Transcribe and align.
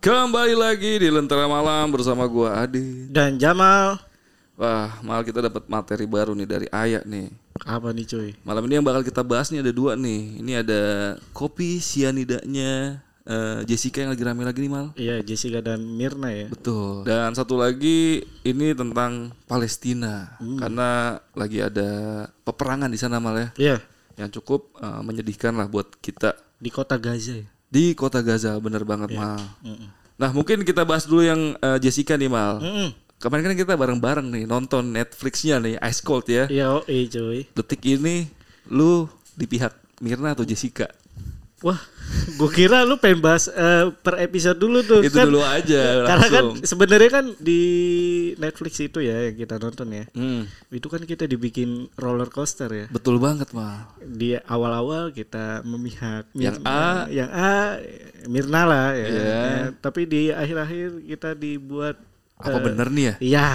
Kembali 0.00 0.56
lagi 0.56 0.96
di 0.96 1.12
Lentera 1.12 1.44
Malam 1.44 1.92
bersama 1.92 2.24
gua 2.24 2.64
Adi. 2.64 3.04
Dan 3.12 3.36
Jamal 3.36 4.00
Wah, 4.56 4.96
malah 5.04 5.20
kita 5.20 5.44
dapat 5.44 5.68
materi 5.68 6.08
baru 6.08 6.32
nih 6.32 6.48
dari 6.48 6.66
Ayah 6.72 7.04
nih. 7.04 7.28
apa 7.68 7.92
nih 7.92 8.08
cuy? 8.08 8.32
Malam 8.40 8.64
ini 8.64 8.80
yang 8.80 8.86
bakal 8.88 9.04
kita 9.04 9.20
bahas 9.20 9.52
nih 9.52 9.60
ada 9.60 9.68
dua 9.68 10.00
nih. 10.00 10.40
Ini 10.40 10.64
ada 10.64 10.80
kopi 11.36 11.84
sianidanya 11.84 13.04
eh, 13.28 13.60
Jessica 13.68 14.00
yang 14.00 14.16
lagi 14.16 14.24
rame 14.24 14.40
lagi 14.40 14.64
nih 14.64 14.72
mal. 14.72 14.96
Iya 14.96 15.20
Jessica 15.20 15.60
dan 15.60 15.84
Mirna 15.84 16.32
ya. 16.32 16.48
Betul. 16.48 17.04
Dan 17.04 17.36
satu 17.36 17.60
lagi 17.60 18.24
ini 18.40 18.72
tentang 18.72 19.36
Palestina 19.44 20.32
karena 20.40 21.20
lagi 21.36 21.60
ada 21.60 22.24
peperangan 22.48 22.88
di 22.88 22.96
sana 22.96 23.20
mal 23.20 23.36
ya. 23.36 23.48
Iya 23.60 23.76
Yang 24.16 24.40
cukup 24.40 24.80
eh, 24.80 25.00
menyedihkan 25.04 25.60
lah 25.60 25.68
buat 25.68 25.92
kita 26.00 26.40
di 26.56 26.72
kota 26.72 26.96
Gaza 26.96 27.36
ya. 27.36 27.44
Di 27.70 27.94
kota 27.94 28.20
Gaza 28.20 28.58
bener 28.58 28.82
banget 28.82 29.14
mal. 29.14 29.38
Mm-mm. 29.62 29.88
Nah 30.18 30.30
mungkin 30.34 30.66
kita 30.66 30.82
bahas 30.82 31.06
dulu 31.06 31.22
yang 31.22 31.54
eh, 31.56 31.78
Jessica 31.78 32.18
nih 32.18 32.28
mal. 32.28 32.58
Mm-mm. 32.58 32.90
Kemarin 33.20 33.52
kan 33.52 33.56
kita 33.56 33.74
bareng-bareng 33.78 34.26
nih 34.32 34.44
nonton 34.44 34.90
Netflixnya 34.90 35.62
nih 35.62 35.78
Ice 35.86 36.02
Cold 36.02 36.26
ya. 36.26 36.50
Iya 36.50 36.66
oh 36.80 36.84
iya 36.90 37.06
cuy. 37.08 37.46
Detik 37.54 37.80
ini 37.86 38.26
lu 38.68 39.06
di 39.38 39.46
pihak 39.46 39.72
Mirna 40.02 40.34
atau 40.34 40.42
Jessica? 40.44 40.90
Wah, 41.60 41.76
gue 42.40 42.50
kira 42.50 42.82
lu 42.82 42.96
pengen 42.96 43.20
bahas 43.20 43.44
eh, 43.46 43.92
per 43.92 44.16
episode 44.18 44.56
dulu 44.56 44.80
tuh. 44.80 45.04
Itu 45.04 45.20
dulu 45.20 45.44
aja 45.44 46.08
Karena 46.08 46.26
kan 46.26 46.44
langsung. 46.48 46.64
sebenarnya 46.64 47.10
kan 47.12 47.24
di 47.36 47.62
Netflix 48.34 48.80
itu 48.80 48.98
ya 48.98 49.28
yang 49.28 49.36
kita 49.36 49.60
nonton 49.60 49.92
ya. 49.92 50.04
Hmm, 50.16 50.48
Itu 50.72 50.88
kan 50.88 51.04
kita 51.04 51.28
dibikin 51.28 51.92
roller 51.94 52.32
coaster 52.32 52.72
ya. 52.72 52.86
betul 52.88 53.20
banget 53.20 53.52
mal. 53.52 53.92
Di 54.00 54.40
awal-awal 54.40 55.12
kita 55.12 55.60
memihak 55.62 56.32
Yang 56.32 56.64
Mirna, 56.64 56.80
yang 57.12 57.28
A 57.28 57.52
Mirna 58.24 58.62
lah 58.64 58.88
ya. 58.96 59.06
Iya. 59.06 59.20
Ya, 59.20 59.42
Tapi 59.76 60.00
di 60.08 60.22
akhir-akhir 60.32 60.88
kita 61.06 61.36
dibuat 61.36 62.00
Apa 62.40 62.56
eh, 62.56 62.64
bener 62.72 62.88
nih 62.88 63.04
ya? 63.04 63.14
Iya, 63.20 63.48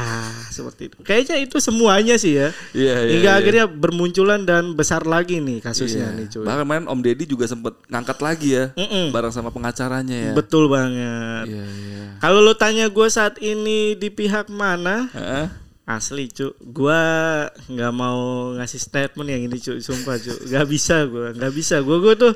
seperti 0.54 0.94
itu. 0.94 0.98
Kayaknya 1.02 1.38
itu 1.42 1.58
semuanya 1.58 2.16
sih 2.16 2.38
ya. 2.38 2.54
Iya 2.72 2.96
iya. 3.02 3.12
Hingga 3.18 3.32
iya. 3.34 3.40
akhirnya 3.42 3.66
bermunculan 3.66 4.46
dan 4.46 4.78
besar 4.78 5.04
lagi 5.04 5.42
nih 5.42 5.58
kasusnya 5.60 6.14
Iya. 6.14 6.18
nih 6.22 6.26
cuy. 6.30 6.46
Bahkan 6.46 6.62
kemarin 6.64 6.86
Om 6.86 7.00
Deddy 7.02 7.26
juga 7.26 7.46
sempet 7.50 7.74
ngangkat 7.90 8.18
lagi 8.22 8.50
ya, 8.54 8.66
Mm-mm. 8.78 9.10
bareng 9.10 9.34
sama 9.34 9.50
pengacaranya 9.50 10.32
ya. 10.32 10.34
Betul 10.38 10.70
banget. 10.70 11.50
Iya 11.50 11.66
iya. 11.66 12.04
Kalau 12.22 12.40
lo 12.46 12.54
tanya 12.54 12.86
gue 12.88 13.08
saat 13.10 13.42
ini 13.42 13.98
di 13.98 14.14
pihak 14.14 14.54
mana? 14.54 15.10
Heeh. 15.12 15.66
Asli 15.86 16.34
cu, 16.34 16.50
gue 16.66 17.02
nggak 17.70 17.94
mau 17.94 18.50
ngasih 18.58 18.82
statement 18.82 19.30
yang 19.30 19.46
ini 19.46 19.62
cu, 19.62 19.78
sumpah 19.78 20.18
cu, 20.18 20.34
nggak 20.50 20.66
bisa 20.66 21.06
gue, 21.06 21.38
nggak 21.38 21.54
bisa 21.54 21.78
gue 21.86 21.98
gue 22.02 22.14
tuh 22.18 22.34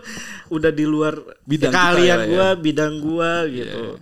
udah 0.53 0.69
di 0.69 0.85
luar 0.85 1.17
Bidang 1.49 1.73
kalian 1.73 2.19
ya, 2.21 2.29
gue, 2.29 2.45
ya. 2.45 2.49
bidang 2.53 3.01
gue 3.01 3.31
gitu. 3.57 3.97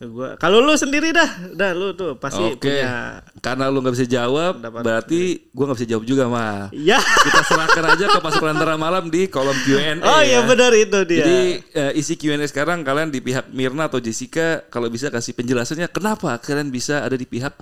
Gua 0.00 0.32
kalau 0.40 0.64
lu 0.64 0.72
sendiri 0.80 1.12
dah, 1.12 1.28
dah 1.52 1.76
lu 1.76 1.92
tuh 1.92 2.16
pasti 2.16 2.40
Oke. 2.40 2.72
punya. 2.72 3.20
Karena 3.44 3.68
lu 3.68 3.84
nggak 3.84 3.92
bisa 4.00 4.08
jawab, 4.08 4.56
Pendapat. 4.56 4.80
berarti 4.80 5.20
gua 5.52 5.64
nggak 5.68 5.76
bisa 5.76 5.88
jawab 5.92 6.04
juga 6.08 6.24
mal. 6.24 6.72
Ya, 6.72 6.96
Kita 7.04 7.44
serahkan 7.44 7.84
aja 7.84 8.04
ke 8.08 8.18
pasukan 8.24 8.56
antara 8.56 8.80
malam 8.80 9.12
di 9.12 9.28
kolom 9.28 9.52
Q&A. 9.68 10.00
oh 10.08 10.24
iya 10.24 10.40
ya. 10.40 10.48
benar 10.48 10.72
itu 10.72 11.04
dia. 11.04 11.20
Jadi 11.20 11.40
eh, 11.76 11.92
isi 12.00 12.16
Q&A 12.16 12.40
sekarang 12.48 12.80
kalian 12.80 13.12
di 13.12 13.20
pihak 13.20 13.52
Mirna 13.52 13.92
atau 13.92 14.00
Jessica 14.00 14.64
kalau 14.72 14.88
bisa 14.88 15.12
kasih 15.12 15.36
penjelasannya 15.36 15.92
kenapa 15.92 16.40
kalian 16.40 16.72
bisa 16.72 17.04
ada 17.04 17.20
di 17.20 17.28
pihak 17.28 17.52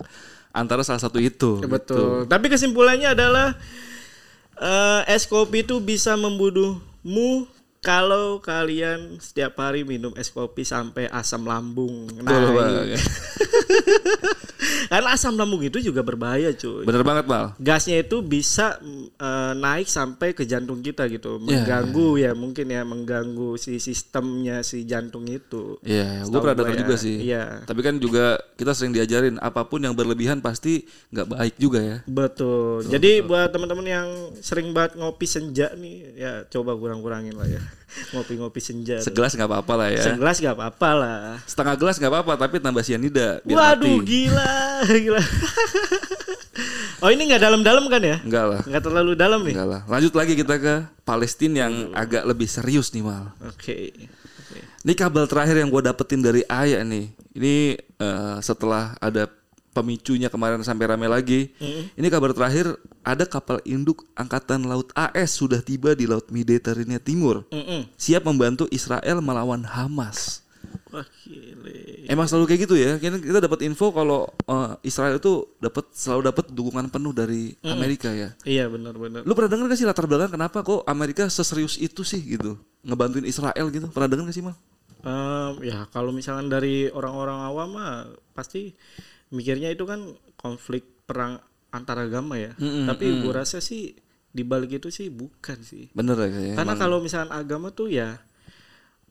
antara 0.55 0.87
salah 0.87 1.03
satu 1.03 1.19
itu. 1.19 1.59
Ya, 1.59 1.67
Betul. 1.67 2.31
Tapi 2.31 2.47
kesimpulannya 2.55 3.19
adalah 3.19 3.59
eh, 4.63 5.11
es 5.11 5.27
kopi 5.27 5.67
itu 5.67 5.83
bisa 5.83 6.15
membunuhmu 6.15 7.58
kalau 7.79 8.43
kalian 8.43 9.23
setiap 9.23 9.55
hari 9.63 9.87
minum 9.87 10.11
es 10.19 10.35
kopi 10.35 10.67
sampai 10.67 11.07
asam 11.09 11.47
lambung 11.47 12.11
Betul 12.11 12.59
naik. 12.59 12.99
Karena 14.89 15.13
asam 15.13 15.37
lambung 15.37 15.61
itu 15.61 15.79
juga 15.79 16.01
berbahaya, 16.01 16.51
cuy. 16.57 16.89
Bener 16.89 17.05
banget 17.05 17.25
Mal. 17.29 17.53
Gasnya 17.61 18.01
itu 18.01 18.25
bisa 18.25 18.81
eh, 19.21 19.53
naik 19.55 19.87
sampai 19.87 20.33
ke 20.33 20.49
jantung 20.49 20.81
kita 20.81 21.05
gitu, 21.13 21.37
Ya, 21.39 21.45
mengganggu 21.45 22.09
ya 22.17 22.33
mungkin 22.33 22.67
ya 22.73 22.83
mengganggu 22.89 23.61
si 23.61 23.77
sistemnya 23.79 24.65
si 24.65 24.89
jantung 24.89 25.29
itu. 25.29 25.77
Iya, 25.85 26.25
gue 26.25 26.33
Setahu 26.33 26.43
pernah 26.43 26.57
dengar 26.57 26.75
ya. 26.75 26.81
juga 26.83 26.95
sih. 26.97 27.17
Iya. 27.21 27.45
Tapi 27.69 27.81
kan 27.85 27.95
juga 28.01 28.41
kita 28.57 28.73
sering 28.73 28.97
diajarin 28.97 29.37
apa 29.39 29.63
pun 29.69 29.85
yang 29.85 29.93
berlebihan 29.93 30.41
pasti 30.41 30.89
nggak 31.13 31.29
baik 31.29 31.55
juga 31.61 31.81
ya. 31.85 31.97
Betul. 32.09 32.89
Jadi 32.89 33.21
buat 33.23 33.53
teman-teman 33.53 33.87
yang 33.87 34.09
sering 34.41 34.73
banget 34.73 34.97
ngopi 34.97 35.29
senja 35.29 35.71
nih, 35.77 35.97
ya 36.17 36.33
coba 36.49 36.73
kurang-kurangin 36.75 37.37
lah 37.37 37.45
ya. 37.45 37.61
Ngopi-ngopi 38.13 38.61
senja. 38.61 39.01
Segelas 39.01 39.33
nggak 39.33 39.49
apa-apa 39.49 39.73
lah 39.75 39.89
ya. 39.89 40.03
Segelas 40.05 40.37
gak 40.39 40.55
apa-apa 40.55 40.91
lah. 40.93 41.21
Setengah 41.45 41.75
gelas 41.75 41.97
nggak 41.97 42.13
apa-apa, 42.13 42.33
tapi 42.37 42.57
tambah 42.59 42.81
sianida 42.81 43.41
biar 43.43 43.57
Waduh, 43.57 43.97
mati. 43.97 44.07
gila, 44.07 44.55
gila. 45.03 45.23
oh 47.01 47.09
ini 47.09 47.23
nggak 47.27 47.43
dalam-dalam 47.43 47.85
kan 47.87 48.03
ya? 48.03 48.17
Enggak 48.21 48.45
lah, 48.47 48.61
Nggak 48.67 48.83
terlalu 48.83 49.13
dalam 49.15 49.41
nih. 49.43 49.55
enggak 49.55 49.69
lah. 49.69 49.81
Lanjut 49.87 50.13
lagi 50.13 50.33
kita 50.35 50.55
ke 50.57 50.75
Palestina 51.03 51.67
yang 51.67 51.75
agak 51.93 52.23
lebih 52.25 52.47
serius 52.47 52.93
nih 52.93 53.03
Mal. 53.03 53.33
Oke. 53.47 53.95
Oke. 53.95 54.59
Ini 54.85 54.93
kabel 54.93 55.25
terakhir 55.25 55.57
yang 55.57 55.69
gue 55.69 55.83
dapetin 55.83 56.21
dari 56.21 56.43
Ayah 56.45 56.83
nih. 56.83 57.09
Ini 57.33 57.55
eh, 57.79 58.37
setelah 58.43 58.99
ada 58.99 59.31
pemicunya 59.79 60.27
kemarin 60.27 60.61
sampai 60.67 60.91
rame 60.91 61.07
lagi. 61.07 61.55
Ini 61.95 62.07
kabar 62.11 62.35
terakhir 62.35 62.75
ada 63.07 63.25
kapal 63.25 63.63
induk 63.63 64.03
angkatan 64.19 64.67
laut 64.67 64.91
AS 64.99 65.39
sudah 65.39 65.63
tiba 65.63 65.95
di 65.95 66.11
laut 66.11 66.27
Mediterania 66.35 66.99
Timur. 66.99 67.47
Mm-mm. 67.55 67.87
Siap 67.95 68.27
membantu 68.27 68.67
Israel 68.75 69.23
melawan 69.23 69.63
Hamas. 69.63 70.43
Wah, 70.89 71.05
gile. 71.23 72.09
Emang 72.09 72.25
selalu 72.25 72.49
kayak 72.49 72.61
gitu 72.65 72.75
ya. 72.81 72.97
Kita, 72.97 73.21
kita 73.21 73.39
dapat 73.45 73.61
info 73.65 73.93
kalau 73.93 74.29
eh, 74.49 74.89
Israel 74.89 75.21
itu 75.21 75.45
dapat 75.61 75.85
selalu 75.93 76.33
dapat 76.33 76.45
dukungan 76.49 76.89
penuh 76.89 77.13
dari 77.13 77.53
Amerika 77.65 78.09
ya. 78.09 78.33
Iya 78.49 78.73
benar-benar. 78.73 79.23
Lu 79.29 79.33
pernah 79.37 79.53
dengar 79.53 79.69
gak 79.69 79.79
sih 79.79 79.87
latar 79.89 80.09
belakang 80.09 80.33
kenapa 80.33 80.65
kok 80.65 80.89
Amerika 80.89 81.29
seserius 81.29 81.77
itu 81.77 82.03
sih 82.03 82.21
gitu 82.25 82.57
ngebantuin 82.85 83.29
Israel 83.29 83.69
gitu? 83.69 83.87
Pernah 83.93 84.09
dengar 84.09 84.25
gak 84.33 84.37
sih 84.37 84.45
mal? 84.45 84.57
Em, 85.05 85.53
ya 85.63 85.87
kalau 85.95 86.11
misalkan 86.11 86.51
dari 86.51 86.91
orang-orang 86.91 87.39
awam 87.47 87.69
mah 87.77 88.11
pasti 88.35 88.75
mikirnya 89.33 89.73
itu 89.73 89.85
kan 89.85 90.17
konflik 90.39 90.85
perang 91.05 91.41
antar 91.73 92.05
agama 92.05 92.37
ya. 92.41 92.53
Mm-mm, 92.57 92.89
Tapi 92.89 93.25
gua 93.25 93.45
rasa 93.45 93.61
sih 93.61 93.97
di 94.29 94.43
balik 94.45 94.79
itu 94.79 94.89
sih 94.93 95.09
bukan 95.09 95.59
sih. 95.65 95.89
Bener 95.93 96.17
ya. 96.29 96.55
Karena 96.57 96.75
kalau 96.77 97.01
misalkan 97.01 97.33
agama 97.33 97.73
tuh 97.73 97.89
ya 97.93 98.21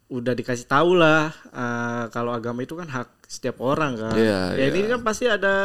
udah 0.07 0.31
dikasih 0.31 0.72
tahu 0.72 0.95
lah 0.95 1.35
eh, 1.51 2.03
kalau 2.16 2.31
agama 2.31 2.63
itu 2.63 2.79
kan 2.79 2.88
hak 2.88 3.27
setiap 3.27 3.59
orang 3.59 4.00
kan. 4.00 4.16
Iya, 4.16 4.56
ya 4.56 4.72
iya. 4.72 4.72
ini 4.72 4.88
kan 4.88 5.03
pasti 5.03 5.27
ada 5.27 5.56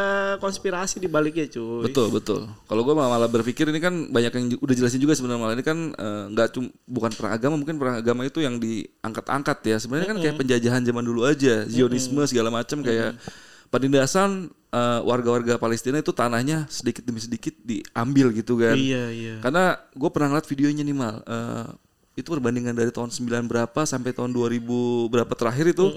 konspirasi 0.42 0.98
di 0.98 1.06
baliknya 1.06 1.46
cuy. 1.46 1.86
Betul 1.86 2.10
betul. 2.10 2.50
Kalau 2.66 2.82
gue 2.82 2.90
malah 2.90 3.30
berpikir 3.30 3.70
ini 3.70 3.78
kan 3.78 4.10
banyak 4.10 4.34
yang 4.34 4.46
udah 4.58 4.74
jelasin 4.74 4.98
juga 4.98 5.14
sebenarnya 5.14 5.40
malah 5.46 5.54
ini 5.54 5.62
kan 5.62 5.78
eh, 5.94 6.24
nggak 6.34 6.58
cuma 6.58 6.74
bukan 6.90 7.10
perang 7.14 7.32
agama 7.38 7.54
mungkin 7.54 7.76
perang 7.78 7.96
agama 8.02 8.26
itu 8.26 8.42
yang 8.42 8.58
diangkat-angkat 8.58 9.58
ya 9.62 9.76
sebenarnya 9.78 10.08
kan 10.10 10.18
kayak 10.18 10.36
penjajahan 10.42 10.82
zaman 10.82 11.04
dulu 11.06 11.22
aja 11.22 11.62
Zionisme 11.70 12.26
segala 12.26 12.50
macam 12.50 12.82
kayak 12.82 13.14
penindasan 13.72 14.52
eh, 14.68 15.00
warga-warga 15.00 15.56
Palestina 15.56 15.98
itu 16.04 16.12
tanahnya 16.12 16.68
sedikit 16.68 17.02
demi 17.08 17.24
sedikit 17.24 17.56
diambil 17.64 18.28
gitu 18.36 18.60
kan. 18.60 18.76
Iya 18.76 19.08
iya. 19.08 19.34
Karena 19.40 19.80
gue 19.96 20.10
pernah 20.12 20.36
ngeliat 20.36 20.46
videonya 20.46 20.84
nih 20.84 20.96
mal 20.96 21.24
eh, 21.24 21.66
itu 22.12 22.28
perbandingan 22.28 22.76
dari 22.76 22.92
tahun 22.92 23.08
9 23.08 23.48
berapa 23.48 23.80
sampai 23.88 24.12
tahun 24.12 24.36
2000 24.36 24.60
berapa 25.08 25.32
terakhir 25.32 25.72
itu 25.72 25.88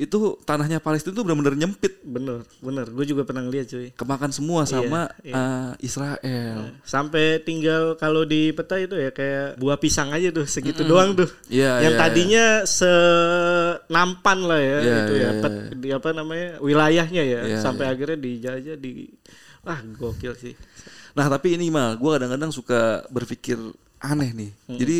itu 0.00 0.40
tanahnya 0.48 0.80
Palestina 0.80 1.12
itu 1.12 1.20
benar-benar 1.20 1.60
nyempit 1.60 2.00
Bener 2.00 2.40
bener. 2.64 2.88
Gue 2.88 3.04
juga 3.04 3.28
pernah 3.28 3.44
ngeliat 3.44 3.68
cuy. 3.68 3.92
kemakan 3.92 4.32
semua 4.32 4.64
sama 4.64 5.12
iya. 5.20 5.36
eh, 5.76 5.84
Israel. 5.84 6.72
Sampai 6.88 7.44
tinggal 7.44 8.00
kalau 8.00 8.24
di 8.24 8.48
peta 8.56 8.80
itu 8.80 8.96
ya 8.96 9.12
kayak 9.12 9.60
buah 9.60 9.76
pisang 9.76 10.08
aja 10.08 10.32
tuh 10.32 10.48
segitu 10.48 10.88
doang 10.88 11.12
tuh. 11.12 11.28
Iya, 11.52 11.84
yang 11.84 11.94
iya, 11.94 12.00
tadinya 12.00 12.46
senampan 12.64 14.38
lah 14.40 14.60
ya 14.60 14.78
Iya, 14.80 14.96
itu 15.04 15.14
iya, 15.20 15.28
ya 15.28 15.30
pet- 15.44 15.60
di 15.76 15.88
apa 15.92 16.08
namanya 16.16 16.48
wilayahnya 16.64 17.22
ya 17.22 17.40
Iya, 17.44 17.58
sampai 17.60 17.84
akhirnya 17.92 18.16
dijajah 18.16 18.76
di 18.80 19.12
wah 19.60 19.80
gokil 19.84 20.32
sih. 20.32 20.56
Nah 21.12 21.28
tapi 21.28 21.60
ini 21.60 21.68
mal, 21.68 22.00
gue 22.00 22.10
kadang-kadang 22.16 22.48
suka 22.48 23.04
berpikir 23.12 23.60
aneh 24.00 24.32
nih. 24.32 24.50
Jadi 24.80 24.98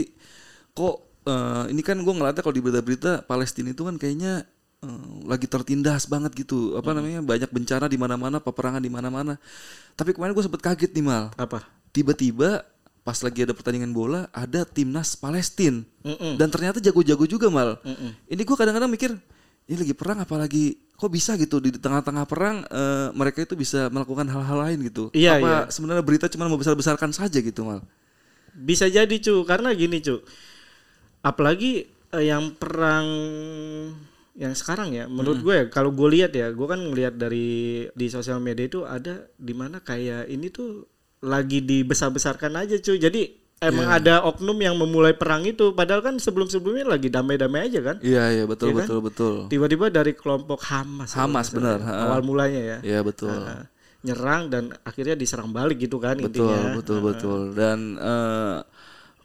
kok 0.76 1.24
eh, 1.24 1.64
ini 1.72 1.80
kan 1.80 1.96
gue 1.96 2.12
ngeliatnya 2.12 2.44
kalau 2.44 2.52
di 2.52 2.60
berita-berita 2.60 3.24
Palestina 3.24 3.72
itu 3.72 3.80
kan 3.88 3.96
kayaknya 3.96 4.44
eh, 4.84 5.06
lagi 5.28 5.46
tertindas 5.46 6.08
banget 6.08 6.32
gitu. 6.34 6.76
Apa 6.76 6.96
namanya 6.96 7.20
banyak 7.24 7.50
bencana 7.52 7.86
di 7.86 7.98
mana-mana, 8.00 8.40
peperangan 8.40 8.82
di 8.82 8.90
mana-mana. 8.92 9.36
Tapi 9.94 10.16
kemarin 10.16 10.32
gue 10.32 10.44
sempet 10.44 10.62
kaget 10.62 10.90
nih 10.96 11.04
mal. 11.04 11.32
Apa? 11.36 11.64
Tiba-tiba 11.90 12.64
pas 13.00 13.16
lagi 13.24 13.42
ada 13.42 13.56
pertandingan 13.56 13.96
bola 13.96 14.28
ada 14.28 14.62
timnas 14.68 15.16
Palestina 15.16 15.80
dan 16.36 16.48
ternyata 16.52 16.78
jago-jago 16.78 17.24
juga 17.24 17.48
mal. 17.48 17.80
Mm-mm. 17.80 18.12
Ini 18.28 18.42
gue 18.44 18.56
kadang-kadang 18.56 18.92
mikir 18.92 19.16
ini 19.70 19.76
lagi 19.86 19.94
perang 19.96 20.20
apalagi 20.20 20.78
kok 21.00 21.08
bisa 21.08 21.32
gitu 21.40 21.64
di 21.64 21.72
tengah-tengah 21.72 22.28
perang 22.28 22.60
eh, 22.68 23.08
mereka 23.16 23.40
itu 23.40 23.56
bisa 23.56 23.88
melakukan 23.88 24.28
hal-hal 24.28 24.58
lain 24.68 24.78
gitu. 24.84 25.08
Iya, 25.16 25.40
Apa 25.40 25.48
iya. 25.48 25.58
sebenarnya 25.72 26.04
berita 26.04 26.28
cuma 26.28 26.44
membesar-besarkan 26.50 27.16
saja 27.16 27.40
gitu 27.40 27.64
mal. 27.64 27.80
Bisa 28.52 28.84
jadi 28.90 29.16
cu 29.16 29.46
karena 29.48 29.72
gini 29.72 30.04
cu. 30.04 30.20
Apalagi 31.24 31.88
eh, 32.12 32.24
yang 32.28 32.52
perang 32.52 33.08
yang 34.40 34.56
sekarang 34.56 34.96
ya 34.96 35.04
menurut 35.04 35.44
gue 35.44 35.52
ya 35.52 35.64
kalau 35.68 35.92
gue 35.92 36.08
lihat 36.16 36.32
ya 36.32 36.48
gue 36.48 36.64
kan 36.64 36.80
ngelihat 36.80 37.20
dari 37.20 37.84
di 37.92 38.06
sosial 38.08 38.40
media 38.40 38.64
itu 38.64 38.88
ada 38.88 39.28
di 39.36 39.52
mana 39.52 39.84
kayak 39.84 40.32
ini 40.32 40.48
tuh 40.48 40.88
lagi 41.20 41.60
dibesar-besarkan 41.60 42.56
aja 42.56 42.80
cuy. 42.80 42.96
Jadi 42.96 43.22
emang 43.60 43.92
ada 43.92 44.24
oknum 44.24 44.56
yang 44.56 44.76
memulai 44.76 45.12
perang 45.12 45.44
itu. 45.44 45.76
Padahal 45.76 46.00
kan 46.00 46.14
sebelum-sebelumnya 46.16 46.88
lagi 46.88 47.12
damai-damai 47.12 47.68
aja 47.68 47.80
kan? 47.84 47.96
Iya 48.00 48.24
iya 48.40 48.44
betul 48.48 48.72
Iya 48.72 48.74
kan? 48.74 48.86
betul 48.88 48.98
betul. 49.04 49.34
tiba-tiba 49.52 49.86
dari 49.92 50.12
kelompok 50.16 50.64
Hamas. 50.64 51.12
Hamas, 51.12 51.52
benar, 51.52 51.78
ha. 51.84 52.08
awal 52.08 52.24
mulanya 52.24 52.60
ya. 52.60 52.78
Iya 52.80 53.00
betul. 53.04 53.36
Nah, 53.36 53.68
nyerang 54.00 54.48
dan 54.48 54.72
akhirnya 54.80 55.12
diserang 55.12 55.52
balik 55.52 55.76
gitu 55.76 56.00
kan 56.00 56.16
Betul, 56.16 56.48
intinya. 56.48 56.72
Betul, 56.72 56.98
betul. 57.04 57.40
Dan 57.52 58.00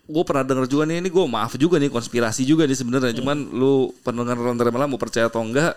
gue 0.06 0.24
pernah 0.24 0.46
denger 0.46 0.66
juga 0.70 0.84
nih, 0.86 1.02
ini 1.02 1.10
gue 1.10 1.26
maaf 1.26 1.58
juga 1.58 1.82
nih 1.82 1.90
konspirasi 1.90 2.46
juga 2.46 2.70
nih 2.70 2.78
sebenarnya. 2.78 3.14
Cuman 3.18 3.38
lu 3.50 3.90
pendengar 4.06 4.38
Ronter 4.38 4.70
Malam 4.70 4.94
mau 4.94 5.02
percaya 5.02 5.26
atau 5.26 5.42
enggak? 5.42 5.74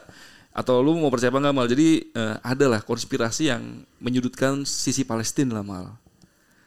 Atau 0.53 0.85
lu 0.85 1.01
mau 1.01 1.09
percaya 1.09 1.33
apa 1.33 1.41
enggak 1.41 1.55
mal? 1.57 1.67
Jadi 1.67 2.13
eh, 2.13 2.37
ada 2.45 2.67
lah 2.69 2.81
konspirasi 2.85 3.49
yang 3.49 3.85
menyudutkan 4.05 4.69
sisi 4.69 5.09
Palestina 5.09 5.61
lah 5.61 5.65
mal. 5.65 5.87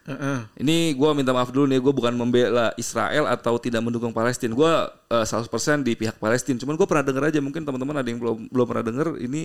Heeh. 0.02 0.40
Ini 0.66 0.98
gue 0.98 1.10
minta 1.14 1.30
maaf 1.30 1.54
dulu 1.54 1.70
nih, 1.70 1.78
gue 1.78 1.94
bukan 1.94 2.18
membela 2.18 2.74
Israel 2.82 3.30
atau 3.30 3.62
tidak 3.62 3.86
mendukung 3.86 4.10
Palestina. 4.10 4.58
Gue 4.58 4.72
eh, 5.14 5.26
100% 5.26 5.86
di 5.86 5.94
pihak 5.94 6.18
Palestina. 6.18 6.58
Cuman 6.58 6.74
gue 6.74 6.88
pernah 6.90 7.06
denger 7.06 7.24
aja, 7.30 7.40
mungkin 7.46 7.62
teman-teman 7.62 8.02
ada 8.02 8.10
yang 8.10 8.18
belum 8.18 8.50
belum 8.50 8.66
pernah 8.66 8.86
denger. 8.90 9.22
Ini 9.22 9.42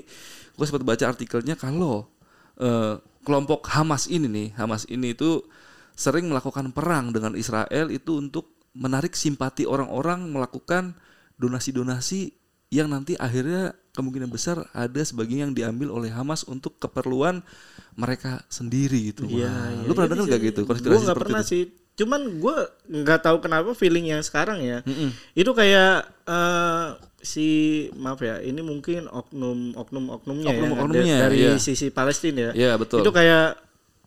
gue 0.56 0.64
sempat 0.64 0.80
baca 0.88 1.04
artikelnya 1.04 1.52
kalau 1.60 2.08
eh, 2.56 2.96
kelompok 3.28 3.68
Hamas 3.68 4.08
ini 4.08 4.24
nih, 4.24 4.48
Hamas 4.56 4.88
ini 4.88 5.12
itu 5.12 5.44
sering 5.96 6.28
melakukan 6.28 6.70
perang 6.70 7.10
dengan 7.10 7.32
Israel 7.34 7.88
itu 7.88 8.20
untuk 8.20 8.52
menarik 8.76 9.16
simpati 9.16 9.64
orang-orang 9.64 10.28
melakukan 10.28 10.92
donasi-donasi 11.40 12.36
yang 12.68 12.92
nanti 12.92 13.16
akhirnya 13.16 13.72
kemungkinan 13.96 14.28
besar 14.28 14.68
ada 14.76 15.00
sebagian 15.00 15.48
yang 15.48 15.52
diambil 15.56 15.88
oleh 15.88 16.12
Hamas 16.12 16.44
untuk 16.44 16.76
keperluan 16.76 17.40
mereka 17.96 18.44
sendiri 18.52 19.08
gitu. 19.14 19.24
Iya, 19.24 19.48
iya, 19.48 19.88
Lu 19.88 19.96
pernah 19.96 20.12
dengar 20.12 20.28
gak 20.28 20.42
gitu 20.44 20.60
konspirasi 20.68 20.92
Gua 20.92 21.00
nggak 21.00 21.16
seperti 21.16 21.30
pernah 21.32 21.42
itu? 21.42 21.50
sih. 21.50 21.62
Cuman 21.96 22.20
gue 22.36 22.56
nggak 22.92 23.20
tahu 23.24 23.36
kenapa 23.40 23.72
feeling 23.72 24.12
yang 24.12 24.20
sekarang 24.20 24.60
ya. 24.60 24.84
Itu 25.32 25.56
kayak 25.56 26.04
eh, 26.28 26.86
si 27.24 27.48
maaf 27.96 28.20
ya, 28.20 28.36
ini 28.44 28.60
mungkin 28.60 29.08
oknum 29.08 29.72
oknum 29.72 30.12
oknumnya 30.12 30.52
ya 30.52 30.60
Oknum-oknumnya, 30.60 31.16
da- 31.16 31.22
dari 31.32 31.38
iya. 31.40 31.56
sisi 31.56 31.88
Palestina 31.88 32.52
ya. 32.52 32.52
Iya, 32.52 32.72
betul. 32.76 33.00
Itu 33.00 33.16
kayak 33.16 33.56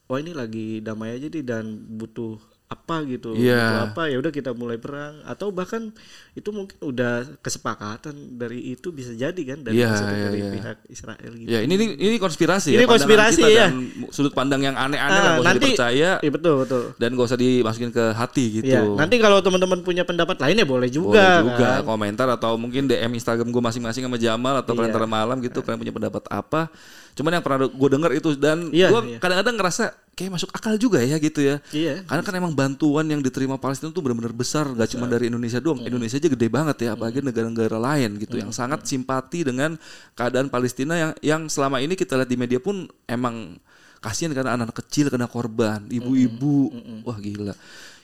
wah 0.10 0.18
ini 0.18 0.34
lagi 0.34 0.82
damai 0.82 1.14
aja 1.14 1.30
nih 1.30 1.46
dan 1.46 1.70
butuh 1.88 2.34
apa 2.66 3.02
gitu, 3.04 3.34
Iya. 3.34 3.58
butuh 3.58 3.82
apa 3.88 4.04
ya 4.06 4.18
udah 4.18 4.30
kita 4.32 4.54
mulai 4.54 4.78
perang 4.78 5.26
atau 5.26 5.50
bahkan 5.50 5.90
itu 6.34 6.50
mungkin 6.50 6.78
udah 6.80 7.42
kesepakatan 7.42 8.14
dari 8.38 8.62
itu 8.70 8.90
bisa 8.90 9.10
jadi 9.10 9.42
kan 9.44 9.66
dari 9.66 9.82
maksudnya 9.82 10.14
iya, 10.16 10.26
dari 10.28 10.38
iya. 10.40 10.52
pihak 10.54 10.78
Israel 10.88 11.32
gitu. 11.34 11.50
Ya 11.50 11.60
ini 11.62 11.74
ini, 11.76 11.86
ini 12.00 12.18
konspirasi 12.18 12.70
Ini 12.72 12.86
ya. 12.86 12.88
konspirasi, 12.88 13.42
kita 13.42 13.50
ya. 13.52 13.68
Dan 13.70 13.78
sudut 14.10 14.30
pandang 14.32 14.62
yang 14.64 14.74
aneh-aneh 14.76 15.02
Ah, 15.12 15.18
lah 15.20 15.32
gak 15.32 15.34
usah 15.36 15.46
nanti- 15.48 15.66
dipercaya 15.68 16.10
Iya 16.20 16.30
betul 16.32 16.54
betul. 16.62 16.84
dan 16.96 17.10
gak 17.12 17.26
usah 17.26 17.40
dimasukin 17.40 17.90
ke 17.90 18.06
hati 18.12 18.46
gitu. 18.56 18.70
Iya, 18.70 18.82
nanti 18.94 19.16
kalau 19.18 19.38
teman-teman 19.40 19.80
punya 19.82 20.04
pendapat 20.04 20.38
lainnya 20.38 20.66
boleh 20.66 20.90
juga. 20.90 21.42
Boleh 21.42 21.50
juga 21.52 21.70
kan? 21.76 21.86
komentar 21.88 22.28
atau 22.30 22.54
mungkin 22.54 22.86
DM 22.86 23.14
Instagram 23.16 23.50
gue 23.50 23.64
masing-masing 23.64 24.06
sama 24.06 24.18
Jamal 24.18 24.54
atau 24.58 24.74
Iya. 24.74 24.78
Pelantara 24.80 25.06
Malam 25.06 25.42
gitu 25.42 25.62
kalian 25.62 25.78
punya 25.80 25.94
pendapat 25.96 26.22
apa. 26.28 26.70
Cuman 27.20 27.36
yang 27.36 27.44
pernah 27.44 27.68
gue 27.68 27.90
denger 27.92 28.12
itu 28.16 28.30
dan 28.40 28.72
Iya, 28.72 28.88
gue 28.96 29.02
iya. 29.04 29.18
kadang-kadang 29.20 29.60
ngerasa 29.60 29.84
kayak 30.16 30.32
masuk 30.40 30.50
akal 30.56 30.80
juga 30.80 31.04
ya 31.04 31.20
gitu 31.20 31.44
ya. 31.44 31.60
Iya. 31.76 32.08
Karena 32.08 32.24
kan 32.24 32.34
emang 32.40 32.56
bantuan 32.56 33.04
yang 33.12 33.20
diterima 33.20 33.60
Palestina 33.60 33.92
tuh 33.92 34.00
benar-benar 34.00 34.32
besar, 34.32 34.72
gak 34.72 34.96
cuma 34.96 35.04
dari 35.12 35.28
Indonesia 35.28 35.60
doang. 35.60 35.84
Indonesia 35.84 36.16
aja 36.16 36.32
gede 36.32 36.48
banget 36.48 36.88
ya, 36.88 36.96
apalagi 36.96 37.20
negara-negara 37.20 37.76
lain 37.76 38.16
gitu 38.24 38.40
yang 38.40 38.56
sangat 38.56 38.88
simpati 38.88 39.44
dengan 39.44 39.76
keadaan 40.16 40.48
Palestina 40.48 40.96
yang 40.96 41.12
yang 41.20 41.42
selama 41.52 41.84
ini 41.84 42.00
kita 42.00 42.16
lihat 42.16 42.32
di 42.32 42.40
media 42.40 42.60
pun 42.64 42.88
emang 43.04 43.60
kasihan 44.00 44.32
karena 44.32 44.56
anak-anak 44.56 44.80
kecil 44.80 45.12
kena 45.12 45.28
korban, 45.28 45.84
ibu-ibu, 45.92 46.72
wah 47.04 47.20
gila. 47.20 47.52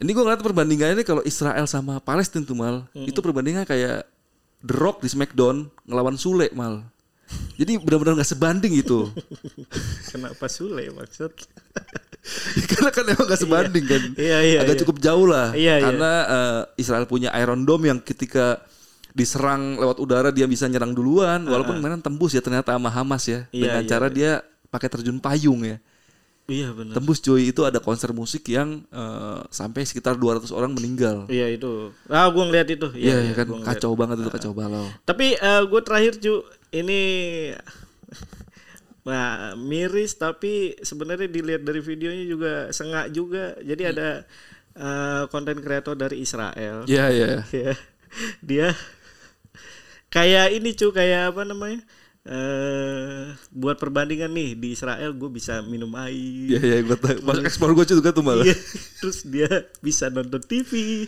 Ini 0.04 0.12
gue 0.12 0.24
ngeliat 0.28 0.44
perbandingannya 0.44 1.00
ini 1.00 1.06
kalau 1.08 1.24
Israel 1.24 1.64
sama 1.72 2.04
Palestina 2.04 2.44
tuh 2.44 2.56
mal, 2.56 2.84
itu 2.92 3.16
perbandingan 3.24 3.64
kayak 3.64 4.04
The 4.60 4.76
Rock 4.76 5.04
di 5.04 5.10
Smackdown 5.12 5.72
ngelawan 5.88 6.20
Sule 6.20 6.52
mal. 6.52 6.84
Jadi 7.56 7.80
benar-benar 7.82 8.20
nggak 8.20 8.32
sebanding 8.32 8.74
itu. 8.84 9.10
Kenapa 10.12 10.46
Sule 10.52 10.92
maksud? 10.92 11.32
Karena 12.74 12.90
kan 12.90 13.06
emang 13.06 13.26
gak 13.30 13.42
sebanding 13.42 13.86
kan. 13.86 14.02
Iya, 14.18 14.38
iya, 14.42 14.60
Agak 14.66 14.76
iya. 14.76 14.82
cukup 14.82 14.98
jauh 14.98 15.30
lah. 15.30 15.54
Iya, 15.54 15.78
iya. 15.78 15.86
Karena 15.86 16.12
eh, 16.26 16.62
Israel 16.82 17.06
punya 17.06 17.30
Iron 17.38 17.70
Dome 17.70 17.94
yang 17.94 18.02
ketika 18.02 18.66
diserang 19.14 19.78
lewat 19.78 20.02
udara 20.02 20.30
dia 20.34 20.50
bisa 20.50 20.66
nyerang 20.66 20.98
duluan. 20.98 21.46
Walaupun 21.46 21.78
kemarin 21.78 22.02
tembus 22.02 22.34
ya 22.34 22.42
ternyata 22.42 22.74
sama 22.74 22.90
Hamas 22.90 23.30
ya. 23.30 23.46
Iya, 23.54 23.70
dengan 23.70 23.84
iya, 23.86 23.90
cara 23.90 24.08
dia 24.10 24.32
pakai 24.74 24.90
terjun 24.90 25.22
payung 25.22 25.62
ya. 25.64 25.78
Iya 26.46 26.78
benar. 26.78 26.94
Tembus 26.94 27.18
cuy 27.26 27.50
itu 27.50 27.66
ada 27.66 27.82
konser 27.82 28.14
musik 28.14 28.46
yang 28.46 28.86
eh, 28.94 29.40
sampai 29.50 29.82
sekitar 29.82 30.14
200 30.14 30.54
orang 30.54 30.78
meninggal. 30.78 31.26
Iya 31.26 31.50
itu. 31.50 31.90
Ah 32.06 32.30
gua 32.30 32.46
ngeliat 32.46 32.70
itu. 32.70 32.86
Iya 32.94 33.18
Iya, 33.18 33.18
ya 33.30 33.34
kan 33.34 33.48
ngeliat. 33.50 33.66
kacau 33.66 33.92
banget 33.98 34.18
itu 34.22 34.30
kacau 34.30 34.52
balau. 34.54 34.86
Tapi 35.10 35.34
eh, 35.34 35.62
gue 35.66 35.82
terakhir 35.82 36.14
cu 36.22 36.46
ini 36.70 37.02
Nah, 39.06 39.54
miris 39.54 40.18
tapi 40.18 40.74
sebenarnya 40.82 41.30
dilihat 41.30 41.62
dari 41.62 41.78
videonya 41.78 42.26
juga 42.26 42.54
sengak 42.74 43.14
juga. 43.14 43.54
Jadi 43.62 43.84
ada 43.86 44.26
eh, 44.74 45.24
konten 45.30 45.62
kreator 45.62 45.94
dari 45.98 46.22
Israel. 46.22 46.86
Iya 46.86 47.06
iya. 47.10 47.30
ya 47.50 47.74
dia 48.50 48.68
kayak 50.10 50.56
ini 50.56 50.72
cu 50.78 50.94
kayak 50.96 51.36
apa 51.36 51.42
namanya 51.44 51.84
eh 52.26 53.30
buat 53.54 53.78
perbandingan 53.78 54.34
nih 54.34 54.58
di 54.58 54.74
Israel 54.74 55.14
gue 55.14 55.30
bisa 55.30 55.62
minum 55.62 55.94
air 55.94 56.10
Iya 56.50 56.60
iya 56.60 56.78
gue 56.82 56.98
tahu. 56.98 57.22
Masuk 57.22 57.46
ekspor 57.46 57.70
gue 57.72 57.86
juga 57.86 58.10
tuh 58.10 58.26
malah. 58.26 58.42
Iya, 58.42 58.58
terus 58.98 59.22
dia 59.24 59.46
bisa 59.78 60.10
nonton 60.10 60.42
TV 60.42 61.06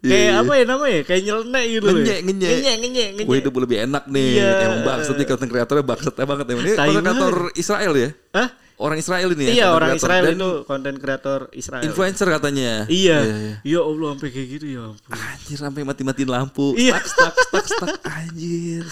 kayak 0.00 0.24
iya. 0.24 0.40
apa 0.40 0.52
ya 0.56 0.64
namanya 0.64 1.00
kayak 1.04 1.22
nyeleneh 1.28 1.64
gitu. 1.68 1.86
Ngenyek, 1.86 2.18
ngenyek. 2.24 2.50
ngenyek 2.56 2.76
ngenyek 2.80 3.08
Gue 3.12 3.20
ngenyek. 3.20 3.40
hidup 3.44 3.54
lebih 3.60 3.76
enak 3.84 4.04
nih. 4.08 4.28
Iya. 4.32 4.48
Emang 4.64 4.80
bangsat 4.82 5.14
nih 5.14 5.26
konten 5.28 5.48
kreatornya 5.52 5.84
bangsatnya 5.84 6.24
banget 6.24 6.46
emang. 6.48 6.64
Ini 6.64 6.72
konten 6.72 7.02
kreator. 7.04 7.34
Israel 7.54 7.92
ya? 7.92 8.10
Hah? 8.32 8.48
Orang 8.74 8.98
Israel 8.98 9.28
ini 9.30 9.44
ya? 9.44 9.52
iya 9.54 9.66
orang 9.70 9.94
kreator. 9.94 10.08
Israel 10.08 10.24
Dan 10.24 10.34
itu 10.34 10.50
konten 10.64 10.94
kreator 10.98 11.40
Israel 11.52 11.84
Influencer 11.84 12.26
katanya. 12.26 12.72
iya 12.90 13.18
iya. 13.22 13.54
ya 13.62 13.80
Allah 13.84 14.16
sampai 14.16 14.30
kayak 14.34 14.48
gitu 14.50 14.66
ya 14.66 14.80
ampun. 14.88 15.10
Anjir 15.14 15.58
sampai 15.60 15.80
mati-matiin 15.84 16.30
lampu. 16.32 16.72
Iya. 16.74 16.96
Stuck, 16.98 17.36
stuck, 17.38 17.66
stuck, 17.66 17.66
stuck. 17.68 17.90
Anjir. 18.08 18.88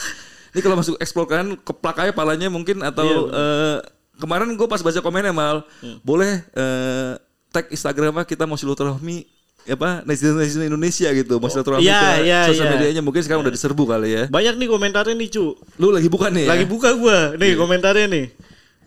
Ini 0.52 0.60
kalau 0.60 0.76
masuk 0.76 0.94
explore 0.96 1.26
kan 1.26 1.56
keplak 1.56 1.96
aja 1.98 2.12
palanya 2.12 2.46
mungkin 2.46 2.80
atau 2.80 3.04
Iya, 3.04 3.18
eh, 3.32 3.76
kemarin 4.14 4.52
gue 4.52 4.66
pas 4.66 4.78
baca 4.78 5.00
komennya 5.00 5.30
mal 5.30 5.64
Hmm. 5.78 5.96
boleh 6.00 6.44
eh, 6.46 7.12
tag 7.48 7.68
Instagramnya 7.68 8.22
kita 8.22 8.44
mau 8.44 8.54
silaturahmi 8.54 9.24
apa 9.64 10.02
netizen 10.02 10.34
netizen 10.34 10.64
Indonesia 10.64 11.06
gitu 11.08 11.36
mau 11.36 11.46
silaturahmi 11.46 11.82
Iya, 11.82 12.00
ke 12.02 12.10
iya, 12.22 12.40
sosial 12.46 12.66
iya. 12.66 12.72
medianya 12.74 13.00
mungkin 13.00 13.20
sekarang 13.20 13.42
udah 13.42 13.50
diserbu 13.50 13.84
kali 13.86 14.08
ya. 14.10 14.24
banyak 14.26 14.54
nih 14.56 14.68
komentarnya 14.68 15.14
nih 15.14 15.28
cu 15.30 15.44
Lu 15.76 15.88
lagi 15.88 16.06
bukan 16.06 16.30
nih? 16.32 16.44
ya? 16.44 16.50
lagi 16.50 16.64
buka 16.64 16.90
gua 16.94 17.18
nih 17.34 17.52
komentarnya 17.54 18.06
nih 18.06 18.26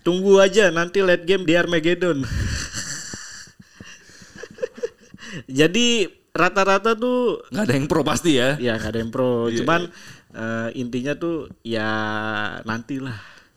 tunggu 0.01 0.37
aja 0.37 0.69
nanti 0.69 0.99
late 0.99 1.23
game 1.23 1.43
di 1.43 1.53
Armageddon 1.53 2.21
jadi 5.49 5.87
rata-rata 6.31 6.91
tuh 6.93 7.39
Nggak 7.47 7.63
ada 7.63 7.73
yang 7.73 7.87
pro 7.87 8.01
pasti 8.03 8.31
ya. 8.35 8.59
ya 8.59 8.75
gak 8.75 8.91
ada 8.91 8.99
yang 8.99 9.09
pro 9.09 9.47
cuman 9.49 9.87
eh, 10.35 10.69
intinya 10.75 11.13
tuh 11.13 11.35
ya 11.61 11.89
nantilah 12.61 13.15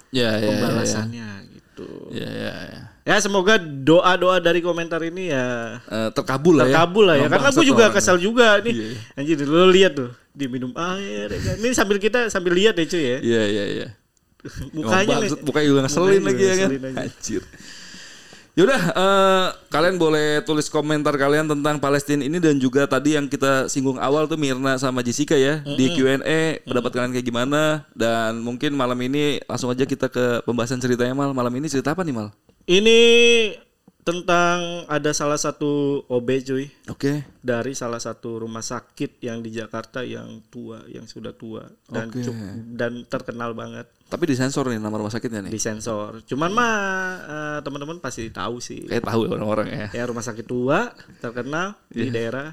Ya, 0.08 0.32
ya, 0.32 0.40
ya, 0.40 0.48
pembalasannya 0.48 1.28
gitu 1.50 2.08
ya, 2.08 2.24
ya, 2.24 2.54
ya. 2.64 2.80
ya 3.04 3.16
semoga 3.18 3.60
doa-doa 3.60 4.40
dari 4.40 4.58
komentar 4.58 5.02
ini 5.02 5.28
ya 5.28 5.76
Eh, 5.84 6.08
terkabul 6.10 6.56
lah 6.56 6.64
ya. 6.64 6.72
terkabul 6.72 7.04
lah 7.04 7.14
ya 7.14 7.26
Emang 7.26 7.36
karena 7.36 7.50
gue 7.52 7.66
juga 7.66 7.84
orangnya. 7.84 7.96
kesal 7.98 8.16
juga 8.16 8.46
nih 8.58 8.72
Iya, 8.72 8.86
iya. 8.88 9.00
anjir 9.14 9.36
lo 9.42 9.68
lihat 9.68 9.92
tuh 9.94 10.10
dia 10.32 10.48
minum 10.48 10.72
air 10.72 11.28
ya 11.28 11.40
kan. 11.42 11.54
ini 11.58 11.68
sambil 11.72 11.98
kita 11.98 12.26
sambil 12.28 12.54
lihat 12.54 12.72
ya 12.74 12.86
cuy 12.86 13.04
ya 13.04 13.18
Iya, 13.20 13.42
iya, 13.46 13.64
iya. 13.68 13.88
mukanya 14.70 15.14
mukanya 15.42 15.66
juga 15.66 15.80
ngeselin 15.84 16.22
lagi 16.22 16.42
ya 16.42 16.54
kan. 16.56 16.68
Anjir. 16.96 17.42
Yaudah, 18.56 18.82
eh, 18.90 19.46
kalian 19.70 20.00
boleh 20.00 20.42
tulis 20.42 20.66
komentar 20.66 21.14
kalian 21.14 21.46
tentang 21.46 21.78
Palestina 21.78 22.26
ini 22.26 22.42
dan 22.42 22.58
juga 22.58 22.88
tadi 22.90 23.14
yang 23.14 23.30
kita 23.30 23.70
singgung 23.70 24.00
awal 24.02 24.26
tuh 24.26 24.40
Mirna 24.40 24.74
sama 24.80 25.04
Jessica 25.04 25.38
ya 25.38 25.62
di 25.62 25.94
Q&A 25.94 26.64
pendapat 26.66 26.90
kalian 26.90 27.12
kayak 27.14 27.26
gimana 27.28 27.86
dan 27.94 28.42
mungkin 28.42 28.74
malam 28.74 28.98
ini 28.98 29.38
langsung 29.46 29.70
aja 29.70 29.86
kita 29.86 30.10
ke 30.10 30.42
pembahasan 30.42 30.82
ceritanya 30.82 31.14
mal. 31.14 31.30
Malam 31.30 31.54
ini 31.60 31.70
cerita 31.70 31.94
apa 31.94 32.02
nih 32.02 32.14
mal? 32.16 32.34
Ini 32.68 32.98
tentang 34.08 34.58
ada 34.88 35.12
salah 35.12 35.36
satu 35.36 35.68
OB 36.06 36.28
cuy 36.42 36.64
Oke. 36.88 37.28
dari 37.38 37.72
salah 37.72 38.00
satu 38.00 38.40
rumah 38.40 38.60
sakit 38.60 39.20
yang 39.20 39.38
di 39.38 39.52
Jakarta 39.52 40.00
yang 40.00 40.40
tua, 40.48 40.80
yang 40.86 41.04
sudah 41.04 41.30
tua 41.30 41.68
dan 41.84 42.08
Oke. 42.08 42.24
cuk- 42.24 42.40
dan 42.72 43.04
terkenal 43.04 43.52
banget 43.52 43.84
Tapi 44.08 44.24
disensor 44.24 44.64
nih 44.66 44.80
nama 44.80 44.96
rumah 44.96 45.12
sakitnya 45.12 45.44
nih. 45.44 45.52
di 45.52 45.60
sensor. 45.60 46.24
Cuman 46.24 46.48
mah 46.48 46.72
eh, 47.20 47.58
teman-teman 47.60 48.00
pasti 48.00 48.32
tahu 48.32 48.56
sih. 48.56 48.88
Kayak 48.88 49.04
tahu 49.04 49.20
ya 49.22 49.30
orang-orang 49.30 49.66
ya. 49.68 49.86
Ya 49.92 50.04
rumah 50.04 50.24
sakit 50.24 50.42
tua 50.42 50.96
terkenal 51.18 51.76
Iya. 51.92 52.00
di 52.00 52.08
daerah 52.08 52.48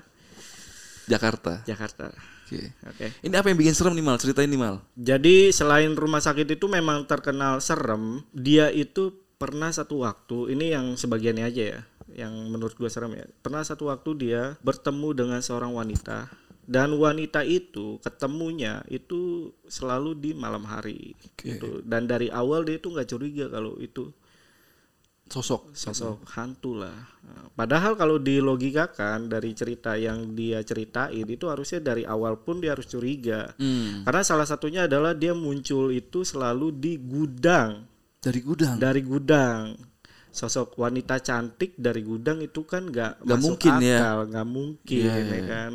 Jakarta. 1.05 1.61
Jakarta. 1.63 2.11
Oke. 2.45 2.61
Oke. 2.83 3.07
Ini 3.21 3.33
apa 3.33 3.47
yang 3.47 3.57
bikin 3.57 3.71
serem 3.71 3.93
nih 3.93 4.03
Mal? 4.03 4.17
Ceritain 4.17 4.45
nih 4.45 4.59
Mal. 4.59 4.83
Jadi 4.93 5.49
selain 5.49 5.93
rumah 5.93 6.19
sakit 6.19 6.45
itu 6.51 6.65
memang 6.67 7.05
terkenal 7.05 7.57
serem, 7.57 8.21
dia 8.31 8.69
itu 8.69 9.13
pernah 9.35 9.69
satu 9.71 10.03
waktu 10.03 10.55
ini 10.55 10.71
yang 10.71 10.95
sebagiannya 10.95 11.45
aja 11.45 11.63
ya, 11.77 11.79
yang 12.25 12.33
menurut 12.49 12.75
gua 12.79 12.87
serem 12.91 13.15
ya. 13.17 13.25
Pernah 13.43 13.63
satu 13.63 13.91
waktu 13.91 14.09
dia 14.15 14.55
bertemu 14.63 15.09
dengan 15.15 15.39
seorang 15.43 15.75
wanita 15.75 16.31
dan 16.65 16.97
wanita 16.97 17.45
itu 17.45 18.01
ketemunya 18.01 18.81
itu 18.89 19.53
selalu 19.69 20.17
di 20.17 20.31
malam 20.33 20.65
hari 20.65 21.13
Oke. 21.13 21.55
gitu. 21.55 21.69
Dan 21.85 22.09
dari 22.09 22.33
awal 22.33 22.65
dia 22.65 22.81
itu 22.81 22.89
nggak 22.89 23.09
curiga 23.09 23.45
kalau 23.53 23.77
itu 23.77 24.09
Sosok. 25.25 25.73
sosok 25.73 26.21
hantu 26.37 26.85
lah. 26.85 26.93
Nah, 27.25 27.49
Padahal 27.57 27.97
kalau 27.97 28.21
dilogikakan 28.21 29.25
dari 29.25 29.57
cerita 29.57 29.97
yang 29.97 30.37
dia 30.37 30.61
ceritain 30.61 31.25
itu 31.25 31.49
harusnya 31.49 31.81
dari 31.81 32.05
awal 32.05 32.37
pun 32.37 32.61
dia 32.61 32.77
harus 32.77 32.85
curiga. 32.85 33.49
Hmm. 33.57 34.05
Karena 34.05 34.21
salah 34.21 34.45
satunya 34.45 34.85
adalah 34.85 35.17
dia 35.17 35.33
muncul 35.33 35.89
itu 35.89 36.21
selalu 36.21 36.69
di 36.77 37.01
gudang, 37.01 37.89
Dari 38.25 38.39
gudang. 38.41 38.75
dari 38.75 39.01
gudang. 39.01 39.77
Sosok 40.29 40.75
wanita 40.75 41.15
cantik 41.19 41.71
dari 41.75 42.01
gudang 42.01 42.41
itu 42.41 42.65
kan 42.65 42.83
nggak 42.83 43.21
Nggak 43.21 43.39
mungkin 43.39 43.73
ya. 43.79 43.97
akal, 44.01 44.17
nggak 44.27 44.47
mungkin 44.49 44.99
Iya, 44.99 45.13
ya 45.15 45.23
iya. 45.31 45.43
kan. 45.45 45.71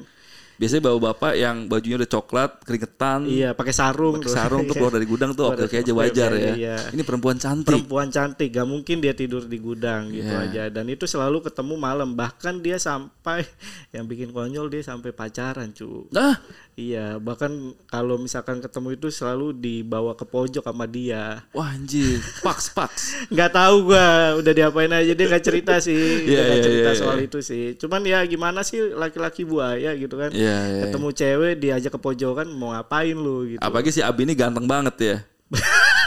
Biasanya 0.61 0.83
bawa 0.85 0.99
bapak 1.09 1.33
yang 1.35 1.65
bajunya 1.65 1.97
udah 1.97 2.11
coklat, 2.11 2.51
keringetan, 2.61 3.25
Iya, 3.25 3.57
pakai 3.57 3.73
sarung, 3.73 4.21
pakai 4.21 4.29
sarung 4.29 4.69
tuh 4.69 4.77
keluar 4.77 4.93
dari 4.93 5.09
gudang 5.09 5.33
tuh 5.33 5.49
oke 5.49 5.65
oke 5.65 5.73
aja 5.75 5.93
wajar 5.97 6.31
ya. 6.37 6.53
Iya. 6.53 6.77
Ini 6.93 7.01
perempuan 7.01 7.41
cantik. 7.41 7.73
perempuan 7.73 8.13
cantik 8.13 8.53
gak 8.53 8.69
mungkin 8.69 9.01
dia 9.01 9.17
tidur 9.17 9.49
di 9.49 9.57
gudang 9.57 10.13
gitu 10.13 10.29
Iya. 10.29 10.45
aja 10.45 10.63
dan 10.69 10.85
itu 10.85 11.09
selalu 11.09 11.41
ketemu 11.41 11.81
malam 11.81 12.13
bahkan 12.13 12.61
dia 12.61 12.77
sampai 12.77 13.49
yang 13.97 14.05
bikin 14.05 14.29
konyol 14.31 14.69
dia 14.69 14.85
sampai 14.85 15.17
pacaran 15.17 15.73
cu 15.73 16.13
Nah, 16.13 16.37
iya 16.81 17.21
bahkan 17.21 17.77
kalau 17.85 18.17
misalkan 18.17 18.65
ketemu 18.65 18.97
itu 18.97 19.13
selalu 19.13 19.53
dibawa 19.53 20.17
ke 20.17 20.25
pojok 20.25 20.65
sama 20.65 20.89
dia 20.89 21.45
wah 21.53 21.69
anjir, 21.69 22.17
paks 22.41 22.73
paks. 22.73 23.03
nggak 23.33 23.53
tahu 23.53 23.93
gua 23.93 24.41
udah 24.41 24.53
diapain 24.57 24.89
aja 24.89 25.13
dia 25.13 25.27
nggak 25.29 25.45
cerita 25.45 25.77
sih 25.77 25.93
dia 26.27 26.33
Iya, 26.33 26.41
nggak 26.49 26.57
iya, 26.57 26.65
cerita 26.65 26.91
iya, 26.91 26.97
soal 26.97 27.19
iya. 27.21 27.27
itu 27.29 27.39
sih 27.45 27.65
cuman 27.77 28.01
ya 28.09 28.19
gimana 28.25 28.65
sih 28.65 28.81
laki-laki 28.97 29.45
buaya 29.45 29.93
gitu 29.93 30.17
kan 30.17 30.33
Iya, 30.33 30.57
iya. 30.73 30.83
ketemu 30.89 31.09
cewek 31.13 31.55
diajak 31.61 31.93
ke 31.93 32.01
pojokan 32.01 32.49
mau 32.49 32.73
ngapain 32.73 33.13
lu 33.13 33.45
gitu 33.45 33.61
Apalagi 33.61 33.93
si 33.93 34.01
Abi 34.01 34.25
ini 34.25 34.33
ganteng 34.33 34.65
banget 34.65 34.97
ya. 34.97 35.17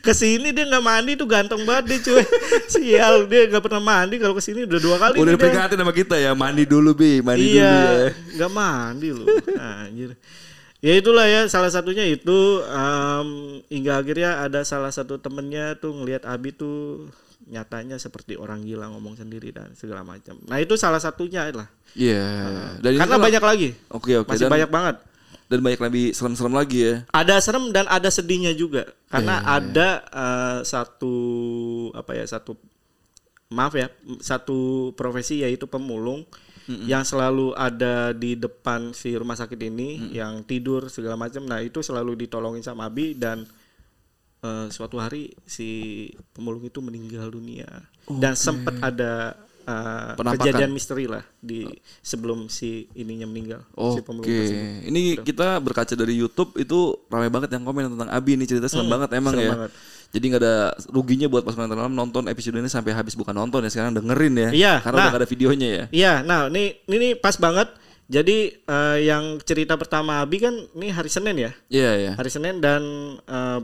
ke 0.00 0.12
sini 0.16 0.50
dia 0.50 0.64
nggak 0.64 0.84
mandi 0.84 1.12
tuh 1.14 1.28
ganteng 1.28 1.62
banget 1.62 1.84
dia 1.90 1.98
cuy. 2.06 2.24
Sial 2.72 3.14
dia 3.28 3.42
nggak 3.50 3.62
pernah 3.64 3.82
mandi. 3.82 4.16
Kalau 4.16 4.34
ke 4.36 4.42
sini 4.42 4.64
udah 4.64 4.80
dua 4.80 4.96
kali 4.96 5.16
Udah 5.20 5.32
diperingatin 5.36 5.78
sama 5.78 5.92
kita 5.92 6.16
ya, 6.16 6.32
mandi 6.32 6.64
dulu 6.64 6.96
bi, 6.96 7.20
mandi 7.20 7.54
dulu 7.54 7.60
ya. 7.60 7.72
iya 7.72 8.10
nggak 8.36 8.50
mandi 8.52 9.08
loh. 9.12 9.26
Anjir. 9.58 10.16
Ya 10.84 11.00
itulah 11.00 11.24
ya 11.24 11.48
salah 11.48 11.72
satunya 11.72 12.04
itu 12.04 12.60
em, 12.60 13.28
hingga 13.72 13.96
akhirnya 13.96 14.44
ada 14.44 14.60
salah 14.68 14.92
satu 14.92 15.16
temennya 15.16 15.80
tuh 15.80 15.96
ngelihat 15.96 16.28
Abi 16.28 16.52
tuh 16.52 17.08
nyatanya 17.48 17.96
seperti 17.96 18.36
orang 18.36 18.64
gila 18.64 18.92
ngomong 18.92 19.16
sendiri 19.16 19.48
dan 19.52 19.72
segala 19.76 20.04
macam. 20.04 20.36
Nah 20.44 20.60
itu 20.60 20.76
salah 20.76 21.00
satunya 21.00 21.48
lah. 21.52 21.68
Iya. 21.96 22.28
Dan 22.84 22.96
ini 22.96 23.00
karena 23.00 23.16
banyak 23.16 23.44
lagi. 23.44 23.68
Oke 23.88 24.12
oke. 24.20 24.28
masih 24.28 24.44
Dan, 24.44 24.52
banyak 24.52 24.70
banget 24.72 24.96
dan 25.48 25.58
banyak 25.60 25.80
lebih 25.80 26.06
serem-serem 26.16 26.54
lagi 26.56 26.78
ya. 26.88 26.94
ada 27.12 27.36
serem 27.40 27.68
dan 27.70 27.84
ada 27.88 28.08
sedihnya 28.08 28.56
juga. 28.56 28.88
Karena 29.12 29.40
Iya, 29.40 29.48
ada 29.60 29.88
eh, 30.08 30.58
satu 30.64 31.14
apa 31.92 32.16
ya 32.16 32.24
satu 32.24 32.56
maaf 33.52 33.76
ya 33.76 33.92
satu 34.18 34.90
profesi 34.96 35.44
yaitu 35.44 35.68
pemulung 35.68 36.26
yang 36.64 37.04
selalu 37.04 37.52
ada 37.52 38.16
di 38.16 38.40
depan 38.40 38.96
si 38.96 39.12
rumah 39.12 39.36
sakit 39.36 39.60
ini 39.68 40.16
yang 40.16 40.40
tidur 40.48 40.88
segala 40.88 41.20
macam. 41.20 41.44
Nah 41.44 41.60
itu 41.60 41.84
selalu 41.84 42.24
ditolongin 42.24 42.64
sama 42.64 42.88
Abi 42.88 43.12
dan 43.12 43.44
eh, 44.40 44.66
suatu 44.72 44.96
hari 44.96 45.28
si 45.44 46.08
pemulung 46.32 46.64
itu 46.64 46.80
meninggal 46.80 47.28
dunia. 47.28 47.68
Dan 48.08 48.32
sempat 48.32 48.80
ada 48.80 49.36
eh, 49.64 50.12
Penampakan. 50.14 50.38
kejadian 50.44 50.70
misteri 50.70 51.04
lah 51.04 51.24
di 51.38 51.64
sebelum 51.98 52.46
si 52.46 52.84
ininya 52.92 53.24
meninggal 53.24 53.64
si 53.64 54.00
Oke, 54.00 54.28
tersebut. 54.28 54.86
ini 54.86 55.00
kita 55.18 55.56
berkaca 55.58 55.92
dari 55.92 56.14
YouTube 56.14 56.54
itu 56.56 57.00
ramai 57.08 57.28
banget 57.28 57.50
yang 57.50 57.64
komen 57.64 57.90
tentang 57.90 58.08
Abi 58.08 58.36
ini 58.36 58.44
cerita 58.44 58.68
serem 58.68 58.86
banget 58.86 59.08
emang 59.12 59.32
serem 59.32 59.44
ya. 59.44 59.52
banget. 59.56 59.70
Jadi 60.14 60.24
nggak 60.30 60.42
ada 60.46 60.56
ruginya 60.88 61.26
buat 61.26 61.42
pasukan 61.42 61.66
dalam 61.66 61.90
nonton 61.90 62.30
episode 62.30 62.54
ini 62.54 62.70
sampai 62.70 62.94
habis 62.94 63.18
bukan 63.18 63.34
nonton 63.34 63.60
ya 63.60 63.70
sekarang 63.72 63.92
dengerin 63.92 64.34
ya. 64.38 64.50
Iya, 64.54 64.72
Karena 64.78 64.94
nah. 64.94 65.02
udah 65.02 65.10
nggak 65.10 65.22
ada 65.26 65.30
videonya 65.32 65.68
ya. 65.68 65.84
Iya, 65.90 66.12
nah 66.22 66.46
ini 66.46 66.78
ini 66.86 67.08
pas 67.18 67.34
banget. 67.34 67.66
Jadi 68.04 68.52
eh, 68.54 68.98
yang 69.02 69.40
cerita 69.42 69.74
pertama 69.74 70.20
Abi 70.20 70.38
kan 70.38 70.52
ini 70.76 70.92
hari 70.92 71.08
Senin 71.08 71.40
ya, 71.40 71.50
Iya 71.66 71.90
ya. 71.96 72.12
hari 72.14 72.28
Senin 72.30 72.60
dan 72.60 72.84
eh, 73.24 73.60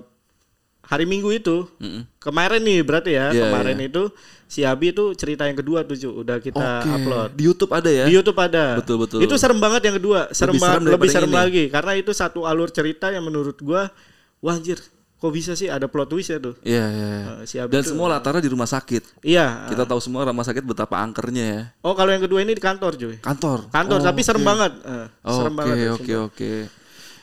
hari 0.82 1.06
Minggu 1.06 1.30
itu 1.30 1.70
Mm-mm. 1.78 2.02
kemarin 2.18 2.58
nih 2.64 2.82
berarti 2.82 3.14
ya 3.14 3.30
Iya, 3.30 3.46
kemarin 3.46 3.78
itu 3.78 4.10
si 4.50 4.66
Abi 4.66 4.90
itu 4.90 5.14
cerita 5.14 5.46
yang 5.46 5.54
kedua 5.54 5.86
tuh 5.86 5.94
Cu. 5.94 6.10
udah 6.20 6.36
kita 6.36 6.82
Oke. 6.82 6.90
upload 6.92 7.28
Di 7.32 7.42
YouTube 7.46 7.70
ada 7.70 7.86
ya. 7.86 8.04
di 8.04 8.12
YouTube 8.12 8.34
ada. 8.36 8.74
Betul, 8.74 8.96
betul. 8.98 9.18
Itu 9.22 9.38
serem 9.38 9.56
banget 9.56 9.86
yang 9.86 9.96
kedua, 9.96 10.26
serem 10.30 10.52
Lebih 10.52 10.60
banget, 10.60 10.78
serem 10.82 10.90
lebih 10.90 11.08
serem 11.08 11.30
ini. 11.30 11.38
lagi 11.38 11.64
karena 11.68 11.92
itu 11.94 12.10
satu 12.10 12.42
alur 12.42 12.66
cerita 12.68 13.08
yang 13.08 13.22
menurut 13.22 13.54
gua 13.56 13.94
wah 14.38 14.52
anjir 14.52 14.82
kok 15.16 15.30
bisa 15.30 15.52
sih 15.52 15.68
ada 15.68 15.84
plot 15.84 16.08
twist 16.08 16.28
ya 16.28 16.40
tuh. 16.40 16.56
Iya 16.60 16.80
iya. 16.82 17.08
Eh, 17.12 17.42
si 17.44 17.56
Abi 17.56 17.70
Dan 17.70 17.84
tuh- 17.84 17.92
semua 17.92 18.10
latarnya 18.10 18.40
di 18.40 18.48
rumah 18.48 18.64
sakit. 18.64 19.20
Iya. 19.22 19.68
Kita 19.68 19.84
tahu 19.84 20.00
semua 20.00 20.24
rumah 20.24 20.42
sakit 20.42 20.64
betapa 20.64 20.96
angkernya 20.98 21.44
ya. 21.46 21.62
Oh 21.80 21.92
kalau 21.92 22.08
yang 22.08 22.20
kedua 22.20 22.40
ini 22.40 22.50
di 22.50 22.60
kantor 22.60 22.96
cuy. 22.96 23.20
Kantor. 23.20 23.68
Kantor 23.68 23.98
Oh, 23.98 24.02
tapi 24.02 24.20
serem 24.20 24.40
oke. 24.40 24.48
banget. 24.48 24.72
Eh, 24.80 25.06
serem 25.22 25.54
banget. 25.54 25.70
Oke 25.70 25.78
ya, 25.78 25.90
oke 25.92 26.14
oke. 26.26 26.52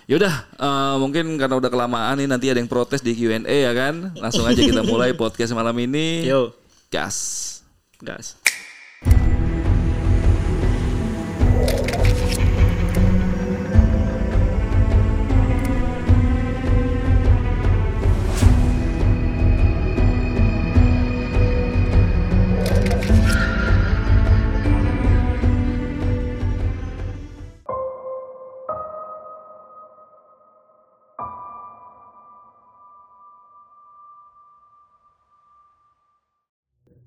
Yaudah, 0.08 0.32
eh, 0.56 0.96
mungkin 0.98 1.36
karena 1.36 1.58
udah 1.58 1.68
kelamaan 1.68 2.16
nih 2.16 2.30
nanti 2.30 2.48
ada 2.48 2.56
yang 2.58 2.70
protes 2.70 3.02
di 3.02 3.12
Q&A 3.12 3.44
ya 3.44 3.74
kan. 3.74 4.16
Langsung 4.16 4.46
aja 4.46 4.56
kita 4.56 4.80
mulai 4.82 5.12
podcast 5.20 5.52
malam 5.52 5.76
ini. 5.76 6.24
Yo, 6.24 6.56
Gas. 6.90 7.64
gas. 8.04 8.36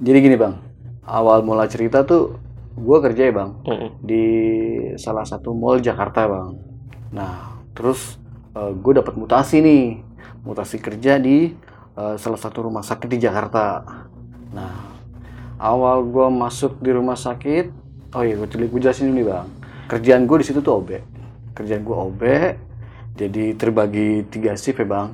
Jadi 0.00 0.16
gini 0.24 0.36
bang, 0.40 0.56
awal 1.04 1.44
mula 1.44 1.68
cerita 1.68 2.08
tuh 2.08 2.40
gue 2.72 2.98
kerja 3.04 3.28
ya 3.28 3.34
bang 3.36 3.50
di 4.00 4.24
salah 4.96 5.28
satu 5.28 5.52
mall 5.52 5.76
Jakarta 5.76 6.24
bang. 6.24 6.56
Nah 7.12 7.60
terus 7.76 8.16
gue 8.56 8.92
dapat 8.96 9.12
mutasi 9.20 9.60
nih, 9.60 10.00
mutasi 10.40 10.80
kerja 10.80 11.20
di 11.20 11.52
eh, 12.00 12.16
salah 12.16 12.40
satu 12.40 12.64
rumah 12.64 12.80
sakit 12.80 13.12
di 13.12 13.20
Jakarta. 13.20 13.84
Nah 14.56 14.88
awal 15.60 16.00
gue 16.08 16.26
masuk 16.32 16.80
di 16.80 16.96
rumah 16.96 17.20
sakit, 17.20 17.68
oh 18.16 18.24
iya 18.24 18.40
gue 18.40 18.48
gue 18.48 18.80
jelasin 18.80 19.12
dulu 19.12 19.16
nih 19.20 19.26
bang. 19.28 19.46
Kerjaan 19.84 20.24
gue 20.24 20.36
di 20.40 20.46
situ 20.48 20.64
tuh 20.64 20.80
OB, 20.80 20.90
kerjaan 21.52 21.84
gue 21.84 21.96
OB, 22.08 22.22
jadi 23.20 23.52
terbagi 23.52 24.24
tiga 24.32 24.56
shift 24.56 24.80
ya 24.80 24.88
bang. 24.88 25.08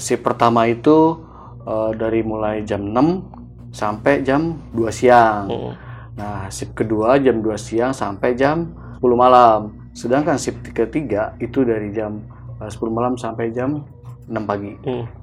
Shift 0.00 0.24
pertama 0.24 0.64
itu 0.64 1.20
eh, 1.68 1.92
dari 1.92 2.24
mulai 2.24 2.64
jam 2.64 2.80
6 2.80 3.44
sampai 3.76 4.24
jam 4.24 4.56
2 4.72 4.88
siang. 4.88 5.44
Nah, 6.16 6.48
shift 6.48 6.72
kedua 6.72 7.20
jam 7.20 7.44
2 7.44 7.52
siang 7.60 7.92
sampai 7.92 8.32
jam 8.32 8.72
10 9.04 9.12
malam. 9.12 9.76
Sedangkan 9.92 10.40
shift 10.40 10.64
ketiga 10.72 11.36
itu 11.36 11.60
dari 11.60 11.92
jam 11.92 12.24
eh, 12.56 12.72
10 12.72 12.88
malam 12.88 13.20
sampai 13.20 13.52
jam 13.52 13.84
6 14.24 14.32
pagi. 14.48 14.72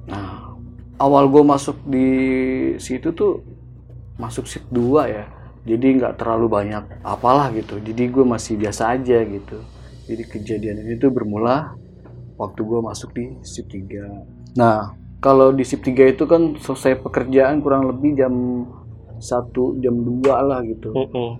Nah, 0.05 0.53
awal 1.01 1.33
gue 1.33 1.41
masuk 1.41 1.81
di 1.89 2.09
situ 2.77 3.09
tuh 3.17 3.41
masuk 4.21 4.45
shift 4.45 4.69
2 4.69 5.09
ya. 5.09 5.25
Jadi 5.65 5.97
nggak 5.97 6.21
terlalu 6.21 6.45
banyak 6.45 7.01
apalah 7.01 7.49
gitu. 7.57 7.81
Jadi 7.81 8.03
gue 8.13 8.21
masih 8.21 8.53
biasa 8.61 8.93
aja 8.93 9.17
gitu. 9.25 9.57
Jadi 10.05 10.23
kejadian 10.29 10.85
ini 10.85 11.01
tuh 11.01 11.09
bermula 11.09 11.73
waktu 12.37 12.61
gue 12.61 12.79
masuk 12.85 13.09
di 13.17 13.33
shift 13.41 13.73
3. 13.73 14.53
Nah, 14.53 14.93
kalau 15.23 15.55
di 15.55 15.63
shift 15.63 15.87
3 15.87 16.19
itu 16.19 16.27
kan 16.27 16.59
selesai 16.59 16.99
pekerjaan 16.99 17.63
kurang 17.63 17.87
lebih 17.87 18.19
jam 18.19 18.35
1, 19.23 19.79
jam 19.79 19.95
2 19.95 20.19
lah 20.27 20.59
gitu. 20.67 20.91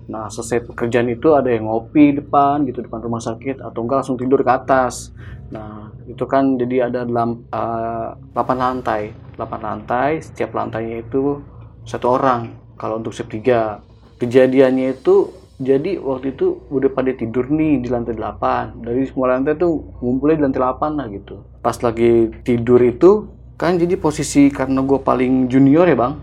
Nah, 0.08 0.32
selesai 0.32 0.64
pekerjaan 0.72 1.12
itu 1.12 1.36
ada 1.36 1.52
yang 1.52 1.68
ngopi 1.68 2.16
depan 2.16 2.64
gitu 2.64 2.80
depan 2.80 3.04
rumah 3.04 3.20
sakit 3.20 3.60
atau 3.60 3.84
enggak 3.84 4.00
langsung 4.00 4.16
tidur 4.16 4.40
ke 4.40 4.48
atas. 4.48 5.12
Nah, 5.52 5.92
itu 6.08 6.24
kan 6.24 6.56
jadi 6.56 6.88
ada 6.88 7.04
dalam 7.04 7.44
8 7.52 8.32
lantai. 8.56 9.12
8 9.36 9.60
lantai, 9.60 10.24
setiap 10.24 10.56
lantainya 10.56 11.04
itu 11.04 11.44
satu 11.84 12.16
orang 12.16 12.56
kalau 12.80 12.96
untuk 12.96 13.12
shift 13.12 13.28
3. 13.28 13.84
kejadiannya 14.18 14.94
itu 14.96 15.34
jadi 15.54 16.02
waktu 16.02 16.34
itu 16.34 16.66
udah 16.70 16.90
pada 16.90 17.14
tidur 17.14 17.46
nih 17.46 17.78
di 17.78 17.88
lantai 17.90 18.18
8 18.18 18.82
dari 18.82 19.06
semua 19.06 19.34
lantai 19.34 19.54
tuh 19.54 19.94
ngumpulnya 20.02 20.36
di 20.38 20.44
lantai 20.50 20.60
8 20.62 20.98
lah 20.98 21.06
gitu 21.14 21.36
pas 21.62 21.76
lagi 21.78 22.30
tidur 22.42 22.82
itu 22.82 23.30
kan 23.54 23.78
jadi 23.78 23.94
posisi 23.94 24.50
karena 24.50 24.82
gue 24.82 24.98
paling 24.98 25.46
junior 25.46 25.86
ya 25.86 25.94
bang. 25.94 26.14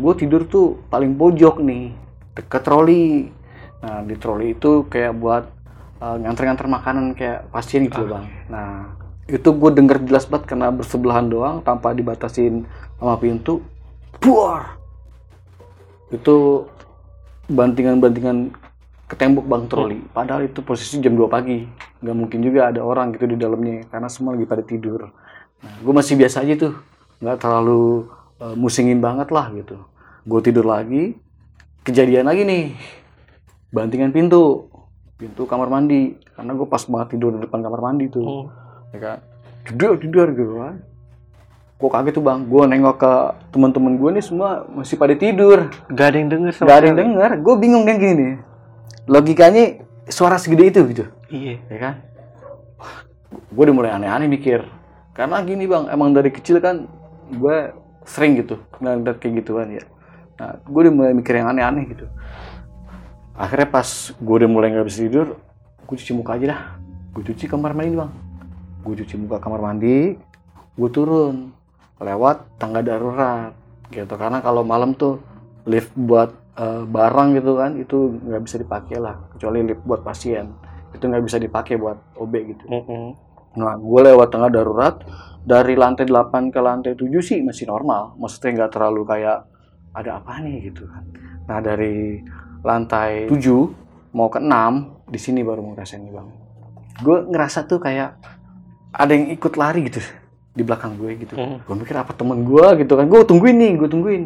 Gue 0.00 0.14
tidur 0.16 0.48
tuh 0.48 0.80
paling 0.88 1.14
pojok 1.16 1.60
nih 1.60 1.92
deket 2.32 2.62
troli. 2.64 3.28
Nah 3.84 4.02
di 4.04 4.14
troli 4.16 4.56
itu 4.56 4.88
kayak 4.88 5.12
buat 5.20 5.44
uh, 6.00 6.16
nganter-nganter 6.16 6.66
makanan 6.66 7.12
kayak 7.12 7.48
pasien 7.52 7.84
gitu 7.86 8.08
loh 8.08 8.18
bang. 8.18 8.24
Nah 8.48 8.70
itu 9.28 9.48
gue 9.52 9.70
denger 9.76 10.08
jelas 10.08 10.24
banget 10.24 10.48
karena 10.48 10.72
bersebelahan 10.72 11.28
doang 11.28 11.60
tanpa 11.60 11.92
dibatasin 11.92 12.64
sama 12.96 13.20
pintu. 13.20 13.60
Buar! 14.18 14.80
Itu 16.08 16.66
bantingan-bantingan 17.52 18.56
ke 19.08 19.14
tembok 19.16 19.44
bang 19.44 19.64
troli. 19.68 20.00
Padahal 20.08 20.48
itu 20.48 20.64
posisi 20.64 21.04
jam 21.04 21.12
2 21.12 21.28
pagi. 21.28 21.68
Nggak 22.00 22.16
mungkin 22.16 22.40
juga 22.40 22.72
ada 22.72 22.80
orang 22.80 23.12
gitu 23.12 23.28
di 23.28 23.36
dalamnya 23.36 23.84
karena 23.92 24.08
semua 24.08 24.32
lagi 24.32 24.48
pada 24.48 24.64
tidur 24.64 25.12
nah, 25.62 25.76
gue 25.82 25.94
masih 25.94 26.14
biasa 26.18 26.44
aja 26.44 26.54
tuh. 26.56 26.74
Nggak 27.18 27.38
terlalu 27.42 28.06
uh, 28.38 28.54
musingin 28.54 29.02
banget 29.02 29.28
lah 29.34 29.50
gitu. 29.54 29.78
Gue 30.28 30.40
tidur 30.42 30.66
lagi 30.68 31.18
kejadian 31.82 32.28
lagi 32.28 32.44
nih. 32.44 32.64
Bantingan 33.72 34.12
pintu. 34.12 34.68
Pintu 35.18 35.48
kamar 35.48 35.72
mandi. 35.72 36.14
Karena 36.36 36.52
gue 36.54 36.66
pas 36.68 36.82
banget 36.84 37.18
tidur 37.18 37.34
di 37.34 37.40
depan 37.42 37.64
kamar 37.64 37.80
mandi 37.80 38.06
tuh. 38.12 38.52
Ya 38.92 38.98
kan? 39.00 39.18
Tidur 39.64 39.96
tidur 39.96 40.28
gitu 40.36 40.54
kan. 40.60 40.84
Gue 41.78 41.90
kaget 41.90 42.12
tuh 42.18 42.24
bang. 42.26 42.40
Gue 42.46 42.62
nengok 42.66 42.96
ke 42.98 43.12
teman-teman 43.54 43.94
gue 43.96 44.10
nih 44.18 44.24
semua 44.24 44.66
masih 44.70 44.98
pada 44.98 45.14
tidur. 45.14 45.70
Gak 45.90 46.06
ada 46.14 46.16
yang 46.20 46.30
denger 46.30 46.52
sama 46.54 46.66
Gak 46.68 46.78
ada 46.78 46.86
yang 46.90 46.98
denger, 46.98 47.30
gue 47.38 47.54
bingung 47.58 47.84
kan 47.86 47.96
gini. 47.96 48.14
Nih. 48.14 48.34
Logikanya 49.08 49.64
suara 50.08 50.36
segede 50.36 50.68
itu 50.68 50.80
gitu, 50.92 51.04
Iya. 51.32 51.56
ya 51.68 51.78
kan? 51.80 51.94
Gue 53.48 53.62
udah 53.64 53.76
mulai 53.76 53.92
aneh-aneh 53.96 54.28
mikir. 54.28 54.64
Karena 55.18 55.42
gini 55.42 55.66
bang, 55.66 55.90
emang 55.90 56.14
dari 56.14 56.30
kecil 56.30 56.62
kan 56.62 56.86
gue 57.26 57.74
sering 58.06 58.38
gitu 58.38 58.62
ngeliat 58.78 59.18
kayak 59.18 59.42
gituan 59.42 59.74
ya. 59.74 59.82
Nah, 60.38 60.62
gue 60.62 60.80
udah 60.86 60.94
mulai 60.94 61.10
mikir 61.10 61.34
yang 61.34 61.50
aneh-aneh 61.50 61.90
gitu. 61.90 62.06
Akhirnya 63.34 63.66
pas 63.66 64.14
gue 64.14 64.34
udah 64.38 64.46
mulai 64.46 64.70
nggak 64.70 64.86
bisa 64.86 65.02
tidur, 65.02 65.34
gue 65.82 65.96
cuci 65.98 66.14
muka 66.14 66.38
aja 66.38 66.54
dah. 66.54 66.62
Gue 67.10 67.26
cuci 67.26 67.50
kamar 67.50 67.74
mandi 67.74 67.98
bang. 67.98 68.10
Gue 68.86 68.94
cuci 68.94 69.14
muka 69.18 69.42
kamar 69.42 69.58
mandi, 69.58 70.14
gue 70.78 70.90
turun 70.94 71.50
lewat 71.98 72.54
tangga 72.62 72.86
darurat 72.86 73.50
gitu. 73.90 74.14
Karena 74.14 74.38
kalau 74.38 74.62
malam 74.62 74.94
tuh 74.94 75.18
lift 75.66 75.90
buat 75.98 76.30
eh, 76.54 76.86
barang 76.86 77.28
gitu 77.34 77.58
kan 77.58 77.74
itu 77.74 78.22
nggak 78.22 78.42
bisa 78.46 78.56
dipakai 78.62 79.02
lah 79.02 79.18
kecuali 79.34 79.66
lift 79.66 79.82
buat 79.82 80.06
pasien 80.06 80.54
itu 80.94 81.04
nggak 81.04 81.24
bisa 81.26 81.42
dipakai 81.42 81.74
buat 81.74 81.98
OB 82.16 82.34
gitu. 82.54 82.64
Nah, 83.58 83.74
gue 83.74 84.00
lewat 84.06 84.28
tengah 84.30 84.50
darurat 84.54 84.94
dari 85.42 85.74
lantai 85.74 86.06
8 86.06 86.54
ke 86.54 86.60
lantai 86.62 86.92
7 86.94 87.10
sih 87.18 87.42
masih 87.42 87.66
normal. 87.66 88.14
Maksudnya 88.14 88.64
nggak 88.64 88.72
terlalu 88.78 89.02
kayak 89.02 89.38
ada 89.90 90.22
apa 90.22 90.38
nih 90.38 90.70
gitu 90.70 90.86
kan. 90.86 91.02
Nah, 91.50 91.58
dari 91.58 92.22
lantai 92.62 93.26
7 93.26 94.14
mau 94.14 94.30
ke 94.30 94.38
6 94.38 95.10
di 95.10 95.18
sini 95.18 95.42
baru 95.42 95.66
mau 95.66 95.74
ngerasain 95.74 95.98
nih, 96.06 96.12
Bang. 96.14 96.28
Gue 97.02 97.18
ngerasa 97.26 97.66
tuh 97.66 97.82
kayak 97.82 98.18
ada 98.94 99.12
yang 99.12 99.34
ikut 99.34 99.52
lari 99.58 99.90
gitu 99.90 99.98
di 100.54 100.62
belakang 100.62 100.94
gue 100.98 101.10
gitu. 101.18 101.34
Hmm. 101.34 101.58
Gue 101.62 101.74
mikir 101.74 101.98
apa 101.98 102.14
temen 102.14 102.46
gue 102.46 102.66
gitu 102.82 102.94
kan. 102.94 103.06
Gue 103.10 103.26
tungguin 103.26 103.56
nih, 103.58 103.72
gue 103.78 103.88
tungguin. 103.90 104.22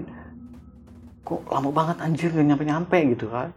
Kok 1.24 1.48
lama 1.48 1.70
banget 1.72 1.96
anjir 2.04 2.28
gak 2.32 2.44
nyampe-nyampe 2.44 2.98
gitu 3.16 3.32
kan. 3.32 3.52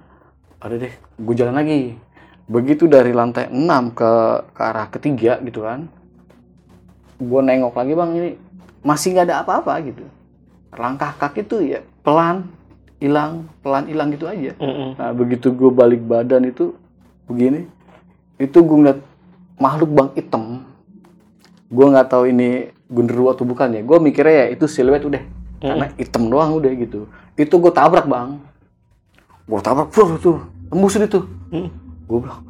Ada 0.60 0.76
deh, 0.80 0.94
gue 0.96 1.36
jalan 1.36 1.56
lagi 1.56 2.00
begitu 2.46 2.86
dari 2.86 3.10
lantai 3.10 3.50
6 3.50 3.98
ke 3.98 4.12
ke 4.54 4.62
arah 4.62 4.88
ketiga 4.94 5.42
gitu 5.42 5.66
kan 5.66 5.90
gue 7.18 7.42
nengok 7.42 7.74
lagi 7.74 7.94
bang 7.98 8.12
ini 8.14 8.32
masih 8.86 9.18
nggak 9.18 9.26
ada 9.32 9.36
apa-apa 9.42 9.82
gitu. 9.82 10.06
Langkah 10.76 11.16
kaki 11.18 11.42
tuh 11.48 11.64
ya 11.64 11.82
pelan 12.06 12.46
hilang 13.02 13.50
pelan 13.66 13.90
hilang 13.90 14.14
gitu 14.14 14.30
aja. 14.30 14.54
Nah 14.94 15.10
begitu 15.16 15.50
gue 15.50 15.72
balik 15.74 16.06
badan 16.06 16.46
itu 16.46 16.76
begini 17.26 17.66
itu 18.38 18.58
gue 18.62 18.78
ngeliat 18.78 19.00
makhluk 19.58 19.90
bang 19.90 20.10
hitam. 20.14 20.44
Gue 21.72 21.86
nggak 21.90 22.14
tahu 22.14 22.30
ini 22.30 22.70
genderuwo 22.92 23.34
atau 23.34 23.48
bukan 23.48 23.74
ya 23.74 23.82
gue 23.82 23.98
mikirnya 23.98 24.46
ya 24.46 24.46
itu 24.54 24.70
siluet 24.70 25.02
udah 25.02 25.24
karena 25.64 25.90
hitam 25.98 26.30
doang 26.30 26.54
udah 26.60 26.72
gitu. 26.78 27.10
Itu 27.34 27.58
gue 27.58 27.74
tabrak 27.74 28.06
bang. 28.06 28.38
Gue 29.50 29.60
tabrak 29.66 29.90
bro 29.90 30.20
tuh 30.22 30.46
tembusin 30.70 31.10
itu 31.10 31.26
gue 32.06 32.18
bilang 32.22 32.42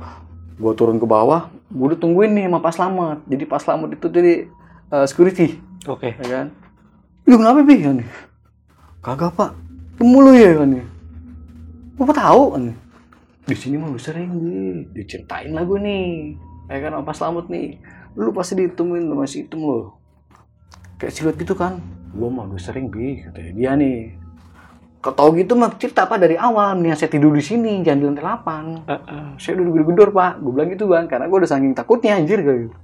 gue 0.55 0.71
turun 0.75 0.99
ke 0.99 1.07
bawah 1.07 1.51
gue 1.75 1.85
udah 1.91 1.99
tungguin 1.99 2.31
nih 2.37 2.45
sama 2.47 2.59
Pak 2.61 2.73
Slamet. 2.73 3.19
Jadi 3.27 3.43
Pak 3.43 3.59
Slamet 3.59 3.89
itu 3.97 4.07
jadi 4.07 4.33
eh, 4.93 5.05
security. 5.09 5.47
Oke. 5.89 6.15
ya 6.15 6.27
kan? 6.29 6.47
Lu 7.25 7.35
kenapa 7.41 7.59
bi? 7.65 7.75
Kan? 7.81 8.05
Kagak 9.01 9.33
pak. 9.37 9.51
Temu 9.97 10.17
lu 10.21 10.33
ya 10.33 10.55
kan? 10.57 10.69
Bapak 11.99 12.15
tahu 12.15 12.43
kan? 12.57 12.63
Di 13.45 13.55
sini 13.57 13.75
mah 13.77 13.89
lu 13.91 13.99
sering 13.99 14.31
bi. 14.39 14.87
Diceritain 14.93 15.51
lah 15.51 15.67
gue 15.67 15.79
nih. 15.81 16.07
Ya 16.69 16.77
kan 16.85 17.01
Pak 17.01 17.15
Slamet 17.17 17.49
nih. 17.49 17.81
Lu 18.15 18.31
pasti 18.31 18.55
ditemuin 18.55 19.11
sama 19.11 19.25
si 19.27 19.43
hitam 19.43 19.67
lo 19.67 19.99
kayak 20.95 21.11
siluet 21.11 21.35
gitu 21.35 21.53
kan? 21.53 21.83
Gue 22.15 22.31
mah 22.31 22.47
udah 22.47 22.61
sering 22.61 22.87
bi 22.87 23.19
katanya 23.19 23.51
dia 23.51 23.71
nih 23.75 24.15
Kau 25.07 25.29
gitu 25.31 25.53
mah 25.53 25.69
cerita 25.71 26.03
apa 26.03 26.17
dari 26.17 26.33
awal 26.35 26.77
nih 26.77 26.93
saya 26.93 27.07
tidur 27.07 27.29
di 27.29 27.41
sini 27.41 27.79
jangan 27.79 27.99
di 27.99 28.05
lantai 28.07 28.25
8 28.25 29.37
saya 29.37 29.53
udah 29.55 29.65
gedor-gedor 29.67 30.09
pak 30.09 30.31
gue 30.37 30.51
bilang 30.51 30.69
gitu 30.71 30.85
bang 30.85 31.05
karena 31.05 31.25
gue 31.25 31.37
udah 31.37 31.47
saking 31.47 31.71
takutnya 31.71 32.15
anjir 32.15 32.39
kayak 32.39 32.59
gitu 32.63 32.75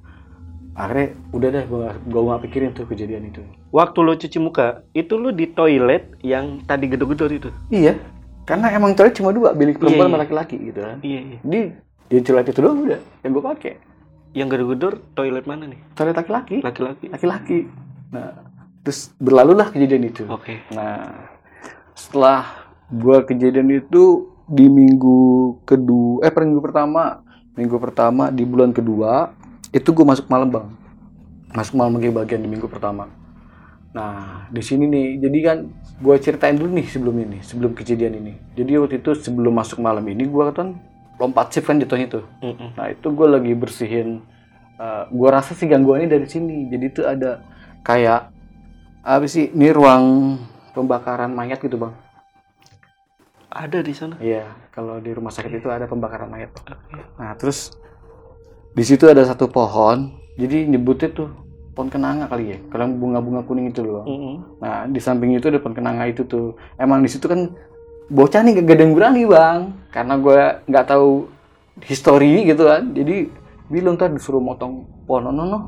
akhirnya 0.71 1.07
udah 1.31 1.49
deh 1.49 1.63
gue 1.65 1.79
gue 2.05 2.21
gak 2.23 2.41
pikirin 2.43 2.69
tuh 2.71 2.85
kejadian 2.85 3.25
itu 3.25 3.41
Waktu 3.69 3.99
lo 3.99 4.13
cuci 4.13 4.37
muka, 4.37 4.67
itu 4.91 5.13
lo 5.13 5.31
di 5.31 5.47
toilet 5.47 6.19
yang 6.19 6.59
tadi 6.61 6.85
gedor-gedor 6.85 7.31
itu. 7.31 7.49
iya 7.67 7.95
karena 8.43 8.67
emang 8.69 8.91
toilet 8.91 9.11
cuma 9.13 9.31
dua 9.31 9.51
bilik 9.51 9.75
perempuan 9.75 9.97
Iya, 9.97 10.05
sama 10.05 10.13
iya. 10.13 10.21
laki-laki 10.21 10.55
gitu 10.61 10.79
kan 10.79 10.97
Iya, 11.01 11.19
iya. 11.21 11.37
di 11.41 11.59
di 12.07 12.17
toilet 12.19 12.45
itu 12.45 12.59
doang 12.59 12.79
udah 12.81 12.99
yang 13.19 13.31
gue 13.31 13.43
pakai 13.45 13.73
Yang 14.31 14.47
gedor-gedor 14.49 14.93
toilet 15.11 15.45
mana 15.45 15.63
nih? 15.65 15.79
toilet 15.91 16.15
laki-laki 16.15 16.57
Laki-laki. 16.59 17.05
laki-laki 17.07 17.59
nah 18.09 18.29
terus 18.81 19.09
berlalulah 19.15 19.67
kejadian 19.67 20.05
itu 20.05 20.23
Oke. 20.27 20.59
Nah, 20.69 21.09
setelah 21.95 22.67
gua 22.91 23.23
kejadian 23.23 23.71
itu 23.71 24.27
di 24.47 24.67
minggu 24.67 25.59
kedua, 25.63 26.27
eh 26.27 26.31
per 26.31 26.43
minggu 26.43 26.59
pertama, 26.59 27.23
minggu 27.55 27.77
pertama 27.79 28.27
di 28.31 28.43
bulan 28.43 28.75
kedua 28.75 29.31
itu 29.71 29.89
gua 29.95 30.11
masuk 30.11 30.27
malam 30.27 30.51
bang, 30.51 30.67
masuk 31.55 31.79
malam 31.79 31.95
lagi 31.95 32.11
bagian 32.11 32.41
di 32.43 32.49
minggu 32.51 32.67
pertama. 32.67 33.07
Nah, 33.91 34.47
di 34.47 34.63
sini 34.63 34.87
nih, 34.87 35.19
jadi 35.19 35.37
kan 35.43 35.57
gua 35.99 36.15
ceritain 36.15 36.55
dulu 36.55 36.79
nih 36.79 36.87
sebelum 36.87 37.15
ini, 37.19 37.39
sebelum 37.43 37.75
kejadian 37.75 38.23
ini. 38.23 38.33
Jadi 38.55 38.71
waktu 38.79 39.03
itu 39.03 39.11
sebelum 39.19 39.51
masuk 39.51 39.83
malam 39.83 40.03
ini 40.07 40.23
gua 40.27 40.55
kan 40.55 40.79
lompat 41.19 41.53
shift 41.53 41.69
kan 41.69 41.77
jatuhnya 41.77 42.07
tuh. 42.09 42.25
Mm-mm. 42.41 42.73
Nah 42.73 42.89
itu 42.89 43.07
gue 43.13 43.27
lagi 43.29 43.53
bersihin. 43.53 44.25
eh, 44.81 45.03
gua 45.13 45.37
rasa 45.37 45.53
sih 45.53 45.69
gangguannya 45.69 46.09
dari 46.09 46.25
sini. 46.25 46.65
Jadi 46.65 46.85
itu 46.89 47.01
ada 47.05 47.45
kayak 47.85 48.33
apa 49.05 49.25
sih? 49.29 49.53
Ini 49.53 49.69
ruang 49.69 50.03
pembakaran 50.71 51.31
mayat 51.31 51.59
gitu 51.59 51.77
bang. 51.77 51.93
Ada 53.51 53.83
di 53.83 53.91
sana. 53.91 54.15
Iya. 54.23 54.47
Kalau 54.71 55.03
di 55.03 55.11
rumah 55.11 55.31
sakit 55.35 55.59
itu 55.59 55.67
ada 55.67 55.83
pembakaran 55.83 56.31
mayat. 56.31 56.55
Nah 57.19 57.35
terus 57.35 57.75
di 58.71 58.83
situ 58.87 59.11
ada 59.11 59.27
satu 59.27 59.51
pohon. 59.51 60.15
Jadi 60.39 60.71
nyebutnya 60.71 61.11
tuh 61.11 61.27
pohon 61.75 61.91
kenanga 61.91 62.31
kali 62.31 62.55
ya. 62.55 62.57
Kalau 62.71 62.87
bunga-bunga 62.95 63.43
kuning 63.43 63.75
itu 63.75 63.83
loh. 63.83 64.01
Bang. 64.01 64.07
Mm-mm. 64.07 64.35
Nah 64.63 64.75
di 64.87 64.99
samping 65.03 65.35
itu 65.35 65.51
ada 65.51 65.59
pohon 65.59 65.75
kenanga 65.75 66.07
itu 66.07 66.23
tuh. 66.23 66.55
Emang 66.79 67.03
di 67.03 67.11
situ 67.11 67.27
kan 67.27 67.51
bocah 68.07 68.39
nih 68.39 68.63
gak 68.63 68.75
ada 68.79 68.83
yang 68.87 68.95
berani 68.95 69.23
bang. 69.27 69.59
Karena 69.91 70.15
gue 70.15 70.39
nggak 70.71 70.85
tahu 70.87 71.27
histori 71.83 72.47
gitu 72.47 72.63
kan. 72.71 72.95
Jadi 72.95 73.27
bilang 73.67 73.99
tadi 73.99 74.15
disuruh 74.15 74.39
motong 74.39 74.87
pohon 75.03 75.27
no 75.27 75.43
no. 75.43 75.59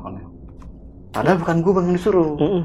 Padahal 1.12 1.36
bukan 1.36 1.56
gue 1.60 1.72
bang 1.76 1.84
yang 1.92 1.96
disuruh. 2.00 2.32
Mm-mm. 2.40 2.64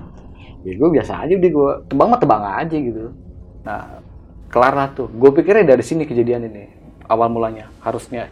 Ya 0.67 0.73
gue 0.75 0.89
biasa 0.91 1.23
aja 1.23 1.33
udah 1.39 1.51
gue 1.51 1.71
tebang 1.87 2.07
mah 2.11 2.19
tebang 2.19 2.43
aja 2.43 2.75
gitu. 2.75 3.15
Nah 3.63 4.03
kelar 4.51 4.73
lah 4.75 4.87
tuh. 4.91 5.07
Gue 5.07 5.31
pikirnya 5.31 5.75
dari 5.75 5.83
sini 5.85 6.03
kejadian 6.03 6.51
ini 6.51 6.67
awal 7.07 7.31
mulanya 7.31 7.71
harusnya. 7.79 8.27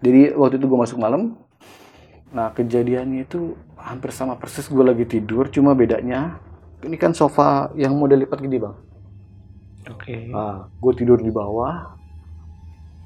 Jadi 0.00 0.32
waktu 0.32 0.56
itu 0.56 0.66
gue 0.66 0.78
masuk 0.78 0.98
malam. 0.98 1.36
Nah 2.32 2.52
kejadiannya 2.56 3.28
itu 3.28 3.56
hampir 3.76 4.10
sama 4.16 4.40
persis 4.40 4.64
gue 4.66 4.84
lagi 4.84 5.04
tidur. 5.04 5.52
Cuma 5.52 5.76
bedanya 5.76 6.40
ini 6.84 6.94
kan 6.94 7.12
sofa 7.12 7.74
yang 7.74 7.98
model 7.98 8.22
lipat 8.22 8.38
gede 8.38 8.58
bang. 8.62 8.76
Oke. 9.88 10.30
Nah, 10.30 10.68
gue 10.68 10.92
tidur 10.94 11.18
di 11.18 11.32
bawah. 11.32 11.96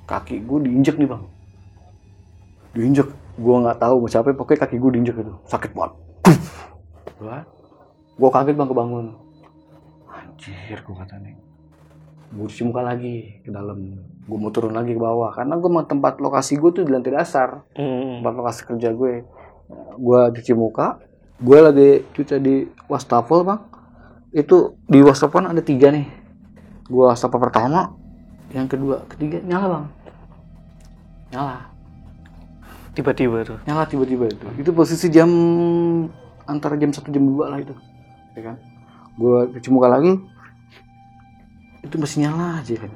Kaki 0.04 0.42
gue 0.42 0.58
diinjek 0.66 0.98
nih 0.98 1.08
bang. 1.08 1.22
Diinjek. 2.74 3.08
Gue 3.38 3.56
nggak 3.64 3.78
tahu 3.80 4.02
mau 4.02 4.10
siapa. 4.10 4.34
Pokoknya 4.34 4.66
kaki 4.66 4.76
gue 4.76 4.90
diinjek 4.98 5.16
itu. 5.16 5.32
Sakit 5.46 5.72
banget. 5.72 5.94
Gue 7.22 7.38
kaget 8.30 8.54
bang 8.54 8.68
kebangun. 8.70 9.06
Anjir 10.06 10.78
gue 10.78 10.94
kata 10.94 11.16
nih. 11.18 11.34
gue 12.32 12.48
cuci 12.48 12.64
muka 12.64 12.80
lagi 12.80 13.44
ke 13.44 13.50
dalam. 13.52 13.98
Gue 14.24 14.38
mau 14.40 14.48
turun 14.48 14.72
lagi 14.72 14.96
ke 14.96 15.00
bawah. 15.00 15.36
Karena 15.36 15.58
gue 15.58 15.70
mau 15.72 15.84
tempat 15.84 16.16
lokasi 16.22 16.56
gue 16.56 16.70
tuh 16.70 16.82
di 16.86 16.92
lantai 16.92 17.12
dasar. 17.12 17.66
Hmm. 17.76 18.20
tempat 18.22 18.34
lokasi 18.38 18.60
kerja 18.68 18.88
gue 18.94 19.26
gue 19.98 20.20
cuci 20.38 20.52
muka. 20.54 21.00
Gue 21.42 21.58
lagi 21.58 21.90
cuci 22.14 22.34
di 22.38 22.54
wastafel 22.86 23.42
bang. 23.42 23.60
Itu 24.32 24.78
di 24.86 25.02
wastafel 25.02 25.48
ada 25.48 25.62
tiga 25.64 25.90
nih. 25.90 26.06
Gue 26.86 27.04
wastafel 27.08 27.40
pertama 27.40 27.96
yang 28.52 28.68
kedua 28.68 29.04
ketiga 29.08 29.40
nyala 29.44 29.66
bang. 29.66 29.84
Nyala. 31.32 31.56
Tiba-tiba 32.92 33.40
tuh. 33.40 33.58
nyala 33.64 33.88
tiba-tiba 33.88 34.28
itu. 34.28 34.46
Itu 34.60 34.70
posisi 34.76 35.08
jam 35.08 35.28
antara 36.44 36.76
jam 36.76 36.92
satu 36.92 37.08
jam 37.08 37.24
dua 37.24 37.48
lah 37.48 37.60
itu 37.62 37.72
ya 38.36 38.42
kan? 38.52 38.56
Gue 39.16 39.48
cuci 39.52 39.68
muka 39.68 39.88
lagi 39.92 40.16
itu 41.82 41.94
masih 41.98 42.24
nyala 42.24 42.62
aja. 42.62 42.74
Kan 42.78 42.90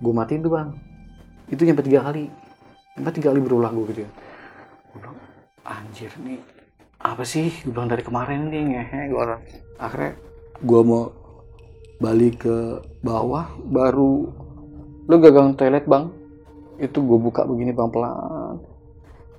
gue 0.00 0.12
matiin 0.12 0.44
tuh 0.44 0.52
bang. 0.52 0.68
Itu 1.48 1.64
nyampe 1.64 1.84
tiga 1.86 2.04
kali. 2.04 2.28
Nyampe 2.98 3.10
tiga 3.14 3.32
kali 3.32 3.40
berulang 3.40 3.72
gue 3.72 3.86
gitu 3.94 4.00
ya. 4.04 4.10
Gue 4.92 5.12
anjir 5.64 6.12
nih 6.20 6.40
apa 7.00 7.24
sih? 7.24 7.48
Gue 7.64 7.72
bilang 7.72 7.88
dari 7.88 8.02
kemarin 8.04 8.50
nih 8.52 8.62
ngehe 8.74 9.00
gue 9.12 9.20
orang. 9.20 9.40
Akhirnya 9.80 10.12
gue 10.60 10.80
mau 10.84 11.12
balik 12.02 12.44
ke 12.44 12.56
bawah 13.00 13.48
baru 13.64 14.28
lu 15.04 15.16
gagang 15.20 15.56
toilet 15.56 15.88
bang. 15.88 16.10
Itu 16.76 17.00
gue 17.06 17.18
buka 17.20 17.46
begini 17.46 17.72
bang 17.72 17.88
pelan. 17.88 18.60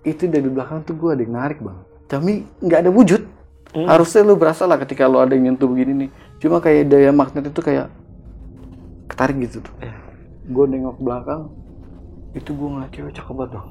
Itu 0.06 0.30
dari 0.30 0.50
belakang 0.50 0.86
tuh 0.86 0.96
gue 0.98 1.10
ada 1.14 1.22
yang 1.22 1.36
narik 1.36 1.60
bang. 1.62 1.78
Tapi 2.06 2.46
nggak 2.62 2.80
ada 2.86 2.92
wujud 2.94 3.25
harusnya 3.84 4.24
lu 4.24 4.40
berasa 4.40 4.64
lah 4.64 4.80
ketika 4.80 5.12
lu 5.12 5.20
ada 5.20 5.36
yang 5.36 5.52
nyentuh 5.52 5.68
begini 5.68 6.08
nih. 6.08 6.10
Cuma 6.40 6.64
kayak 6.64 6.88
daya 6.88 7.12
magnet 7.12 7.52
itu 7.52 7.60
kayak 7.60 7.92
ketarik 9.12 9.36
gitu 9.44 9.60
tuh. 9.60 9.76
Gue 10.48 10.66
nengok 10.72 11.04
belakang 11.04 11.52
itu 12.36 12.52
gue 12.52 12.68
ngeliat 12.68 12.92
cewek 12.92 13.14
cakep 13.16 13.36
banget 13.36 13.52
bang 13.56 13.68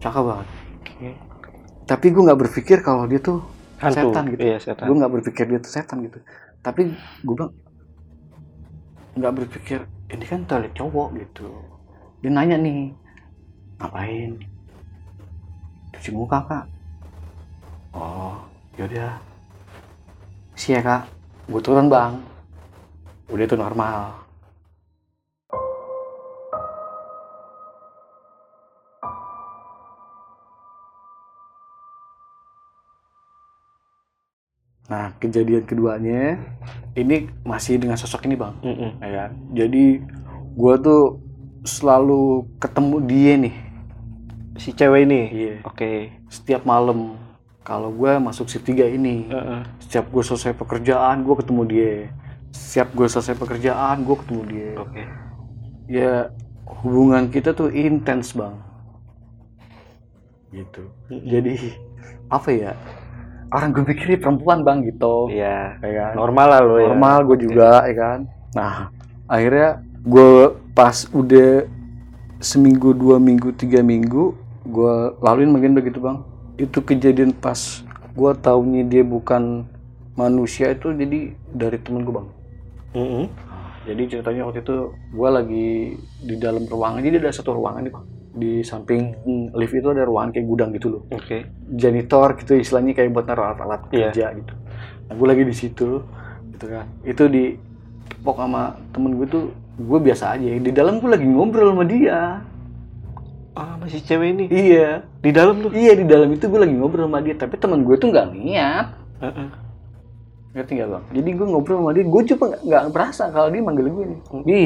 cakep 0.00 0.22
banget. 0.24 0.48
Tapi 1.84 2.06
gue 2.14 2.22
nggak 2.22 2.40
berpikir 2.40 2.78
kalau 2.80 3.04
dia 3.10 3.20
tuh 3.20 3.42
Hantu. 3.82 4.14
setan 4.14 4.24
gitu. 4.32 4.40
Iya, 4.40 4.58
setan. 4.62 4.86
gue 4.88 4.96
nggak 4.96 5.12
berpikir 5.20 5.44
dia 5.50 5.60
tuh 5.60 5.72
setan 5.74 5.98
gitu. 6.06 6.18
Tapi 6.62 6.94
gue 6.96 7.34
bilang 7.34 7.52
nggak 9.18 9.32
berpikir 9.44 9.84
ini 10.14 10.24
kan 10.24 10.46
toilet 10.46 10.72
cowok 10.72 11.18
gitu. 11.18 11.50
Dia 12.22 12.30
nanya 12.30 12.56
nih 12.56 12.94
ngapain? 13.82 14.38
Cuci 15.90 16.10
muka 16.14 16.38
kak 16.46 16.64
oh 17.94 18.36
yaudah 18.78 19.18
sih 20.54 20.76
ya 20.76 20.80
kak 20.82 21.08
gue 21.50 21.60
turun 21.62 21.90
bang 21.90 22.18
udah 23.30 23.44
itu 23.46 23.56
normal 23.58 24.20
Nah, 34.90 35.14
kejadian 35.22 35.62
keduanya 35.70 36.34
ini 36.98 37.30
masih 37.46 37.78
dengan 37.78 37.94
sosok 37.94 38.26
ini, 38.26 38.34
Bang. 38.34 38.58
Mm-mm. 38.58 38.98
Ya 38.98 39.10
kan? 39.14 39.30
Jadi 39.54 40.02
gua 40.58 40.74
tuh 40.82 41.22
selalu 41.62 42.42
ketemu 42.58 42.96
dia 43.06 43.32
nih 43.38 43.54
Si 44.60 44.76
cewek 44.76 45.08
ini. 45.08 45.20
Iya. 45.32 45.54
Oke. 45.64 46.12
setiap 46.28 46.68
malam. 46.68 47.16
Kalau 47.60 47.92
gua 47.92 48.16
masuk 48.18 48.48
shift 48.48 48.66
3 48.66 48.88
ini, 48.88 49.28
Heeh. 49.28 49.62
setiap 49.84 50.08
gue 50.08 50.22
selesai 50.24 50.56
pekerjaan, 50.56 51.22
gua 51.22 51.36
ketemu 51.38 51.62
dia. 51.68 51.94
Setiap 52.50 52.88
gue 52.96 53.06
selesai 53.06 53.36
pekerjaan, 53.36 54.02
gua 54.02 54.16
ketemu 54.18 54.42
dia. 54.48 54.72
Oke. 54.80 55.02
Ya 55.86 56.12
hubungan 56.80 57.28
kita 57.28 57.52
tuh 57.52 57.68
intens, 57.68 58.32
Bang. 58.32 58.58
Gitu. 60.50 60.88
Jadi 61.12 61.76
apa 62.32 62.48
ya? 62.50 62.72
Orang 63.52 63.74
gue 63.74 63.84
pikir 63.86 64.18
perempuan, 64.18 64.62
Bang, 64.64 64.82
gitu. 64.82 65.28
Iya. 65.30 65.76
Ya 65.78 65.90
kan? 65.94 66.12
Normal 66.16 66.46
lah 66.48 66.60
lo 66.64 66.76
ya. 66.80 66.86
normal 66.90 67.18
gue 67.28 67.38
juga 67.50 67.84
ya 67.86 67.94
kan 67.94 68.20
nah 68.50 68.90
akhirnya 69.30 69.78
gue 70.02 70.58
pas 70.74 71.06
udah 71.14 71.70
seminggu 72.42 72.90
dua 72.90 73.22
minggu 73.22 73.54
tiga 73.54 73.78
minggu 73.78 74.34
gue 74.66 74.94
laluin 75.22 75.54
bagian 75.54 75.74
begitu 75.76 76.02
bang 76.02 76.18
itu 76.60 76.78
kejadian 76.84 77.32
pas 77.32 77.56
gue 78.12 78.32
taunya 78.44 78.82
dia 78.84 79.02
bukan 79.06 79.64
manusia 80.14 80.70
itu 80.74 80.92
jadi 80.92 81.32
dari 81.50 81.78
temen 81.80 82.04
gue 82.04 82.14
bang 82.14 82.28
Mm-mm. 82.92 83.24
jadi 83.86 84.02
ceritanya 84.10 84.42
waktu 84.44 84.60
itu 84.60 84.76
gue 84.92 85.28
lagi 85.30 85.68
di 86.20 86.34
dalam 86.36 86.66
ruangan 86.68 87.00
jadi 87.00 87.16
ada 87.22 87.32
satu 87.32 87.56
ruangan 87.56 87.82
nih 87.86 87.92
bang 87.94 88.06
di 88.30 88.52
samping 88.62 89.02
mm, 89.26 89.46
lift 89.58 89.74
itu 89.74 89.88
ada 89.90 90.06
ruangan 90.06 90.30
kayak 90.30 90.46
gudang 90.46 90.70
gitu 90.76 90.88
loh 90.94 91.02
Oke. 91.10 91.48
janitor 91.74 92.38
gitu 92.38 92.52
istilahnya 92.54 92.92
kayak 92.94 93.10
buat 93.10 93.26
naruh 93.26 93.44
alat-alat 93.50 93.80
Iya. 93.90 94.10
kerja 94.12 94.26
gitu. 94.38 94.54
Nah, 95.10 95.14
gue 95.18 95.26
lagi 95.26 95.42
di 95.42 95.54
situ 95.56 95.88
gitu 96.54 96.66
kan. 96.70 96.86
Itu 97.02 97.26
di 97.26 97.58
pok 98.22 98.38
sama 98.38 98.78
temen 98.94 99.18
gue 99.18 99.26
tuh 99.26 99.44
gue 99.74 99.98
biasa 99.98 100.38
aja. 100.38 100.46
Di 100.62 100.70
dalam 100.70 101.02
gue 101.02 101.10
lagi 101.10 101.26
ngobrol 101.26 101.74
sama 101.74 101.82
dia. 101.82 102.38
Ah, 103.60 103.76
masih 103.76 104.00
cewek 104.00 104.28
ini. 104.32 104.44
Iya. 104.48 105.04
Di 105.20 105.30
dalam 105.36 105.60
tuh. 105.60 105.70
Iya 105.76 105.92
di 106.00 106.08
dalam 106.08 106.32
itu 106.32 106.48
gue 106.48 106.56
lagi 106.56 106.72
ngobrol 106.72 107.04
sama 107.04 107.20
dia. 107.20 107.36
Tapi 107.36 107.60
temen 107.60 107.84
gue 107.84 107.96
tuh 108.00 108.08
nggak 108.08 108.26
niat. 108.32 108.86
Heeh. 109.20 109.48
Ngerti 110.56 110.72
nggak 110.80 110.88
bang? 110.88 111.04
Jadi 111.12 111.28
gue 111.36 111.46
ngobrol 111.46 111.76
sama 111.84 111.90
dia. 111.92 112.04
Gue 112.08 112.22
cuma 112.24 112.44
nggak- 112.56 112.88
berasa 112.88 113.28
kalau 113.28 113.52
dia 113.52 113.60
manggil 113.60 113.92
gue 113.92 114.04
nih. 114.16 114.20
Bi, 114.48 114.60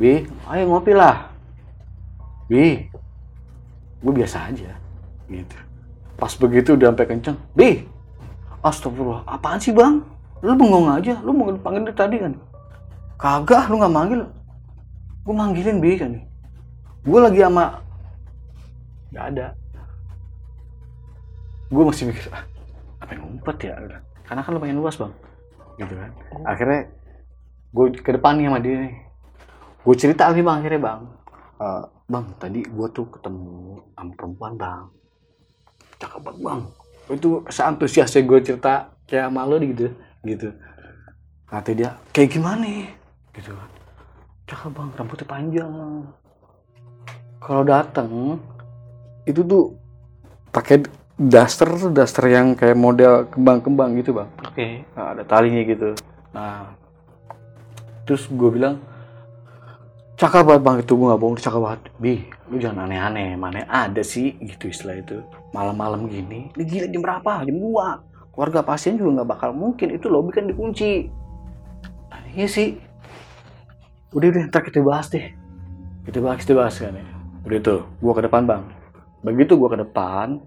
Bi, 0.00 0.12
ayo 0.48 0.62
ngopi 0.72 0.92
lah. 0.96 1.28
Bi, 2.48 2.88
gue 4.00 4.12
biasa 4.16 4.48
aja. 4.48 4.72
Gitu. 5.28 5.56
Pas 6.16 6.32
begitu 6.32 6.80
udah 6.80 6.88
sampai 6.90 7.06
kenceng. 7.12 7.36
Bi, 7.52 7.84
astagfirullah, 8.64 9.28
apaan 9.28 9.60
sih 9.60 9.76
bang? 9.76 10.00
Lu 10.40 10.56
bengong 10.56 10.88
aja, 10.96 11.20
lu 11.20 11.36
mau 11.36 11.50
panggil 11.60 11.84
dari 11.84 11.98
tadi 11.98 12.16
kan? 12.24 12.32
Kagak, 13.20 13.68
lu 13.68 13.76
nggak 13.76 13.92
manggil. 13.92 14.20
Gue 15.26 15.34
manggilin 15.36 15.76
Bi 15.82 15.98
kan. 15.98 16.24
Gue 17.04 17.20
lagi 17.20 17.42
sama 17.44 17.84
nggak 19.12 19.26
ada. 19.34 19.46
Gue 21.68 21.84
masih 21.84 22.08
mikir, 22.08 22.32
ah, 22.32 22.44
apa 23.04 23.12
yang 23.12 23.28
ngumpet 23.28 23.56
ya? 23.68 23.76
Karena 24.24 24.40
kan 24.40 24.52
lumayan 24.56 24.80
luas 24.80 24.96
bang, 24.96 25.12
gitu 25.76 25.94
kan. 25.96 26.10
Akhirnya 26.48 26.88
gue 27.72 27.86
ke 28.00 28.10
depan 28.16 28.40
nih 28.40 28.48
sama 28.48 28.58
dia 28.64 28.76
nih. 28.88 28.94
Gue 29.84 29.94
cerita 29.96 30.32
nih 30.32 30.44
bang 30.44 30.56
akhirnya 30.60 30.80
bang. 30.80 31.00
"Eh, 31.60 31.84
bang, 32.08 32.24
tadi 32.40 32.60
gue 32.64 32.88
tuh 32.92 33.06
ketemu 33.12 33.84
sama 33.92 34.10
perempuan 34.16 34.52
bang. 34.56 34.84
Cakep 36.00 36.20
banget 36.24 36.40
bang. 36.40 36.60
Itu 37.08 37.44
seantusiasnya 37.48 38.20
gue 38.24 38.38
cerita 38.44 38.92
kayak 39.08 39.32
malu 39.32 39.60
gitu, 39.60 39.92
gitu. 40.24 40.48
Kata 41.48 41.72
dia, 41.72 41.96
kayak 42.12 42.32
gimana? 42.32 42.64
Gitu 43.32 43.52
kan. 43.52 43.68
Cakep 44.48 44.70
bang, 44.72 44.88
rambutnya 44.96 45.26
panjang. 45.28 45.72
Kalau 47.40 47.62
dateng 47.64 48.40
itu 49.28 49.44
tuh 49.44 49.76
pakai 50.48 50.88
daster 51.18 51.68
tuh 51.76 51.92
daster 51.92 52.30
yang 52.32 52.56
kayak 52.56 52.78
model 52.78 53.28
kembang-kembang 53.28 53.98
gitu 54.00 54.16
bang. 54.16 54.28
Oke. 54.40 54.88
Nah, 54.96 55.12
ada 55.12 55.22
talinya 55.28 55.60
gitu. 55.66 55.92
Nah, 56.32 56.72
terus 58.08 58.24
gue 58.30 58.50
bilang, 58.54 58.80
cakep 60.16 60.46
banget 60.46 60.62
bang 60.64 60.76
itu 60.80 60.92
gue 60.96 61.06
nggak 61.10 61.20
bohong, 61.20 61.36
cakep 61.36 61.60
banget. 61.60 61.80
Bi, 62.00 62.14
lu 62.48 62.56
jangan 62.56 62.88
aneh-aneh, 62.88 63.36
mana 63.36 63.66
ada 63.68 64.00
sih 64.00 64.38
gitu 64.40 64.70
istilah 64.72 64.96
itu. 64.96 65.20
Malam-malam 65.52 66.08
gini, 66.08 66.48
ini 66.54 66.64
gila 66.64 66.86
jam 66.88 67.02
berapa? 67.02 67.32
Jam 67.44 67.56
2. 67.58 68.32
Keluarga 68.32 68.62
pasien 68.62 68.94
juga 68.94 69.20
nggak 69.20 69.28
bakal 69.28 69.50
mungkin, 69.50 69.90
itu 69.90 70.06
lobby 70.06 70.30
kan 70.30 70.46
dikunci. 70.46 71.10
Nah, 72.08 72.22
iya 72.32 72.46
sih. 72.46 72.78
Udah 74.14 74.30
udah, 74.30 74.48
ntar 74.48 74.62
kita 74.64 74.80
bahas 74.80 75.10
deh. 75.10 75.34
Kita 76.06 76.22
bahas, 76.22 76.40
kita 76.40 76.54
bahas 76.54 76.78
kan 76.78 76.94
ya. 76.94 77.04
Udah 77.42 77.58
tuh, 77.58 77.80
gue 77.98 78.12
ke 78.14 78.22
depan 78.22 78.46
bang. 78.46 78.62
Begitu 79.22 79.58
gue 79.58 79.68
ke 79.68 79.78
depan, 79.82 80.38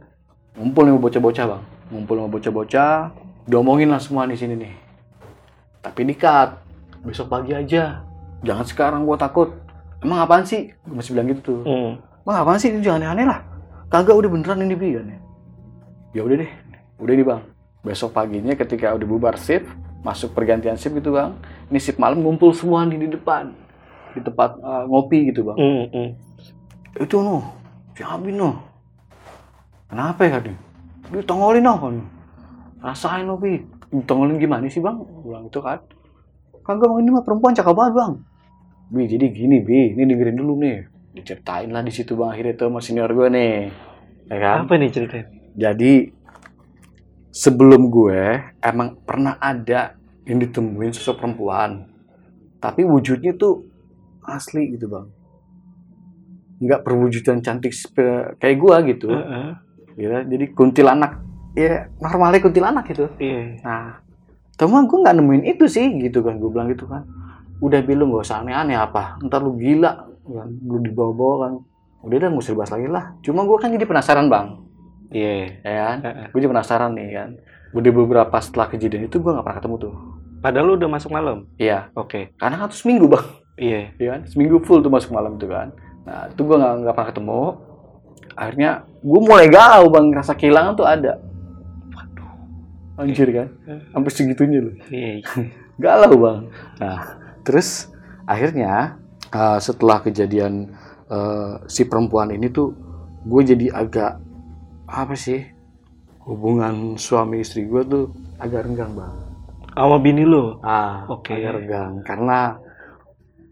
ngumpul 0.56 0.88
nih 0.88 0.94
sama 0.96 1.02
bocah-bocah 1.04 1.46
bang. 1.48 1.64
Ngumpul 1.92 2.16
sama 2.18 2.30
bocah-bocah, 2.32 2.96
diomongin 3.48 3.90
lah 3.92 4.00
semua 4.00 4.24
di 4.30 4.38
sini 4.40 4.56
nih. 4.56 4.74
Tapi 5.82 6.02
dikat, 6.06 6.62
besok 7.02 7.28
pagi 7.34 7.58
aja. 7.58 8.06
Jangan 8.42 8.66
sekarang 8.66 9.02
gua 9.06 9.18
takut. 9.18 9.54
Emang 10.02 10.22
apaan 10.22 10.46
sih? 10.46 10.74
Gua 10.86 11.02
masih 11.02 11.14
bilang 11.14 11.30
gitu 11.30 11.42
tuh. 11.42 11.60
Hmm. 11.66 11.92
Emang 12.26 12.38
apaan 12.42 12.58
sih? 12.58 12.70
Ini 12.74 12.82
jangan 12.82 13.06
aneh-aneh 13.06 13.26
lah. 13.26 13.40
Kagak 13.92 14.18
udah 14.18 14.30
beneran 14.30 14.66
ini 14.66 14.76
bi 14.78 14.96
kan 14.96 15.06
ya. 15.10 15.20
Ya 16.16 16.22
udah 16.26 16.38
deh. 16.42 16.52
Udah 17.02 17.14
nih 17.18 17.26
bang. 17.26 17.42
Besok 17.82 18.14
paginya 18.14 18.54
ketika 18.54 18.94
udah 18.94 19.08
bubar 19.10 19.36
shift, 19.42 19.68
masuk 20.06 20.38
pergantian 20.38 20.78
shift 20.78 20.96
gitu 20.98 21.14
bang. 21.14 21.34
Ini 21.70 21.80
shift 21.82 21.98
malam 21.98 22.22
ngumpul 22.22 22.54
semua 22.54 22.86
nih 22.86 22.98
di 22.98 23.10
depan. 23.18 23.54
Di 24.14 24.22
tempat 24.22 24.58
eh, 24.58 24.84
ngopi 24.86 25.34
gitu 25.34 25.50
bang. 25.50 25.58
Hmm, 25.58 25.86
hmm. 25.90 26.10
Itu 27.02 27.26
no, 27.26 27.46
si 28.02 28.10
Abi 28.10 28.34
no. 28.34 28.58
Kenapa 29.86 30.26
ya 30.26 30.42
kan? 30.42 30.58
Ditongolin 31.14 31.70
apa 31.70 31.86
nih? 31.94 32.08
Rasain 32.82 33.30
lo, 33.30 33.38
Bi. 33.38 33.62
Ditongolin 33.94 34.42
gimana 34.42 34.66
sih, 34.66 34.82
Bang? 34.82 35.06
Bilang 35.22 35.46
itu 35.46 35.62
kan. 35.62 35.78
kagak 36.62 36.94
bang 36.94 37.02
ini 37.02 37.10
mah 37.10 37.26
perempuan 37.26 37.58
cakep 37.58 37.74
banget 37.74 37.94
bang 37.98 38.14
bi 38.94 39.10
jadi 39.10 39.26
gini 39.34 39.66
bi 39.66 39.98
ini 39.98 40.06
dengerin 40.06 40.38
dulu 40.38 40.62
nih 40.62 40.86
diceritain 41.10 41.74
lah 41.74 41.82
di 41.82 41.90
situ 41.90 42.14
bang 42.14 42.38
akhirnya 42.38 42.54
tuh 42.54 42.70
sama 42.70 42.80
senior 42.86 43.10
gue 43.10 43.28
nih 43.34 43.54
ya 44.30 44.38
kan 44.38 44.70
Apa 44.70 44.78
nih 44.78 44.94
ceritain? 44.94 45.26
jadi 45.58 46.14
sebelum 47.34 47.90
gue 47.90 48.22
emang 48.62 48.94
pernah 49.02 49.42
ada 49.42 49.98
yang 50.30 50.38
ditemuin 50.38 50.94
sosok 50.94 51.18
perempuan 51.18 51.90
tapi 52.62 52.86
wujudnya 52.86 53.34
tuh 53.34 53.66
asli 54.22 54.78
gitu 54.78 54.86
bang 54.86 55.10
nggak 56.62 56.86
perwujudan 56.86 57.42
cantik 57.42 57.74
kayak 58.38 58.58
gue 58.62 58.76
gitu. 58.94 59.10
Heeh. 59.10 59.50
ya 59.98 60.22
jadi 60.24 60.46
kuntilanak. 60.54 61.20
Ya 61.52 61.92
normalnya 62.00 62.40
kuntilanak 62.40 62.88
gitu 62.88 63.12
Iya. 63.20 63.60
nah 63.60 64.00
teman 64.56 64.88
gue 64.88 65.04
nggak 65.04 65.16
nemuin 65.20 65.44
itu 65.58 65.66
sih 65.68 65.90
gitu 66.00 66.22
kan. 66.22 66.38
Gue 66.38 66.54
bilang 66.54 66.70
gitu 66.70 66.86
kan. 66.86 67.04
Udah 67.60 67.82
bilang 67.82 68.14
gak 68.14 68.26
usah 68.26 68.46
aneh-aneh 68.46 68.78
apa? 68.78 69.18
Ntar 69.26 69.42
lu 69.42 69.58
gila. 69.58 70.06
Kan 70.22 70.50
lu 70.64 70.78
dibawa-bawa 70.80 71.36
kan. 71.44 71.54
Udah 72.06 72.18
dah 72.18 72.28
nggak 72.30 72.42
usah 72.46 72.54
dibahas 72.54 72.72
lagi 72.74 72.88
lah. 72.88 73.06
Cuma 73.26 73.42
gue 73.46 73.58
kan 73.58 73.70
jadi 73.74 73.86
penasaran 73.90 74.26
bang. 74.30 74.48
Iya. 75.12 75.34
ya 75.66 75.82
kan? 75.92 75.98
Gue 76.32 76.40
jadi 76.46 76.52
penasaran 76.54 76.92
nih 76.94 77.10
kan. 77.12 77.30
Udah 77.74 77.92
beberapa 77.92 78.38
setelah 78.38 78.68
kejadian 78.70 79.10
itu 79.10 79.18
gue 79.18 79.32
nggak 79.34 79.44
pernah 79.44 79.58
ketemu 79.60 79.76
tuh. 79.90 79.94
Padahal 80.42 80.66
lu 80.72 80.74
udah 80.78 80.90
masuk 80.90 81.10
malam. 81.14 81.46
iya. 81.58 81.90
Oke. 81.94 82.34
karena 82.38 82.58
kan 82.58 82.70
tuh 82.72 82.80
seminggu 82.80 83.06
bang. 83.12 83.26
Iya. 83.62 83.82
ya 84.00 84.08
kan? 84.16 84.22
Seminggu 84.26 84.58
full 84.64 84.82
tuh 84.82 84.90
masuk 84.90 85.12
malam 85.14 85.36
itu 85.36 85.46
kan 85.52 85.70
nah 86.02 86.28
itu 86.28 86.42
gue 86.42 86.58
nggak 86.58 86.74
nggak 86.86 86.94
pernah 86.96 87.10
ketemu. 87.10 87.42
Akhirnya 88.34 88.72
gue 89.04 89.20
mulai 89.22 89.48
galau 89.52 89.86
bang. 89.92 90.06
Rasa 90.16 90.34
kehilangan 90.34 90.74
tuh 90.78 90.88
ada. 90.88 91.14
Anjir 93.00 93.30
kan? 93.34 93.48
Sampai 93.90 94.12
segitunya 94.14 94.60
loh. 94.62 94.76
Iya. 94.94 95.26
galau 95.84 96.14
bang. 96.18 96.40
Nah 96.78 97.00
terus 97.42 97.90
akhirnya 98.30 99.02
uh, 99.34 99.58
setelah 99.58 100.04
kejadian 100.06 100.78
uh, 101.10 101.66
si 101.66 101.90
perempuan 101.90 102.30
ini 102.30 102.54
tuh 102.54 102.78
gue 103.26 103.42
jadi 103.42 103.74
agak 103.74 104.22
apa 104.86 105.14
sih 105.18 105.42
hubungan 106.26 107.00
suami 107.02 107.42
istri 107.42 107.66
gue 107.66 107.82
tuh 107.86 108.06
agak 108.38 108.70
renggang 108.70 108.94
bang. 108.94 109.16
Sama 109.72 109.98
bini 110.04 110.28
lu. 110.28 110.60
ah 110.62 111.08
Oke. 111.10 111.34
agak 111.34 111.64
renggang. 111.64 111.94
Karena 112.06 112.60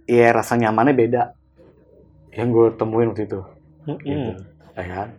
ya 0.06 0.30
rasa 0.34 0.60
nyamannya 0.60 0.94
beda 0.94 1.39
yang 2.34 2.50
gue 2.54 2.68
temuin 2.78 3.10
waktu 3.14 3.26
itu. 3.26 3.42
Gitu. 3.86 4.10
Heeh. 4.10 4.36
ya 4.78 4.86
kan? 4.86 5.10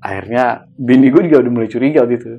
Akhirnya 0.00 0.44
bini 0.76 1.08
gue 1.12 1.22
juga 1.28 1.44
udah 1.44 1.52
mulai 1.52 1.70
curiga 1.70 2.04
waktu 2.04 2.16
itu. 2.20 2.32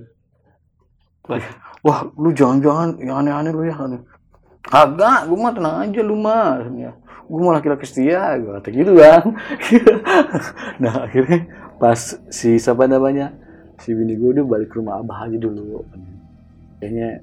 Wah. 1.27 1.43
wah 1.83 1.99
lu 2.15 2.31
jangan-jangan 2.31 2.97
yang 3.03 3.19
aneh-aneh 3.21 3.51
lu 3.51 3.63
ya. 3.67 3.75
Kagak 4.67 5.27
gue 5.27 5.37
mah 5.37 5.53
tenang 5.55 5.75
aja 5.87 6.01
lu 6.03 6.15
mah 6.19 6.63
gue 7.27 7.39
mau 7.43 7.51
laki-laki 7.51 7.83
setia 7.83 8.39
gue 8.39 8.55
kata 8.55 8.71
gitu 8.71 8.95
kan 8.95 9.35
nah 10.81 11.03
akhirnya 11.03 11.43
pas 11.75 11.99
si 12.31 12.55
siapa 12.55 12.87
namanya 12.87 13.35
si 13.83 13.91
bini 13.91 14.15
gue 14.15 14.31
udah 14.39 14.45
balik 14.47 14.71
ke 14.71 14.79
rumah 14.81 15.03
abah 15.03 15.29
aja 15.29 15.37
dulu. 15.37 15.85
Kayaknya 16.81 17.21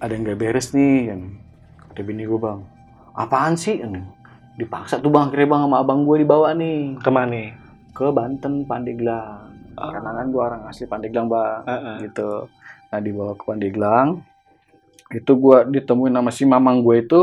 ada 0.00 0.12
yang 0.14 0.22
gak 0.24 0.38
beres 0.40 0.72
nih 0.72 1.12
kan 1.12 1.20
kata 1.92 2.00
bini 2.06 2.24
gue 2.24 2.38
bang. 2.40 2.64
Apaan 3.12 3.58
sih? 3.60 3.76
kan 3.82 4.08
dipaksa 4.56 5.00
tuh 5.00 5.08
bang 5.08 5.32
akhirnya 5.32 5.48
bang 5.48 5.62
sama 5.64 5.76
abang 5.80 6.04
gue 6.04 6.16
dibawa 6.22 6.52
nih. 6.52 7.00
Ke 7.00 7.10
mana? 7.10 7.62
ke 7.92 8.08
Banten 8.08 8.64
Pandeglang. 8.64 9.52
Karena 9.76 10.10
kan 10.16 10.26
gue 10.28 10.42
orang 10.42 10.62
asli 10.68 10.84
Pandeglang 10.88 11.28
bang 11.28 11.62
Heeh. 11.68 11.96
gitu. 12.08 12.48
Nah 12.92 13.00
dibawa 13.00 13.32
ke 13.36 13.44
Pandeglang. 13.44 14.08
Itu 15.12 15.36
gue 15.36 15.58
ditemuin 15.68 16.12
sama 16.16 16.30
si 16.32 16.44
mamang 16.48 16.80
gue 16.80 17.04
itu 17.04 17.20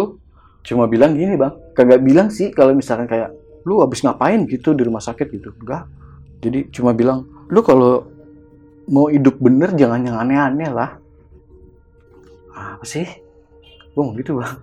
cuma 0.60 0.92
bilang 0.92 1.16
gini 1.16 1.40
bang 1.40 1.56
kagak 1.72 2.04
bilang 2.04 2.28
sih 2.28 2.52
kalau 2.52 2.76
misalkan 2.76 3.08
kayak 3.08 3.32
lu 3.64 3.80
habis 3.80 4.04
ngapain? 4.04 4.46
gitu 4.46 4.78
di 4.78 4.86
rumah 4.86 5.02
sakit 5.02 5.28
gitu. 5.34 5.50
Enggak. 5.58 5.90
Jadi 6.40 6.70
cuma 6.72 6.94
bilang 6.94 7.26
lu 7.50 7.60
kalau 7.66 8.06
mau 8.90 9.10
hidup 9.10 9.38
bener 9.42 9.74
jangan 9.74 10.02
yang 10.06 10.18
aneh-aneh 10.18 10.70
lah. 10.70 10.98
Apa 12.54 12.86
sih? 12.86 13.06
Gue 13.94 14.02
mau 14.06 14.14
gitu 14.14 14.38
bang. 14.38 14.56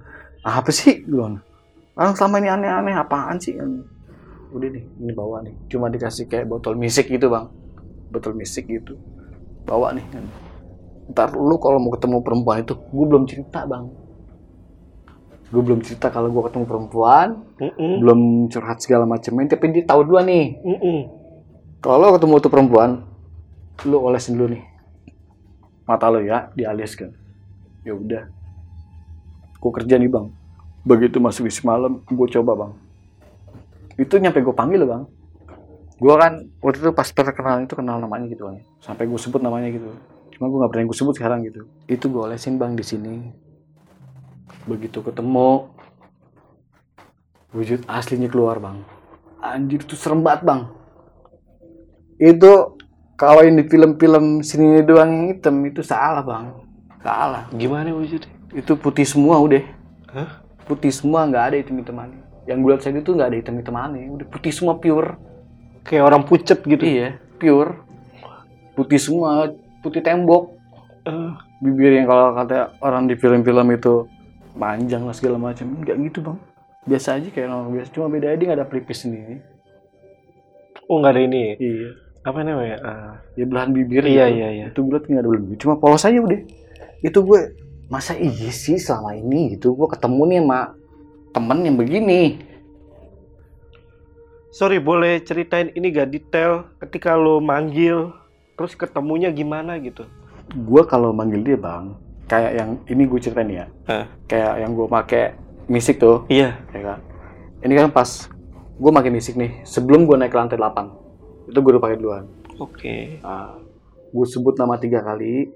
Apa 0.47 0.71
sih? 0.71 1.03
Gue. 1.03 1.46
Orang 1.97 2.13
selama 2.13 2.37
ini 2.45 2.49
aneh-aneh 2.53 2.95
apaan 2.95 3.41
sih? 3.41 3.57
Udah 4.53 4.69
nih 4.69 4.85
ini 5.01 5.13
bawa 5.17 5.41
nih. 5.43 5.57
Cuma 5.73 5.89
dikasih 5.89 6.29
kayak 6.29 6.47
botol 6.47 6.77
misik 6.77 7.09
gitu 7.09 7.33
bang. 7.33 7.49
Botol 8.13 8.37
misik 8.37 8.69
gitu. 8.69 9.01
Bawa 9.65 9.97
nih 9.97 10.05
ntar 11.07 11.39
lu 11.39 11.55
kalau 11.63 11.79
mau 11.79 11.95
ketemu 11.95 12.19
perempuan 12.19 12.67
itu 12.67 12.75
gue 12.75 13.07
belum 13.07 13.25
cerita 13.25 13.65
bang. 13.65 13.87
Gue 15.55 15.63
belum 15.63 15.81
cerita 15.81 16.11
kalau 16.11 16.29
gue 16.35 16.43
ketemu 16.51 16.65
perempuan. 16.69 17.29
Heeh. 17.57 18.05
belum 18.05 18.53
curhat 18.53 18.85
segala 18.85 19.09
macamnya 19.09 19.57
tapi 19.57 19.73
dia 19.73 19.89
tahu 19.89 20.05
duluan 20.05 20.29
nih. 20.29 20.61
Heeh. 20.61 21.01
kalau 21.81 22.13
lo 22.13 22.21
ketemu 22.21 22.35
tuh 22.43 22.53
perempuan 22.53 22.91
lu 23.89 23.97
olesin 24.03 24.37
dulu 24.37 24.53
nih. 24.53 24.65
Mata 25.89 26.13
lo 26.13 26.21
ya 26.21 26.53
dialeskan 26.53 27.15
ya 27.87 27.97
udah. 27.97 28.29
Gue 29.57 29.73
kerja 29.73 29.97
nih 29.97 30.11
bang 30.13 30.46
begitu 30.87 31.19
masuk 31.19 31.51
isi 31.51 31.67
malam 31.67 31.99
gue 32.07 32.29
coba 32.39 32.53
bang. 32.55 32.73
Itu 33.99 34.23
nyampe 34.23 34.39
gue 34.39 34.55
panggil 34.55 34.87
loh 34.87 34.89
bang. 34.89 35.03
Gue 35.99 36.15
kan 36.15 36.47
waktu 36.63 36.79
itu 36.79 36.91
pas 36.95 37.09
perkenalan 37.11 37.67
itu 37.67 37.75
kenal 37.75 37.99
namanya 37.99 38.31
gitu 38.31 38.47
bang. 38.47 38.63
Sampai 38.79 39.11
gue 39.11 39.19
sebut 39.19 39.43
namanya 39.43 39.75
gitu. 39.75 39.91
Cuma 40.39 40.47
gue 40.47 40.59
nggak 40.63 40.71
pernah 40.71 40.87
gue 40.87 40.97
sebut 40.97 41.15
sekarang 41.19 41.43
gitu. 41.43 41.67
Itu 41.91 42.07
gue 42.07 42.23
olesin 42.23 42.55
bang 42.55 42.79
di 42.79 42.85
sini. 42.87 43.15
Begitu 44.71 45.03
ketemu 45.03 45.67
wujud 47.51 47.83
aslinya 47.91 48.31
keluar 48.31 48.63
bang. 48.63 48.87
Anjir 49.43 49.83
itu 49.83 49.99
serem 49.99 50.23
banget 50.23 50.47
bang. 50.47 50.61
Itu 52.23 52.79
kalau 53.19 53.43
yang 53.43 53.59
di 53.59 53.67
film-film 53.67 54.47
sini 54.47 54.87
doang 54.87 55.11
yang 55.11 55.27
hitam 55.35 55.57
itu 55.67 55.83
salah 55.83 56.23
bang. 56.23 56.47
Salah. 57.03 57.45
Gimana 57.51 57.91
wujudnya? 57.91 58.37
itu 58.57 58.73
putih 58.79 59.05
semua 59.05 59.37
udah. 59.37 59.63
Hah? 60.09 60.46
Putih 60.67 60.91
semua 60.91 61.25
nggak 61.31 61.45
ada 61.53 61.57
hitam 61.63 61.79
hitamannya 61.79 62.23
yang 62.47 62.63
gue 62.63 62.71
lihat 62.75 62.83
saya 62.83 62.99
itu 62.99 63.11
nggak 63.11 63.29
ada 63.31 63.39
hitam 63.39 63.57
hitamannya 63.59 64.07
udah 64.11 64.27
putih 64.31 64.53
semua 64.55 64.79
pure. 64.79 65.19
Kayak 65.87 66.05
orang 66.11 66.23
pucet 66.27 66.63
gitu. 66.67 66.83
iya 66.83 67.19
pure. 67.39 67.83
Putih 68.79 68.99
semua 69.03 69.51
putih 69.83 70.03
tembok. 70.03 70.55
Eh, 71.07 71.31
bibir 71.63 72.03
yang 72.03 72.07
kalau 72.11 72.35
kata 72.35 72.75
orang 72.83 73.07
di 73.07 73.15
film-film 73.15 73.67
itu 73.75 74.07
panjang 74.59 75.07
lah 75.07 75.15
segala 75.15 75.39
macam 75.39 75.67
nggak 75.83 75.97
gitu 76.11 76.19
bang. 76.23 76.39
Biasa 76.87 77.19
aja 77.19 77.29
kayak 77.31 77.47
orang 77.51 77.71
biasa 77.75 77.89
cuma 77.95 78.07
beda 78.11 78.27
aja 78.31 78.37
dia 78.39 78.47
nggak 78.51 78.59
ada 78.63 78.67
pelipis 78.71 78.99
sendiri. 79.07 79.43
Oh 80.87 81.03
nggak 81.03 81.13
ada 81.19 81.23
ini. 81.23 81.43
iya. 81.59 81.91
Apa 82.27 82.43
namanya? 82.43 82.77
Ah, 82.83 83.13
ya 83.39 83.47
belahan 83.47 83.71
bibir 83.71 84.03
Iya, 84.03 84.27
gitu. 84.27 84.39
iya, 84.39 84.49
iya. 84.51 84.65
itu 84.71 84.81
gue 84.83 84.99
nggak 84.99 85.23
ada 85.23 85.29
belahan 85.31 85.45
bibir. 85.47 85.59
Cuma 85.63 85.75
polos 85.79 86.03
aja 86.03 86.19
udah. 86.19 86.41
Itu 87.03 87.23
gue 87.23 87.41
masa 87.87 88.19
iya 88.19 88.51
sih 88.51 88.77
selama 88.77 89.15
ini 89.15 89.55
gitu 89.55 89.75
gue 89.75 89.89
ketemu 89.89 90.23
nih 90.27 90.39
sama 90.43 90.61
temen 91.31 91.59
yang 91.63 91.77
begini 91.77 92.23
Sorry, 94.57 94.81
boleh 94.81 95.21
ceritain 95.21 95.69
ini 95.77 95.93
gak 95.93 96.09
detail 96.09 96.65
ketika 96.81 97.13
lo 97.13 97.45
manggil 97.45 98.17
terus 98.57 98.73
ketemunya 98.73 99.29
gimana 99.29 99.77
gitu? 99.77 100.09
gue 100.47 100.83
kalau 100.89 101.11
manggil 101.13 101.43
dia 101.43 101.59
bang 101.61 101.93
kayak 102.25 102.53
yang 102.55 102.71
ini 102.87 103.03
gue 103.05 103.19
ceritain 103.21 103.51
ya 103.51 103.67
Hah? 103.85 104.07
kayak 104.25 104.63
yang 104.63 104.73
gue 104.73 104.87
pakai 104.87 105.25
misik 105.67 105.99
tuh 105.99 106.23
Iya. 106.31 106.55
ya 106.71 106.81
kan 106.81 106.99
ini 107.67 107.75
kan 107.75 107.91
pas 107.91 108.31
gue 108.79 108.91
pakai 108.95 109.11
misik 109.11 109.35
nih 109.35 109.61
sebelum 109.67 110.07
gue 110.07 110.15
naik 110.15 110.31
ke 110.31 110.39
lantai 110.39 110.55
8 110.55 111.51
itu 111.51 111.59
gue 111.59 111.71
udah 111.77 111.83
pakai 111.83 111.99
duluan 111.99 112.25
Oke. 112.57 113.19
nah, 113.21 113.59
gue 114.09 114.27
sebut 114.27 114.55
nama 114.55 114.79
tiga 114.79 115.03
kali 115.03 115.51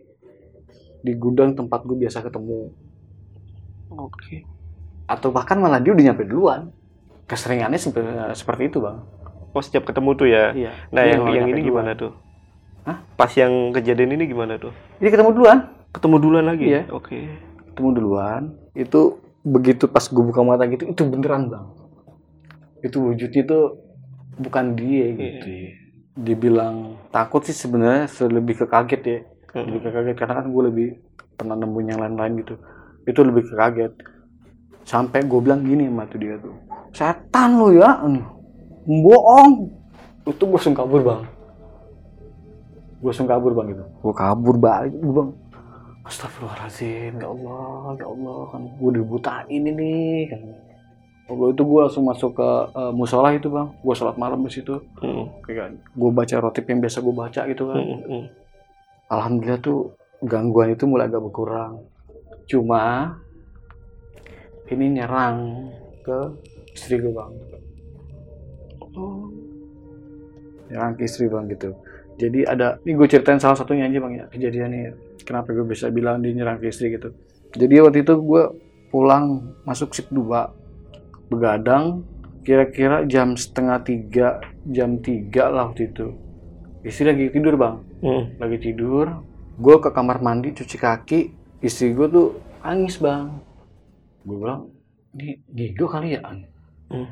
di 1.00 1.12
gudang 1.14 1.52
tempat 1.52 1.82
gue 1.82 1.96
biasa 1.96 2.20
ketemu 2.20 2.70
Oke. 3.90 4.46
atau 5.04 5.28
bahkan 5.28 5.56
malah 5.56 5.78
dia 5.78 5.90
udah 5.90 6.04
nyampe 6.04 6.22
duluan 6.22 6.70
keseringannya 7.24 7.76
sepe- 7.76 8.04
seperti 8.32 8.68
itu 8.68 8.78
bang 8.78 9.02
Oh 9.50 9.58
setiap 9.58 9.82
ketemu 9.82 10.14
tuh 10.14 10.26
ya. 10.26 10.54
iya 10.54 10.70
Nah 10.88 11.02
Dia 11.02 11.10
yang 11.12 11.22
yang 11.28 11.46
ini 11.48 11.58
duluan. 11.58 11.68
gimana 11.82 11.90
tuh? 11.92 12.12
Hah? 12.80 13.02
Pas 13.12 13.32
yang 13.32 13.50
kejadian 13.72 14.14
ini 14.14 14.24
gimana 14.24 14.54
tuh? 14.56 14.70
dia 14.96 15.10
ketemu 15.10 15.30
duluan 15.32 15.58
Ketemu 15.90 16.16
duluan 16.18 16.44
lagi? 16.44 16.64
Iya. 16.64 16.86
Oke. 16.88 17.26
ketemu 17.66 17.88
duluan 17.92 18.42
itu 18.72 19.00
begitu 19.40 19.84
pas 19.86 20.04
gue 20.04 20.22
buka 20.22 20.40
mata 20.40 20.62
gitu 20.64 20.86
itu 20.86 21.02
beneran 21.02 21.48
bang 21.48 21.66
itu 22.80 22.96
wujudnya 23.00 23.42
tuh 23.42 23.64
bukan 24.38 24.64
dia 24.72 25.06
gitu 25.12 25.46
Iya. 25.48 25.68
dibilang 26.14 26.76
takut 27.08 27.42
sih 27.42 27.52
sebenarnya 27.52 28.06
se- 28.06 28.28
lebih 28.28 28.54
ke 28.54 28.66
kaget 28.66 29.02
ya. 29.02 29.18
Lebih 29.54 29.80
ke 29.82 29.88
kaget 29.90 30.16
karena 30.16 30.34
kan 30.42 30.46
gue 30.48 30.62
lebih 30.70 30.88
pernah 31.34 31.56
nemuin 31.58 31.90
yang 31.90 32.00
lain-lain 32.00 32.32
gitu. 32.42 32.54
Itu 33.06 33.20
lebih 33.26 33.42
ke 33.48 33.54
kaget 33.54 33.92
sampai 34.86 35.22
gue 35.28 35.40
bilang 35.42 35.62
gini 35.62 35.86
sama 35.86 36.08
tuh 36.08 36.18
dia 36.18 36.34
tuh 36.40 36.56
setan 36.90 37.60
lu 37.60 37.78
ya 37.78 38.00
bohong. 38.86 39.52
Itu 40.26 40.42
gue 40.46 40.58
langsung 40.58 40.74
kabur 40.74 41.00
bang. 41.02 41.22
Gue 43.00 43.10
langsung 43.10 43.28
kabur 43.30 43.52
bang 43.54 43.66
gitu. 43.74 43.84
Gue 44.02 44.14
kabur 44.14 44.54
balik 44.58 44.94
gue 44.94 45.14
bang 45.14 45.30
Astagfirullahaladzim, 46.00 47.22
ya 47.22 47.28
Allah, 47.30 47.94
ya 47.94 48.06
Allah, 48.08 48.40
kan 48.50 48.62
gue 48.66 48.90
dibutain 48.98 49.46
ini 49.46 50.26
kan. 50.26 50.42
Allah 51.30 51.54
itu 51.54 51.62
gue 51.62 51.80
langsung 51.86 52.02
masuk 52.02 52.34
ke 52.34 52.50
uh, 52.74 52.90
musola 52.90 53.30
itu 53.30 53.46
bang, 53.46 53.70
gue 53.70 53.94
sholat 53.94 54.18
malam 54.18 54.42
di 54.42 54.50
situ, 54.50 54.74
hmm. 54.98 55.46
kayak 55.46 55.78
gue 55.94 56.10
baca 56.10 56.34
rotip 56.42 56.66
yang 56.66 56.82
biasa 56.82 56.98
gue 56.98 57.14
baca 57.14 57.40
gitu 57.46 57.62
kan. 57.70 57.78
Hmm, 57.78 58.00
hmm. 58.02 58.24
Alhamdulillah 59.10 59.58
tuh 59.58 59.98
gangguan 60.22 60.72
itu 60.72 60.86
mulai 60.86 61.10
agak 61.10 61.22
berkurang. 61.26 61.82
Cuma 62.46 63.14
ini 64.70 64.86
nyerang 64.94 65.66
ke 66.06 66.18
istri 66.70 67.02
gue 67.02 67.10
bang. 67.10 67.32
Oh. 68.94 69.26
Nyerang 70.70 70.94
ke 70.94 71.02
istri 71.10 71.26
bang 71.26 71.50
gitu. 71.50 71.74
Jadi 72.20 72.46
ada, 72.46 72.78
ini 72.86 72.94
gue 72.94 73.08
ceritain 73.10 73.42
salah 73.42 73.58
satunya 73.58 73.90
aja 73.90 73.98
bang 73.98 74.14
ya 74.14 74.24
kejadiannya. 74.30 74.94
Kenapa 75.26 75.50
gue 75.50 75.66
bisa 75.66 75.90
bilang 75.90 76.22
dia 76.22 76.30
nyerang 76.30 76.62
ke 76.62 76.70
istri 76.70 76.94
gitu. 76.94 77.10
Jadi 77.50 77.74
waktu 77.82 78.06
itu 78.06 78.14
gue 78.14 78.44
pulang 78.94 79.54
masuk 79.66 79.90
shift 79.90 80.14
2 80.14 81.30
begadang 81.30 82.02
kira-kira 82.42 83.06
jam 83.06 83.38
setengah 83.38 83.78
tiga 83.86 84.42
jam 84.66 84.98
tiga 84.98 85.46
lah 85.46 85.70
waktu 85.70 85.94
itu 85.94 86.10
istri 86.86 87.08
lagi 87.08 87.30
tidur 87.32 87.54
bang. 87.56 87.76
Hmm. 88.00 88.22
lagi 88.40 88.58
tidur 88.60 89.24
gue 89.60 89.76
ke 89.76 89.92
kamar 89.92 90.24
mandi 90.24 90.56
cuci 90.56 90.76
kaki 90.80 91.20
istri 91.60 91.92
gue 91.92 92.06
tuh 92.08 92.28
nangis 92.64 92.96
bang. 92.96 93.28
Gue 94.24 94.36
bilang 94.36 94.72
ini 95.16 95.40
gigo 95.52 95.86
kali 95.90 96.16
ya 96.16 96.20
An. 96.24 96.46
Hmm. 96.90 97.08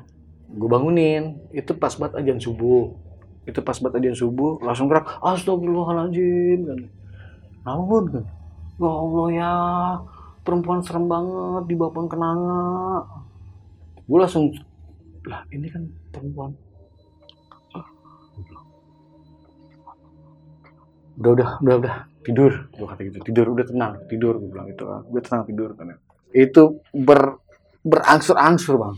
gue 0.49 0.69
bangunin. 0.69 1.39
Itu 1.53 1.77
pas 1.77 1.93
banget 1.97 2.25
ajan 2.25 2.41
subuh. 2.41 2.95
Itu 3.45 3.61
pas 3.61 3.77
banget 3.81 4.01
ajan 4.05 4.17
subuh 4.17 4.61
langsung 4.65 4.89
gerak 4.89 5.09
astagfirullahaladzim 5.21 6.61
kan. 6.65 6.81
Namun 7.65 8.05
kan. 8.09 8.25
Ya 8.79 8.91
Allah 8.91 9.27
ya. 9.33 9.53
Perempuan 10.47 10.81
serem 10.81 11.05
banget 11.13 11.69
di 11.69 11.77
bapang 11.77 12.09
kenanga 12.09 13.05
gue 14.09 14.19
langsung 14.19 14.49
lah 15.29 15.45
ini 15.53 15.69
kan 15.69 15.85
perempuan 16.09 16.57
udah 21.19 21.31
udah 21.35 21.51
udah 21.61 21.77
udah. 21.83 21.97
Tidur. 22.23 22.53
Gue 22.71 22.87
kata 22.87 23.03
gitu. 23.03 23.19
Tidur 23.27 23.47
udah 23.51 23.67
tenang. 23.67 23.93
Tidur 24.07 24.39
gue 24.39 24.49
bilang 24.49 24.69
itu 24.71 24.85
ah. 24.87 25.03
gue 25.03 25.21
tenang 25.21 25.43
tidur 25.49 25.73
kan 25.75 25.99
itu 26.33 26.85
ber 26.93 27.41
berangsur-angsur 27.83 28.77
bang. 28.77 28.97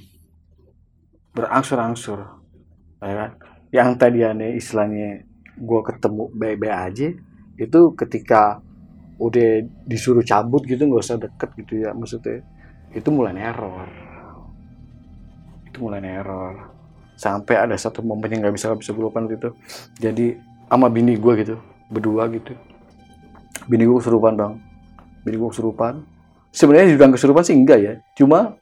Berangsur-angsur. 1.36 2.18
Ya 3.00 3.14
kan? 3.14 3.30
Yang 3.70 3.88
tadi 4.02 4.18
aneh 4.26 4.58
istilahnya 4.58 5.22
gue 5.54 5.80
ketemu 5.86 6.24
baik-baik 6.34 6.74
aja 6.74 7.08
itu 7.60 7.80
ketika 7.92 8.64
udah 9.20 9.60
disuruh 9.84 10.24
cabut 10.24 10.64
gitu 10.64 10.88
nggak 10.88 11.04
usah 11.04 11.20
deket 11.20 11.50
gitu 11.64 11.86
ya 11.86 11.94
maksudnya. 11.94 12.42
Itu 12.90 13.14
mulai 13.14 13.36
neror. 13.36 13.88
Itu 15.70 15.86
mulai 15.86 16.02
neror. 16.02 16.66
Sampai 17.14 17.62
ada 17.62 17.76
satu 17.78 18.02
momen 18.02 18.26
yang 18.26 18.42
nggak 18.42 18.54
bisa 18.58 18.72
nggak 18.72 18.80
bisa 18.82 18.90
gue 18.90 19.04
lupakan 19.06 19.24
waktu 19.28 19.38
itu. 19.38 19.50
Jadi 20.02 20.26
sama 20.66 20.86
bini 20.90 21.14
gue 21.14 21.34
gitu 21.46 21.69
berdua 21.90 22.30
gitu. 22.30 22.54
Bini 23.66 23.84
gue 23.84 23.98
kesurupan 23.98 24.38
bang. 24.38 24.54
Bini 25.26 25.36
gue 25.36 25.50
kesurupan. 25.50 26.06
Sebenarnya 26.54 26.94
juga 26.94 27.10
kesurupan 27.10 27.42
sih 27.44 27.54
enggak 27.58 27.78
ya. 27.82 27.94
Cuma 28.14 28.56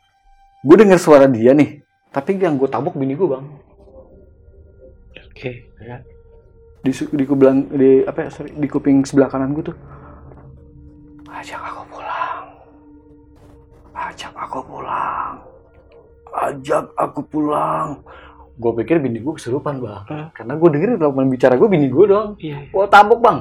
gue 0.65 0.77
dengar 0.77 0.99
suara 0.99 1.29
dia 1.29 1.53
nih. 1.53 1.85
Tapi 2.09 2.41
yang 2.41 2.57
gue 2.57 2.67
tabok 2.67 2.97
bini 2.97 3.15
gue 3.15 3.29
bang. 3.29 3.45
Oke. 5.29 5.53
ya. 5.85 6.01
Kan? 6.01 6.03
di 6.79 6.95
di 6.95 7.25
di 7.75 7.91
apa 8.07 8.19
ya, 8.23 8.29
sorry, 8.31 8.55
di 8.55 8.69
kuping 8.71 9.03
sebelah 9.05 9.29
kanan 9.29 9.53
gue 9.53 9.71
tuh. 9.71 9.77
Ajak 11.29 11.61
aku 11.61 11.83
pulang. 11.93 12.45
Ajak 13.93 14.33
aku 14.33 14.59
pulang. 14.65 15.33
Ajak 16.33 16.87
aku 16.97 17.21
pulang 17.29 17.99
gue 18.59 18.73
pikir 18.83 18.99
bini 18.99 19.23
gue 19.23 19.35
kesurupan 19.39 19.79
bang 19.79 20.03
Hah? 20.05 20.27
karena 20.35 20.59
gue 20.59 20.69
denger 20.75 20.89
teman 20.99 21.27
bicara 21.31 21.55
gue 21.55 21.69
bini 21.71 21.87
gue 21.87 22.05
dong 22.11 22.35
Iya. 22.43 22.59
gue 22.69 22.85
tabok 22.91 23.21
bang 23.23 23.39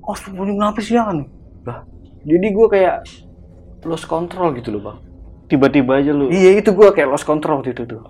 oh 0.00 0.16
sebenarnya 0.16 0.54
kenapa 0.56 0.78
sih 0.80 0.96
kan 0.96 1.18
lah 1.68 1.80
jadi 2.24 2.46
gue 2.48 2.66
kayak 2.72 2.96
lost 3.84 4.08
control 4.08 4.56
gitu 4.56 4.72
loh 4.72 4.82
bang 4.90 4.98
Tiba-tiba 5.46 6.02
aja 6.02 6.10
lu. 6.10 6.26
Iya 6.26 6.58
itu 6.58 6.74
gue 6.74 6.88
kayak 6.90 7.06
lost 7.06 7.22
control 7.22 7.62
waktu 7.62 7.70
itu 7.70 7.86
tuh. 7.86 8.02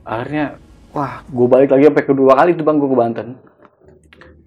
Akhirnya 0.00 0.56
wah 0.96 1.20
gue 1.28 1.46
balik 1.46 1.76
lagi 1.76 1.92
sampai 1.92 2.04
kedua 2.08 2.32
kali 2.32 2.56
tuh 2.56 2.64
bang 2.64 2.76
gue 2.80 2.88
ke 2.88 2.96
Banten. 2.96 3.28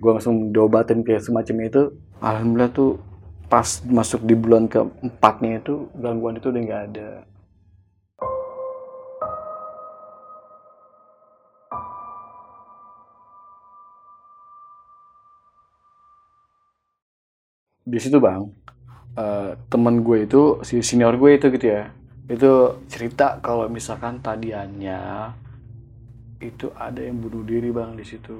Gue 0.02 0.12
langsung 0.18 0.50
diobatin 0.50 1.06
kayak 1.06 1.22
semacam 1.22 1.56
itu. 1.70 1.82
Alhamdulillah 2.26 2.74
tuh 2.74 2.98
pas 3.46 3.86
masuk 3.86 4.26
di 4.26 4.34
bulan 4.34 4.66
keempatnya 4.66 5.62
itu 5.62 5.94
gangguan 5.94 6.42
itu 6.42 6.50
udah 6.50 6.62
nggak 6.66 6.82
ada. 6.90 7.10
Di 17.84 18.00
situ 18.00 18.17
bang, 18.19 18.48
eh, 19.19 19.52
temen 19.72 19.96
gue 20.04 20.17
itu 20.28 20.41
si 20.63 20.80
senior 20.84 21.15
gue 21.19 21.32
itu 21.38 21.48
gitu 21.52 21.67
ya 21.67 21.84
itu 22.24 22.80
cerita 22.88 23.38
kalau 23.43 23.67
misalkan 23.67 24.24
tadiannya 24.24 25.36
itu 26.39 26.72
ada 26.76 27.00
yang 27.04 27.19
bunuh 27.19 27.43
diri 27.43 27.72
bang 27.72 27.96
di 28.00 28.04
situ. 28.08 28.36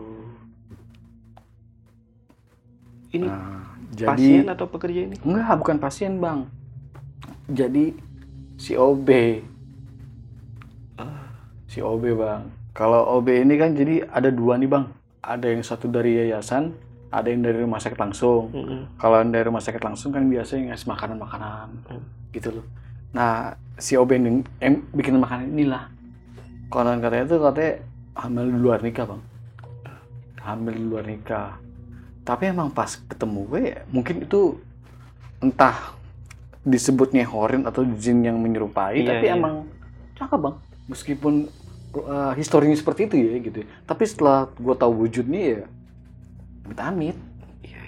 Ini 3.14 3.28
Nah, 3.28 3.78
pasien 4.08 4.48
jadi 4.48 4.50
atau 4.50 4.66
pekerja 4.72 5.00
ini? 5.08 5.16
enggak 5.22 5.56
bukan 5.62 5.78
pasien 5.80 6.18
bang. 6.18 6.48
Jadi 7.52 7.94
si 8.56 8.74
OB, 8.80 9.10
si 11.68 11.80
OB 11.84 12.04
bang. 12.16 12.42
Kalau 12.74 13.06
OB 13.20 13.28
ini 13.46 13.56
kan 13.60 13.76
jadi 13.78 14.08
ada 14.10 14.32
dua 14.34 14.58
nih 14.58 14.70
bang. 14.72 14.86
Ada 15.24 15.54
yang 15.54 15.64
satu 15.64 15.88
dari 15.88 16.20
yayasan, 16.20 16.74
ada 17.14 17.30
yang 17.30 17.46
dari 17.46 17.62
rumah 17.62 17.78
sakit 17.78 18.00
langsung. 18.00 18.50
Mm-mm. 18.50 18.98
Kalau 18.98 19.22
yang 19.22 19.30
dari 19.30 19.46
rumah 19.46 19.62
sakit 19.62 19.80
langsung 19.80 20.10
kan 20.10 20.26
biasanya 20.26 20.74
ngasih 20.74 20.88
makanan-makanan 20.90 21.68
Hmm. 21.88 22.04
gitu 22.34 22.50
loh. 22.50 22.66
Nah 23.14 23.54
si 23.78 23.94
OB 23.94 24.10
yang, 24.18 24.42
yang 24.58 24.76
bikin 24.90 25.22
makanan 25.22 25.54
inilah 25.54 25.94
konon 26.68 26.98
katanya 26.98 27.30
itu 27.30 27.38
katanya 27.38 27.74
hamil 28.14 28.46
di 28.50 28.58
luar 28.58 28.80
nikah 28.82 29.06
bang, 29.06 29.22
hamil 30.42 30.74
di 30.74 30.86
luar 30.86 31.06
nikah. 31.06 31.50
Tapi 32.24 32.44
emang 32.50 32.72
pas 32.72 32.98
ketemu 32.98 33.40
gue 33.46 33.62
ya, 33.70 33.80
mungkin 33.92 34.24
itu 34.24 34.58
entah 35.38 35.94
disebutnya 36.64 37.28
horin 37.28 37.68
atau 37.68 37.84
jin 37.84 38.24
yang 38.24 38.40
menyerupai, 38.40 39.04
Iya, 39.04 39.10
tapi 39.12 39.26
iya. 39.28 39.36
emang 39.36 39.68
cakep 40.16 40.40
bang. 40.40 40.56
Meskipun 40.88 41.34
uh, 42.00 42.32
historinya 42.34 42.74
seperti 42.74 43.12
itu 43.12 43.16
ya 43.20 43.34
gitu. 43.44 43.58
Tapi 43.84 44.04
setelah 44.08 44.48
gue 44.56 44.72
tahu 44.74 45.04
wujudnya 45.04 45.42
ya, 45.44 45.62
amit-amit. 46.64 47.18
Iya. 47.64 47.80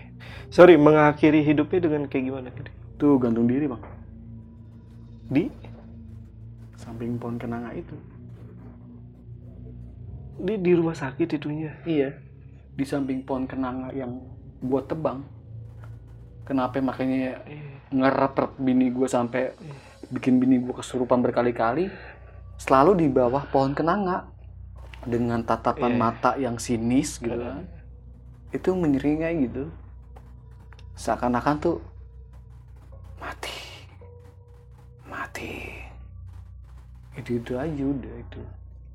Sorry, 0.52 0.76
mengakhiri 0.76 1.44
hidupnya 1.44 1.80
dengan 1.88 2.02
kayak 2.08 2.24
gimana? 2.24 2.50
Tuh 2.96 3.20
gantung 3.20 3.48
diri 3.48 3.68
bang. 3.68 3.84
Di 5.32 5.44
samping 6.76 7.18
pohon 7.18 7.40
kenanga 7.40 7.74
itu. 7.74 7.96
di 10.36 10.60
di 10.60 10.76
rumah 10.76 10.92
sakit 10.92 11.40
itunya. 11.40 11.72
Iya. 11.88 12.12
Di 12.76 12.84
samping 12.84 13.24
pohon 13.24 13.48
kenanga 13.48 13.96
yang 13.96 14.20
gua 14.60 14.84
tebang. 14.84 15.24
Kenapa 16.44 16.78
makanya 16.84 17.40
ngerep 17.90 18.60
bini 18.60 18.92
gua 18.92 19.08
sampai 19.08 19.56
bikin 20.12 20.38
bini 20.38 20.60
gua 20.60 20.84
kesurupan 20.84 21.24
berkali-kali. 21.24 21.88
Selalu 22.60 22.92
di 23.00 23.08
bawah 23.08 23.48
pohon 23.48 23.72
kenanga 23.72 24.28
dengan 25.08 25.40
tatapan 25.44 25.96
Iya. 25.96 26.00
mata 26.00 26.32
yang 26.36 26.60
sinis 26.60 27.16
gitu 27.20 27.36
kan. 27.40 27.64
Itu 28.56 28.72
menyeringai 28.72 29.36
gitu. 29.52 29.68
Seakan-akan 30.96 31.56
tuh 31.60 31.78
mati. 33.20 33.52
Mati. 35.12 35.52
Itu-itu 37.20 37.60
aja 37.60 37.84
udah 37.84 38.16
itu. 38.16 38.42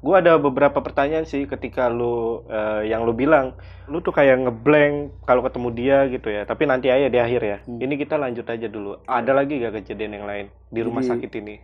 Gue 0.01 0.17
ada 0.17 0.41
beberapa 0.41 0.81
pertanyaan 0.81 1.29
sih 1.29 1.45
ketika 1.45 1.93
lu 1.93 2.41
eh, 2.49 2.89
yang 2.89 3.05
lu 3.05 3.13
bilang 3.13 3.53
lu 3.85 4.01
tuh 4.01 4.17
kayak 4.17 4.49
ngeblank 4.49 5.13
kalau 5.29 5.45
ketemu 5.45 5.69
dia 5.77 5.99
gitu 6.09 6.33
ya. 6.33 6.49
Tapi 6.49 6.65
nanti 6.65 6.89
aja 6.89 7.13
di 7.13 7.21
akhir 7.21 7.41
ya. 7.45 7.59
Hmm. 7.69 7.85
Ini 7.85 7.95
kita 8.01 8.17
lanjut 8.17 8.49
aja 8.49 8.65
dulu. 8.65 8.97
Ada 9.05 9.37
lagi 9.37 9.61
gak 9.61 9.85
kejadian 9.85 10.17
yang 10.17 10.25
lain 10.25 10.47
di 10.73 10.81
rumah 10.81 11.05
Jadi- 11.05 11.13
sakit 11.13 11.33
ini? 11.45 11.57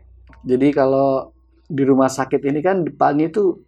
Jadi 0.45 0.69
kalau 0.77 1.33
di 1.67 1.83
rumah 1.83 2.13
sakit 2.13 2.45
ini 2.45 2.61
kan 2.61 2.85
depannya 2.85 3.33
itu 3.33 3.65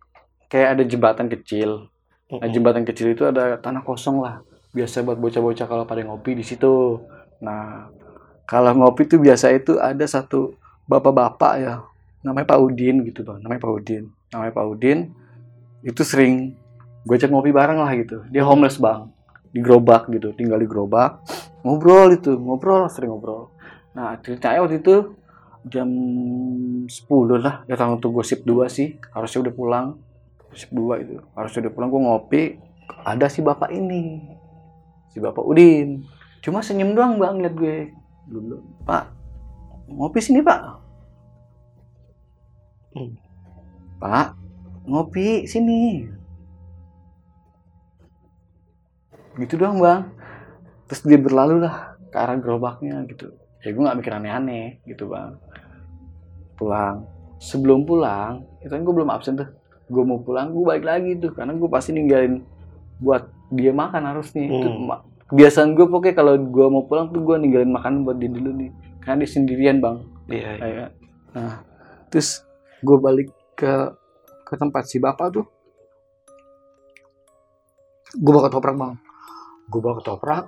kayak 0.53 0.77
ada 0.77 0.85
jembatan 0.85 1.33
kecil. 1.33 1.89
Nah, 2.29 2.49
jembatan 2.53 2.85
kecil 2.85 3.17
itu 3.17 3.25
ada 3.25 3.57
tanah 3.57 3.81
kosong 3.81 4.21
lah. 4.21 4.45
Biasa 4.77 5.01
buat 5.01 5.17
bocah-bocah 5.17 5.65
kalau 5.65 5.85
pada 5.89 6.05
ngopi 6.05 6.37
di 6.37 6.45
situ. 6.45 7.01
Nah, 7.41 7.89
kalau 8.45 8.73
ngopi 8.77 9.09
tuh 9.09 9.17
biasa 9.17 9.53
itu 9.57 9.81
ada 9.81 10.05
satu 10.05 10.53
bapak-bapak 10.85 11.53
ya. 11.61 11.75
Namanya 12.21 12.53
Pak 12.53 12.61
Udin 12.61 13.01
gitu, 13.09 13.25
Bang. 13.25 13.41
Namanya 13.41 13.65
Pak 13.65 13.73
Udin. 13.73 14.05
Namanya 14.35 14.53
Pak 14.53 14.67
Udin. 14.69 14.99
Itu 15.81 16.05
sering 16.05 16.53
gue 17.09 17.15
ajak 17.17 17.33
ngopi 17.33 17.49
bareng 17.49 17.81
lah 17.81 17.93
gitu. 17.97 18.21
Dia 18.29 18.45
homeless, 18.45 18.77
Bang. 18.77 19.17
di 19.49 19.61
gerobak 19.65 20.09
gitu 20.13 20.37
tinggal 20.37 20.61
di 20.61 20.69
gerobak 20.69 21.25
ngobrol 21.65 22.13
itu 22.13 22.37
ngobrol 22.37 22.87
sering 22.89 23.11
ngobrol 23.13 23.53
nah 23.97 24.15
ceritanya 24.21 24.63
waktu 24.63 24.85
itu 24.85 25.17
jam 25.67 25.89
10 26.87 26.89
lah 27.43 27.65
datang 27.67 27.99
untuk 27.99 28.15
gosip 28.15 28.47
dua 28.47 28.71
sih 28.71 28.97
harusnya 29.13 29.49
udah 29.49 29.55
pulang 29.57 29.87
gosip 30.49 30.71
dua 30.73 31.01
itu 31.01 31.21
harusnya 31.37 31.69
udah 31.69 31.73
pulang 31.73 31.91
gue 31.93 32.01
ngopi. 32.03 32.43
Ada 33.05 33.29
si 33.29 33.45
bapak 33.45 33.69
ini. 33.73 34.25
Si 35.13 35.21
bapak 35.21 35.45
Udin. 35.45 36.05
Cuma 36.41 36.65
senyum 36.65 36.97
doang 36.97 37.21
bang 37.21 37.37
liat 37.41 37.55
gue. 37.55 37.93
Bilang 38.29 38.65
pak 38.85 39.13
ngopi 39.89 40.21
sini 40.21 40.41
pak. 40.45 40.61
Hmm. 42.97 43.13
pak 44.01 44.37
ngopi 44.89 45.45
sini. 45.45 46.09
Gitu 49.39 49.55
doang 49.61 49.79
bang 49.79 50.03
terus 50.89 51.05
dia 51.05 51.21
berlalu 51.21 51.69
lah 51.69 52.01
ke 52.09 52.17
arah 52.17 52.41
gerobaknya 52.41 53.05
gitu. 53.09 53.29
Ya 53.61 53.77
gue 53.77 53.83
nggak 53.85 53.99
mikir 54.01 54.13
aneh-aneh 54.17 54.81
gitu 54.89 55.13
bang. 55.13 55.37
Pulang. 56.57 57.05
Sebelum 57.39 57.87
pulang 57.87 58.43
itu 58.65 58.73
kan 58.73 58.83
gue 58.83 58.95
belum 58.95 59.13
absen 59.13 59.39
tuh 59.39 59.49
gue 59.89 60.03
mau 60.05 60.21
pulang 60.21 60.53
gue 60.53 60.63
balik 60.63 60.85
lagi 60.85 61.17
tuh. 61.17 61.33
Karena 61.33 61.53
gue 61.53 61.69
pasti 61.69 61.91
ninggalin 61.93 62.45
buat 62.99 63.27
dia 63.49 63.73
makan 63.73 64.03
harus 64.05 64.31
nih 64.33 64.47
itu 64.47 64.69
Hmm. 64.69 64.87
ma- 64.87 65.03
kebiasaan 65.29 65.73
gue 65.73 65.85
pokoknya 65.85 66.15
kalau 66.15 66.35
gue 66.37 66.67
mau 66.69 66.85
pulang 66.85 67.09
tuh 67.09 67.21
gue 67.21 67.37
ninggalin 67.37 67.69
makanan 67.69 68.05
buat 68.05 68.17
dia 68.17 68.29
dulu 68.29 68.51
nih. 68.55 68.71
Karena 69.01 69.25
dia 69.25 69.31
sendirian 69.31 69.79
bang. 69.79 69.97
Iya. 70.29 70.51
iya. 70.61 70.87
nah 71.29 71.65
terus 72.09 72.45
gue 72.81 72.97
balik 72.97 73.29
ke 73.53 73.73
ke 74.45 74.55
tempat 74.55 74.85
si 74.85 74.97
bapak 74.97 75.29
tuh. 75.31 75.47
Gue 78.15 78.33
bawa 78.33 78.49
ketoprak 78.49 78.75
bang. 78.75 78.95
Gue 79.69 79.81
bawa 79.81 79.95
ketoprak? 80.01 80.45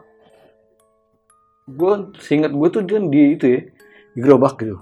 Gue 1.67 1.93
seingat 2.19 2.51
gue 2.51 2.69
tuh 2.69 2.83
dia 2.83 2.99
di 2.99 3.37
itu 3.37 3.47
ya 3.47 3.61
di 4.11 4.19
gerobak 4.19 4.57
gitu. 4.59 4.81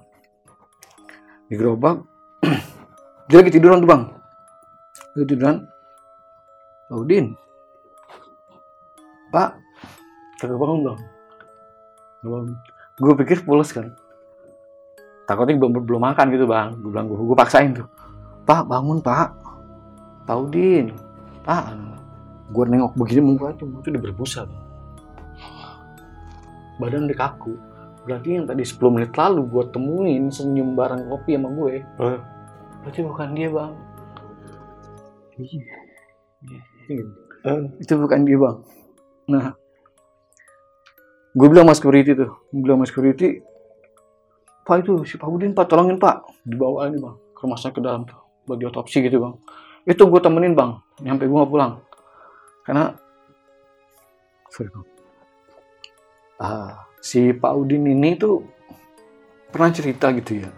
Di 1.47 1.55
gerobak 1.55 2.03
dia 3.29 3.37
lagi 3.39 3.51
tiduran 3.51 3.83
tuh 3.83 3.91
bang 3.91 4.03
dia 5.19 5.27
tiduran? 5.27 5.57
Udin 6.89 7.37
pak. 9.29 9.61
Kagak 10.39 10.57
bangun 10.57 10.81
bang 10.87 11.01
Kagak 12.23 12.31
bangun 12.31 12.55
gue 12.99 13.15
pikir 13.23 13.47
pulas 13.47 13.71
kan. 13.71 13.95
Takutnya 15.29 15.55
belum 15.55 15.87
belum 15.87 16.03
makan 16.03 16.35
gitu 16.35 16.51
bang. 16.51 16.75
Gue 16.83 16.91
bilang 16.91 17.07
gue 17.07 17.15
gue 17.15 17.39
paksain 17.39 17.71
tuh. 17.71 17.87
Pak 18.43 18.67
bangun 18.67 18.99
pak. 18.99 19.39
Pak 20.27 20.37
Udin 20.37 20.91
pak. 21.47 21.79
Gue 22.51 22.65
nengok 22.67 22.97
begini 22.99 23.23
muka 23.23 23.55
tuh 23.55 23.71
muka 23.71 23.87
tuh 23.87 23.91
udah 23.95 24.03
berbusa 24.03 24.41
bang. 24.49 24.65
Badan 26.83 27.07
udah 27.07 27.19
kaku. 27.19 27.55
Berarti 28.09 28.29
yang 28.41 28.49
tadi 28.49 28.65
10 28.65 28.95
menit 28.95 29.13
lalu 29.15 29.47
gue 29.47 29.65
temuin 29.69 30.33
senyum 30.33 30.75
bareng 30.75 31.07
kopi 31.07 31.37
sama 31.37 31.49
gue. 31.55 31.85
Eh. 31.85 32.21
berarti 32.83 33.01
bukan 33.05 33.29
dia 33.37 33.49
bang. 33.53 33.73
Itu 37.79 37.93
bukan 37.95 38.27
dia 38.27 38.39
bang. 38.39 38.57
Nah 39.31 39.55
gue 41.33 41.47
bilang 41.47 41.71
mas 41.71 41.79
security 41.79 42.19
tuh. 42.19 42.35
Gue 42.51 42.63
bilang 42.67 42.83
mas 42.83 42.91
security 42.91 43.43
pak 44.69 44.85
itu 44.85 45.01
si 45.09 45.17
Pak 45.17 45.29
Udin 45.31 45.55
pak 45.55 45.71
tolongin 45.71 45.97
pak. 46.03 46.27
Dibawa 46.43 46.91
ini 46.91 46.99
bang 46.99 47.17
ke 47.33 47.41
rumah 47.47 47.57
sakit 47.57 47.79
ke 47.79 47.81
dalam 47.81 48.03
tuh 48.03 48.19
buat 48.45 48.59
diotopsi 48.59 48.99
gitu 49.05 49.23
bang. 49.23 49.35
Itu 49.87 50.11
gue 50.11 50.21
temenin 50.21 50.59
bang 50.59 50.83
nyampe 51.01 51.25
gue 51.31 51.39
nggak 51.39 51.53
pulang. 51.53 51.81
Karena 52.67 52.93
sorry 54.51 54.75
bang. 54.75 54.87
Ah 56.43 56.89
si 56.99 57.31
Pak 57.31 57.53
Udin 57.55 57.87
ini 57.87 58.19
tuh 58.19 58.43
pernah 59.55 59.71
cerita 59.71 60.11
gitu 60.13 60.43
ya. 60.43 60.51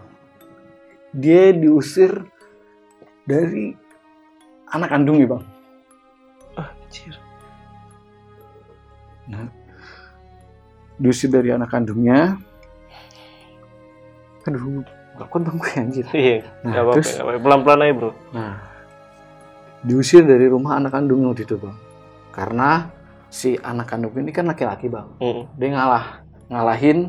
Dia 1.11 1.51
diusir 1.51 2.23
dari 3.27 3.75
anak 4.71 4.89
kandungnya 4.89 5.27
bang 5.27 5.43
Anjir. 6.57 7.15
diusir 10.97 11.29
dari 11.29 11.49
anak 11.49 11.69
kandungnya 11.69 12.35
aduh 14.41 14.81
gak 15.15 15.27
kuat 15.27 15.41
bang 15.43 15.57
gue 15.57 15.71
anjir 15.81 16.05
Iya. 16.11 16.37
Nah, 16.61 16.71
Gak 16.71 16.81
apa-apa. 16.81 16.95
terus- 16.97 17.13
nggak 17.13 17.25
apa-apa. 17.25 17.41
Pelan-pelan 17.41 17.81
aja 17.81 17.93
bro. 17.93 18.11
Nah, 18.31 18.53
diusir 19.81 20.23
dari 20.23 20.45
rumah 20.45 20.77
anak 20.77 20.91
kandungnya 20.91 21.29
waktu 21.29 21.43
itu 21.43 21.55
bang, 21.55 21.77
karena 22.31 22.69
si 23.29 23.53
anak 23.55 23.87
kandung 23.87 24.13
ini 24.13 24.29
kan 24.29 24.45
laki-laki 24.45 24.87
bang, 24.87 25.07
Mm. 25.17 25.41
dia 25.55 25.69
ngalah, 25.71 26.05
ngalahin 26.47 26.99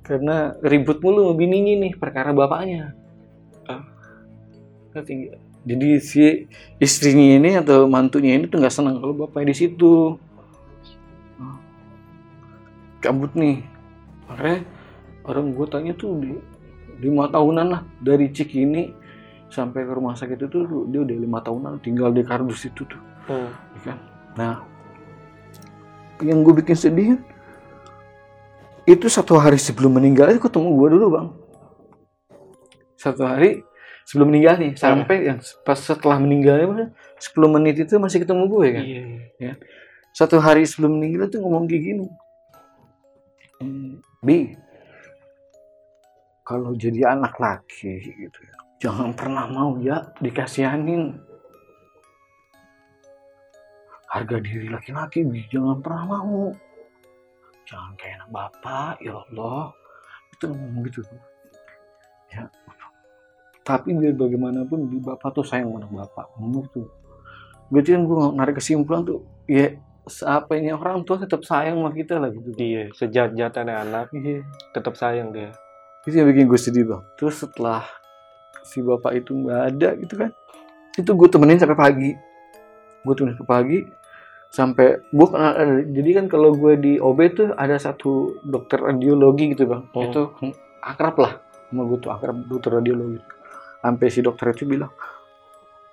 karena 0.00 0.36
ribut 0.62 1.00
mulu 1.00 1.26
sama 1.26 1.34
bininya 1.34 1.74
nih 1.80 1.92
perkara 1.96 2.30
bapaknya. 2.30 2.94
Ah. 3.66 3.82
Ngerti 4.92 5.12
nggak? 5.16 5.40
Jadi 5.64 5.88
si 6.00 6.44
istrinya 6.76 7.40
ini 7.40 7.50
atau 7.56 7.88
mantunya 7.88 8.36
ini 8.36 8.48
tuh 8.48 8.60
nggak 8.60 8.74
senang 8.74 9.00
kalau 9.00 9.16
bapaknya 9.16 9.52
di 9.52 9.56
situ. 9.56 10.20
Kabut 13.00 13.32
nih, 13.36 13.60
makanya 14.28 14.64
orang 15.28 15.52
gue 15.52 15.66
tanya 15.68 15.92
tuh 15.92 16.20
di 16.20 16.32
lima 17.00 17.28
tahunan 17.28 17.66
lah 17.68 17.82
dari 18.00 18.32
Cikini 18.32 18.92
sampai 19.52 19.86
ke 19.86 19.92
rumah 19.94 20.18
sakit 20.18 20.36
itu 20.40 20.46
tuh 20.66 20.84
dia 20.90 21.00
udah 21.04 21.16
lima 21.16 21.38
tahunan 21.38 21.78
tinggal 21.78 22.10
di 22.10 22.22
kardus 22.26 22.66
itu 22.66 22.84
tuh 22.86 23.00
Mm. 23.24 23.48
ya 23.48 23.80
kan 23.80 23.98
nah 24.36 24.54
yang 26.20 26.44
gue 26.44 26.60
bikin 26.60 26.76
sedih 26.76 27.16
itu 28.84 29.06
satu 29.08 29.40
hari 29.40 29.56
sebelum 29.56 29.96
meninggal 29.96 30.28
itu 30.28 30.44
ketemu 30.44 30.76
gue 30.76 30.88
dulu 30.92 31.06
bang 31.08 31.28
satu 33.00 33.24
hari 33.24 33.64
sebelum 34.04 34.32
meninggal 34.32 34.60
nih 34.60 34.72
sampai 34.76 35.16
yang 35.32 35.38
pas 35.64 35.80
setelah 35.80 36.20
meninggalnya 36.20 36.92
10 37.18 37.54
menit 37.54 37.80
itu 37.80 37.96
masih 37.96 38.20
ketemu 38.20 38.44
gue 38.48 38.66
kan? 38.70 38.84
Iya. 38.84 39.02
iya. 39.40 39.54
satu 40.14 40.38
hari 40.38 40.62
sebelum 40.62 41.02
meninggal 41.02 41.26
tuh 41.26 41.42
ngomong 41.42 41.66
kayak 41.66 41.82
gini. 41.82 42.06
"Hmm, 43.58 43.98
bi 44.22 44.54
kalau 46.44 46.76
jadi 46.76 47.16
anak 47.16 47.34
laki 47.40 47.98
gitu 48.04 48.40
ya 48.44 48.54
jangan 48.84 49.16
pernah 49.16 49.48
mau 49.48 49.80
ya 49.80 50.04
dikasihanin. 50.20 51.16
Harga 54.12 54.36
diri 54.38 54.68
laki-laki 54.68 55.24
bi 55.24 55.40
jangan 55.48 55.80
pernah 55.80 56.04
mau. 56.04 56.52
Jangan 57.64 57.96
kayak 57.96 58.20
anak 58.20 58.30
bapak 58.30 58.94
ya 59.00 59.16
Allah. 59.16 59.72
Itu 60.36 60.52
ngomong 60.52 60.84
gitu. 60.84 61.00
Ya 62.28 62.44
tapi 63.64 63.92
biar 63.92 64.12
bagaimanapun 64.12 64.86
bi 64.86 65.00
bapak 65.00 65.32
tuh 65.32 65.42
sayang 65.42 65.66
sama 65.66 65.80
anak 65.80 65.92
bapak 65.96 66.26
ngomong 66.36 66.68
gitu 66.68 66.84
berarti 67.66 67.90
kan 67.90 68.02
gue 68.04 68.20
narik 68.34 68.54
kesimpulan 68.56 69.02
tuh 69.02 69.20
ya 69.44 69.72
seapanya 70.04 70.76
orang 70.76 71.00
tua 71.02 71.16
tetap 71.16 71.40
sayang 71.42 71.80
sama 71.80 71.90
kita 71.90 72.20
lah 72.20 72.28
gitu 72.28 72.52
Iya. 72.54 72.92
Sejat-jatnya 72.92 73.74
anak 73.80 74.12
Iya. 74.12 74.44
tetap 74.70 74.94
sayang 74.94 75.32
dia. 75.32 75.48
itu 76.04 76.12
yang 76.14 76.28
bikin 76.28 76.44
gue 76.44 76.60
sedih 76.60 76.84
bang 76.84 77.00
terus 77.16 77.40
setelah 77.40 77.80
si 78.60 78.78
bapak 78.78 79.16
itu 79.16 79.32
nggak 79.34 79.60
ada 79.72 79.88
gitu 79.96 80.14
kan 80.14 80.30
itu 80.94 81.08
gue 81.08 81.28
temenin 81.28 81.56
sampai 81.56 81.72
pagi 81.74 82.10
gue 83.00 83.14
temenin 83.16 83.32
sampai 83.34 83.48
pagi 83.50 83.78
sampai 84.46 84.86
gue 85.00 85.26
kenal 85.26 85.52
jadi 85.88 86.10
kan 86.12 86.26
kalau 86.28 86.52
gue 86.52 86.76
di 86.76 86.92
OB 87.00 87.18
tuh 87.32 87.48
ada 87.56 87.74
satu 87.74 88.36
dokter 88.44 88.78
radiologi 88.78 89.56
gitu 89.56 89.64
bang 89.64 89.88
Hmm. 89.90 90.04
itu 90.04 90.22
akrab 90.78 91.16
lah 91.16 91.32
sama 91.66 91.88
gue 91.88 91.98
tuh 91.98 92.12
akrab 92.12 92.36
dokter 92.44 92.70
radiologi 92.70 93.18
sampai 93.84 94.08
si 94.08 94.24
dokter 94.24 94.56
itu 94.56 94.64
bilang 94.64 94.88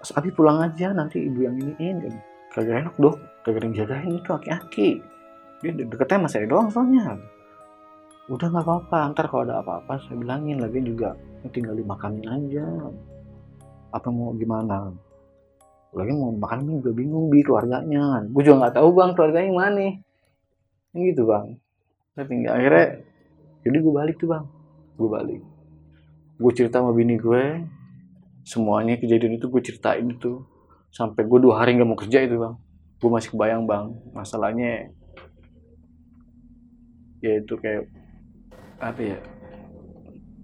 Mas 0.02 0.16
Abi 0.18 0.34
pulang 0.34 0.64
aja 0.66 0.96
nanti 0.98 1.22
ibu 1.22 1.46
yang 1.46 1.62
iniin. 1.62 2.02
Kan 2.02 2.16
kagak 2.56 2.88
enak 2.88 2.96
dok. 2.98 3.22
Kagak 3.46 3.62
ada 3.62 3.66
yang 3.70 3.76
jagain 3.78 4.12
itu 4.18 4.30
aki-aki. 4.34 4.90
Dia 5.62 5.72
de- 5.78 5.86
deketnya 5.86 6.26
sama 6.26 6.30
saya 6.34 6.46
doang 6.50 6.74
soalnya. 6.74 7.22
Udah 8.26 8.50
nggak 8.50 8.66
apa-apa 8.66 9.14
ntar 9.14 9.30
kalau 9.30 9.46
ada 9.46 9.62
apa-apa 9.62 10.02
saya 10.02 10.18
bilangin 10.18 10.58
lagi 10.58 10.82
juga 10.82 11.14
tinggal 11.54 11.78
dimakanin 11.78 12.26
aja. 12.26 12.66
Apa 13.94 14.10
mau 14.10 14.34
gimana? 14.34 14.90
Lagi 15.94 16.12
mau 16.18 16.34
makan 16.34 16.82
juga 16.82 16.90
bingung 16.98 17.30
bi 17.30 17.46
keluarganya. 17.46 18.26
Gue 18.26 18.42
juga 18.42 18.66
nggak 18.66 18.82
tahu 18.82 18.90
bang 18.98 19.12
keluarganya 19.14 19.46
yang 19.46 19.60
mana. 19.62 19.88
Yang 20.98 21.02
gitu 21.14 21.22
bang. 21.30 21.48
Tapi 22.18 22.32
nggak 22.42 22.54
akhirnya 22.58 22.88
jadi 23.62 23.78
gue 23.78 23.94
balik 23.94 24.16
tuh 24.18 24.34
bang. 24.34 24.46
Gue 24.98 25.10
balik. 25.14 25.42
Gue 26.42 26.52
cerita 26.58 26.82
sama 26.82 26.90
bini 26.90 27.22
gue 27.22 27.44
semuanya 28.44 28.98
kejadian 28.98 29.38
itu 29.38 29.48
gue 29.48 29.62
ceritain 29.64 30.06
itu. 30.08 30.46
Sampai 30.92 31.24
gue 31.24 31.40
dua 31.40 31.64
hari 31.64 31.80
nggak 31.80 31.88
mau 31.88 32.00
kerja 32.00 32.24
itu 32.24 32.36
bang. 32.36 32.56
Gue 33.00 33.10
masih 33.10 33.32
kebayang 33.34 33.64
bang. 33.66 33.96
Masalahnya 34.12 34.92
ya 37.22 37.32
itu 37.40 37.54
kayak 37.58 37.88
apa 38.82 39.02
ya? 39.02 39.20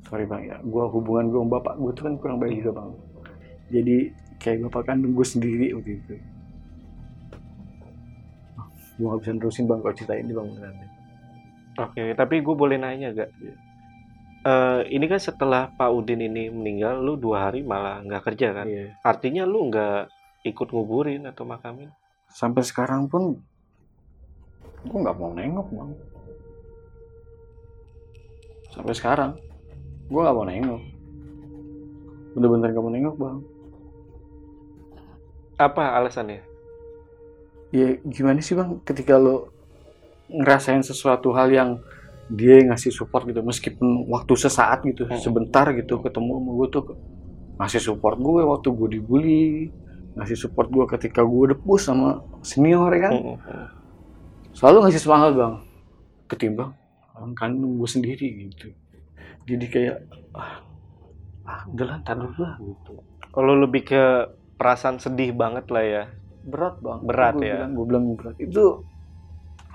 Sorry 0.08 0.26
bang 0.26 0.42
ya. 0.48 0.58
Gue 0.64 0.84
hubungan 0.88 1.30
gue 1.30 1.40
sama 1.42 1.52
bapak 1.60 1.76
gue 1.80 1.92
tuh 1.96 2.04
kan 2.08 2.14
kurang 2.18 2.38
baik 2.40 2.64
juga 2.64 2.72
bang. 2.84 2.90
Jadi 3.68 3.98
kayak 4.40 4.58
bapak 4.70 4.84
kan 4.94 4.98
gue 5.04 5.26
sendiri 5.28 5.76
waktu 5.76 6.00
itu. 6.00 6.16
Ah, 8.56 8.68
gue 8.96 9.06
gak 9.06 9.20
bisa 9.26 9.32
nerusin 9.36 9.66
bang 9.68 9.80
kalau 9.84 9.96
cerita 9.96 10.14
ini 10.16 10.32
bang 10.32 10.48
oke 11.78 12.04
tapi 12.18 12.42
gue 12.42 12.56
boleh 12.58 12.78
nanya 12.82 13.14
gak 13.14 13.30
iya 13.42 13.54
uh, 14.48 14.80
ini 14.88 15.06
kan 15.12 15.20
setelah 15.20 15.68
Pak 15.76 15.90
Udin 15.92 16.24
ini 16.24 16.48
meninggal, 16.48 17.04
lu 17.04 17.20
dua 17.20 17.52
hari 17.52 17.68
malah 17.68 18.00
nggak 18.02 18.24
kerja 18.24 18.56
kan? 18.56 18.68
Yeah. 18.68 18.96
Artinya 19.04 19.44
lu 19.44 19.68
nggak 19.68 20.08
ikut 20.48 20.68
nguburin 20.72 21.28
atau 21.28 21.44
makamin? 21.44 21.92
Sampai 22.32 22.64
sekarang 22.64 23.12
pun, 23.12 23.44
gue 24.88 24.98
nggak 24.98 25.18
mau 25.20 25.36
nengok 25.36 25.68
bang. 25.72 25.92
Sampai 28.72 28.94
sekarang, 28.96 29.32
gue 30.08 30.22
nggak 30.22 30.38
mau 30.38 30.48
nengok. 30.48 30.82
Bener-bener 32.38 32.70
gak 32.70 32.84
mau 32.86 32.94
nengok 32.94 33.18
bang. 33.18 33.38
Apa 35.58 35.98
alasannya? 35.98 36.46
Ya 37.74 37.98
gimana 38.06 38.40
sih 38.46 38.54
bang, 38.54 38.78
ketika 38.86 39.18
lo 39.18 39.50
ngerasain 40.30 40.86
sesuatu 40.86 41.34
hal 41.34 41.50
yang 41.50 41.82
dia 42.28 42.60
yang 42.60 42.76
ngasih 42.76 42.92
support 42.92 43.24
gitu 43.28 43.40
meskipun 43.40 44.08
waktu 44.12 44.34
sesaat 44.36 44.84
gitu 44.84 45.08
hmm. 45.08 45.20
sebentar 45.20 45.68
gitu 45.72 46.04
ketemu 46.04 46.32
sama 46.44 46.52
gue 46.52 46.68
tuh 46.72 46.84
ngasih 47.58 47.82
support 47.82 48.18
gue 48.20 48.42
waktu 48.44 48.68
gue 48.70 48.90
dibully 49.00 49.72
ngasih 50.18 50.38
support 50.38 50.68
gue 50.74 50.86
ketika 50.98 51.22
gue 51.22 51.54
depus 51.54 51.86
sama 51.86 52.26
senior 52.42 52.90
ya 52.98 53.02
kan? 53.10 53.14
Hmm, 53.14 53.26
hmm, 53.38 53.38
hmm. 53.38 53.68
selalu 54.58 54.78
ngasih 54.90 55.02
semangat 55.02 55.32
bang. 55.38 55.56
Ketimbang 56.28 56.72
orang 57.18 57.34
kan 57.38 57.52
gue 57.54 57.90
sendiri 57.90 58.28
gitu. 58.50 58.74
Jadi 59.48 59.66
kayak 59.70 59.98
ah, 60.34 60.62
ah 61.46 61.62
udahlah 61.70 62.02
lah 62.02 62.54
gitu. 62.62 62.94
Kalau 63.30 63.54
lebih 63.54 63.86
ke 63.86 64.04
perasaan 64.58 64.98
sedih 64.98 65.34
banget 65.34 65.70
lah 65.70 65.86
ya. 65.86 66.04
Berat 66.46 66.82
bang. 66.82 67.00
Berat 67.06 67.36
gue 67.38 67.46
ya. 67.46 67.56
bilang, 67.62 67.72
gue 67.74 67.86
bilang 67.86 68.04
berat. 68.18 68.36
Itu 68.42 68.66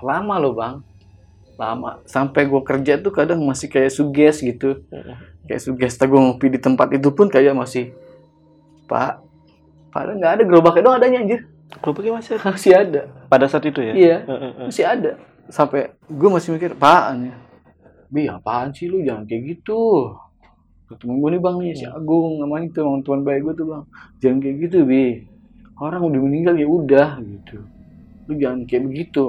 lama 0.03 0.35
loh 0.43 0.53
bang 0.55 0.75
lama. 1.63 1.91
Sampai 2.03 2.43
gue 2.45 2.61
kerja 2.61 2.99
tuh 2.99 3.11
kadang 3.15 3.39
masih 3.43 3.71
kayak 3.71 3.91
suges 3.93 4.43
gitu. 4.43 4.83
Hmm. 4.91 5.15
kayak 5.47 5.61
suges. 5.63 5.95
Gue 5.95 6.19
ngopi 6.19 6.47
di 6.51 6.59
tempat 6.59 6.91
itu 6.91 7.09
pun 7.15 7.31
kayak 7.31 7.55
masih 7.55 7.95
pak 8.87 9.23
padahal 9.89 10.19
nggak 10.19 10.33
ada. 10.39 10.43
Gerobaknya 10.43 10.81
doang 10.83 10.97
adanya 10.99 11.19
anjir. 11.23 11.41
Gerobaknya 11.79 12.11
masih 12.19 12.31
ada. 12.35 12.43
masih 12.51 12.71
ada. 12.75 13.01
Pada 13.31 13.45
saat 13.47 13.65
itu 13.65 13.79
ya? 13.79 13.93
Iya. 13.95 14.17
Hmm. 14.27 14.67
masih 14.67 14.85
ada. 14.85 15.11
Sampai 15.47 15.95
gue 16.07 16.29
masih 16.29 16.55
mikir 16.55 16.75
pak 16.75 17.03
bi 18.13 18.29
apaan 18.29 18.69
sih 18.69 18.85
lu? 18.85 19.01
Jangan 19.01 19.25
kayak 19.25 19.41
gitu. 19.57 20.13
Ketemu 20.85 21.13
gue 21.17 21.29
nih 21.33 21.41
bang. 21.41 21.55
Nih 21.57 21.73
si 21.73 21.85
mm. 21.89 21.97
Agung. 21.97 22.31
Namanya 22.37 22.69
itu 22.69 22.77
emang 22.85 23.01
tuan 23.01 23.21
baik 23.25 23.41
gue 23.41 23.53
tuh 23.57 23.67
bang. 23.73 23.83
Jangan 24.21 24.37
kayak 24.37 24.55
gitu 24.69 24.77
bi. 24.85 25.05
Orang 25.81 26.05
udah 26.05 26.21
meninggal 26.21 26.53
ya 26.53 26.69
udah 26.69 27.09
gitu. 27.25 27.65
Lu 28.29 28.33
jangan 28.37 28.69
kayak 28.69 28.85
begitu. 28.85 29.25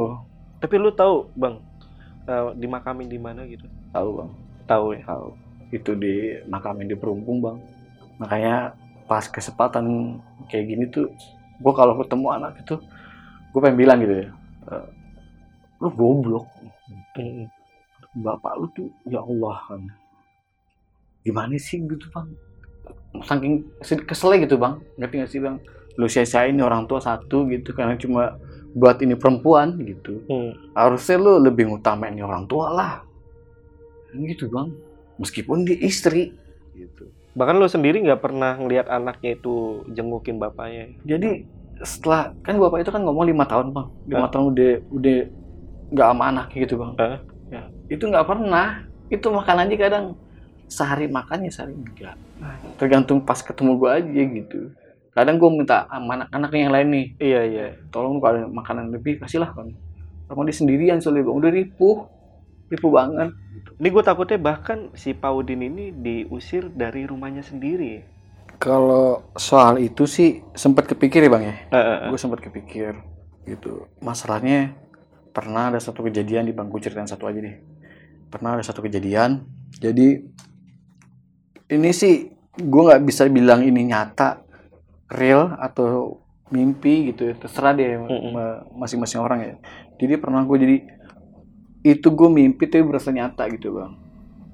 Tapi 0.60 0.74
lu 0.76 0.92
tahu 0.92 1.32
bang 1.32 1.56
uh, 2.28 2.52
dimakamin 2.56 3.08
di 3.08 3.18
mana 3.20 3.44
gitu? 3.48 3.64
Tahu 3.92 4.08
bang. 4.20 4.30
Tahu 4.68 4.86
ya. 4.96 5.02
Tahu. 5.04 5.28
Itu 5.72 5.92
di 5.98 6.38
makamin 6.48 6.88
di 6.88 6.96
Perumpung 6.96 7.40
bang. 7.42 7.58
Makanya 8.20 8.78
pas 9.04 9.26
kesempatan 9.28 10.16
kayak 10.48 10.64
gini 10.64 10.84
tuh, 10.88 11.10
gue 11.60 11.72
kalau 11.76 11.98
ketemu 12.00 12.26
anak 12.30 12.56
itu, 12.62 12.80
gue 13.52 13.60
pengen 13.60 13.76
bilang 13.76 13.98
gitu 14.00 14.14
ya, 14.24 14.28
eh, 14.72 14.86
lu 15.82 15.88
goblok. 15.92 16.48
Bapak 18.14 18.52
lu 18.62 18.66
tuh 18.72 18.88
ya 19.10 19.20
Allah 19.20 19.58
kan. 19.66 19.82
Gimana 21.26 21.58
sih 21.58 21.82
gitu 21.82 22.06
bang? 22.14 22.28
Saking 23.26 23.66
keselnya 23.82 24.46
gitu 24.46 24.56
bang, 24.56 24.78
ngerti 24.96 25.14
gak 25.20 25.30
sih 25.30 25.40
bang? 25.42 25.56
Lu 25.98 26.06
sia-siain 26.06 26.58
orang 26.62 26.86
tua 26.86 27.02
satu 27.02 27.46
gitu 27.50 27.74
karena 27.74 27.98
cuma 27.98 28.38
buat 28.74 28.98
ini 29.00 29.14
perempuan 29.14 29.78
gitu. 29.86 30.26
Hmm. 30.26 30.52
harusnya 30.74 31.16
lo 31.22 31.38
lebih 31.38 31.70
ngutamain 31.70 32.14
orang 32.18 32.44
tua 32.50 32.74
lah. 32.74 32.92
Gitu 34.10 34.50
bang. 34.50 34.74
Meskipun 35.16 35.62
dia 35.62 35.78
istri 35.78 36.34
gitu. 36.74 37.06
Bahkan 37.38 37.54
lo 37.58 37.70
sendiri 37.70 38.02
nggak 38.02 38.22
pernah 38.22 38.58
ngelihat 38.58 38.90
anaknya 38.90 39.38
itu 39.38 39.86
jengukin 39.94 40.42
bapaknya? 40.42 40.90
Jadi 41.06 41.46
setelah 41.82 42.34
kan 42.42 42.58
bapak 42.58 42.86
itu 42.86 42.90
kan 42.90 43.02
ngomong 43.06 43.26
lima 43.30 43.46
tahun 43.46 43.70
bang. 43.70 43.86
Lima 44.10 44.26
tahun 44.30 44.44
udah 44.54 44.72
udah 44.90 45.18
nggak 45.94 46.06
sama 46.10 46.24
anaknya 46.34 46.58
gitu 46.66 46.74
bang. 46.78 46.92
Eh? 46.98 47.18
ya. 47.54 47.62
itu 47.90 48.04
nggak 48.10 48.26
pernah. 48.26 48.86
Itu 49.06 49.30
makan 49.30 49.62
aja 49.62 49.74
kadang 49.78 50.06
sehari 50.66 51.06
makannya 51.06 51.52
sehari 51.52 51.76
enggak 51.76 52.16
tergantung 52.76 53.22
pas 53.22 53.38
ketemu 53.40 53.78
gua 53.78 54.00
aja 54.00 54.22
gitu 54.26 54.74
kadang 55.14 55.38
gue 55.38 55.50
minta 55.50 55.86
ah, 55.86 56.02
anak-anak 56.02 56.50
yang 56.52 56.74
lain 56.74 56.88
nih. 56.90 57.06
Iya 57.22 57.40
iya. 57.46 57.66
Tolong 57.94 58.18
kalau 58.18 58.50
makanan 58.50 58.90
lebih 58.90 59.22
kasihlah 59.22 59.54
kan 59.54 59.70
kalau 60.24 60.44
dia 60.48 60.56
sendirian 60.56 60.98
soalnya 60.98 61.28
bang 61.28 61.36
udah 61.36 61.52
ripuh. 61.52 61.96
Ripuh 62.72 62.90
banget. 62.90 63.30
Ini 63.78 63.88
gue 63.92 64.02
takutnya 64.02 64.38
bahkan 64.40 64.90
si 64.96 65.12
Paudin 65.12 65.60
ini 65.60 65.92
diusir 65.92 66.72
dari 66.72 67.04
rumahnya 67.04 67.44
sendiri. 67.44 68.02
Kalau 68.56 69.34
soal 69.36 69.82
itu 69.82 70.08
sih 70.08 70.40
sempat 70.56 70.88
kepikir 70.88 71.26
ya 71.26 71.30
bang 71.30 71.44
ya? 71.44 71.54
Uh, 71.68 71.76
uh, 71.76 71.86
uh. 71.86 72.08
gue 72.14 72.20
sempat 72.20 72.40
kepikir 72.40 72.96
gitu. 73.44 73.86
Masalahnya 74.00 74.72
pernah 75.34 75.68
ada 75.68 75.78
satu 75.82 76.06
kejadian 76.06 76.48
di 76.48 76.54
bangku 76.56 76.80
ceritain 76.80 77.06
satu 77.06 77.28
aja 77.28 77.38
deh. 77.44 77.56
Pernah 78.32 78.58
ada 78.58 78.64
satu 78.64 78.80
kejadian 78.80 79.44
jadi 79.78 80.22
ini 81.74 81.90
sih 81.90 82.30
gue 82.54 82.82
nggak 82.86 83.02
bisa 83.04 83.28
bilang 83.28 83.60
ini 83.66 83.90
nyata 83.90 84.43
real 85.12 85.56
atau 85.60 86.20
mimpi 86.52 87.10
gitu 87.12 87.32
ya 87.32 87.34
terserah 87.34 87.72
deh 87.74 87.98
masing-masing 88.76 89.20
orang 89.20 89.40
ya. 89.40 89.54
Jadi 90.00 90.14
pernah 90.20 90.44
gue 90.44 90.56
jadi 90.60 90.76
itu 91.84 92.08
gue 92.08 92.28
mimpi 92.32 92.64
tapi 92.68 92.84
berasa 92.84 93.12
nyata 93.12 93.48
gitu 93.52 93.76
bang. 93.76 93.92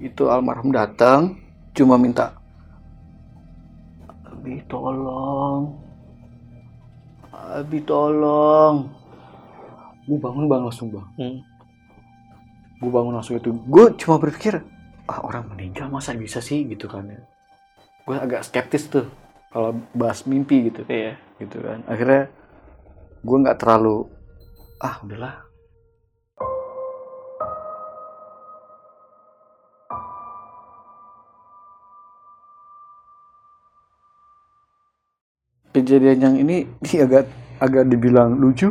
Itu 0.00 0.32
almarhum 0.32 0.72
datang 0.72 1.36
cuma 1.70 1.94
minta 2.00 2.34
Abi 4.26 4.58
tolong 4.66 5.90
Abi 7.30 7.82
tolong. 7.82 8.90
Gue 10.06 10.18
bangun 10.18 10.46
bang 10.46 10.62
langsung 10.66 10.90
bang. 10.90 11.06
Mm. 11.18 11.38
gue 12.80 12.88
bangun 12.88 13.12
langsung 13.12 13.36
itu. 13.36 13.52
Gue 13.68 13.92
cuma 14.00 14.16
berpikir 14.16 14.64
ah 15.04 15.20
orang 15.20 15.52
meninggal 15.52 15.92
masa 15.92 16.16
bisa 16.16 16.40
sih? 16.40 16.64
Gitu 16.64 16.88
kan 16.88 17.04
ya. 17.10 17.20
gue 18.08 18.16
agak 18.16 18.42
skeptis 18.46 18.88
tuh 18.88 19.06
kalau 19.50 19.82
bahas 19.92 20.22
mimpi 20.24 20.70
gitu. 20.70 20.86
Iya. 20.86 21.18
gitu 21.42 21.58
kan. 21.58 21.82
Akhirnya 21.90 22.30
gue 23.20 23.36
nggak 23.42 23.58
terlalu 23.58 24.06
ah 24.78 24.96
udahlah. 25.02 25.34
Kejadian 35.70 36.18
yang 36.18 36.34
ini 36.38 36.66
ini 36.86 36.94
agak 37.02 37.26
agak 37.58 37.84
dibilang 37.90 38.38
lucu. 38.38 38.70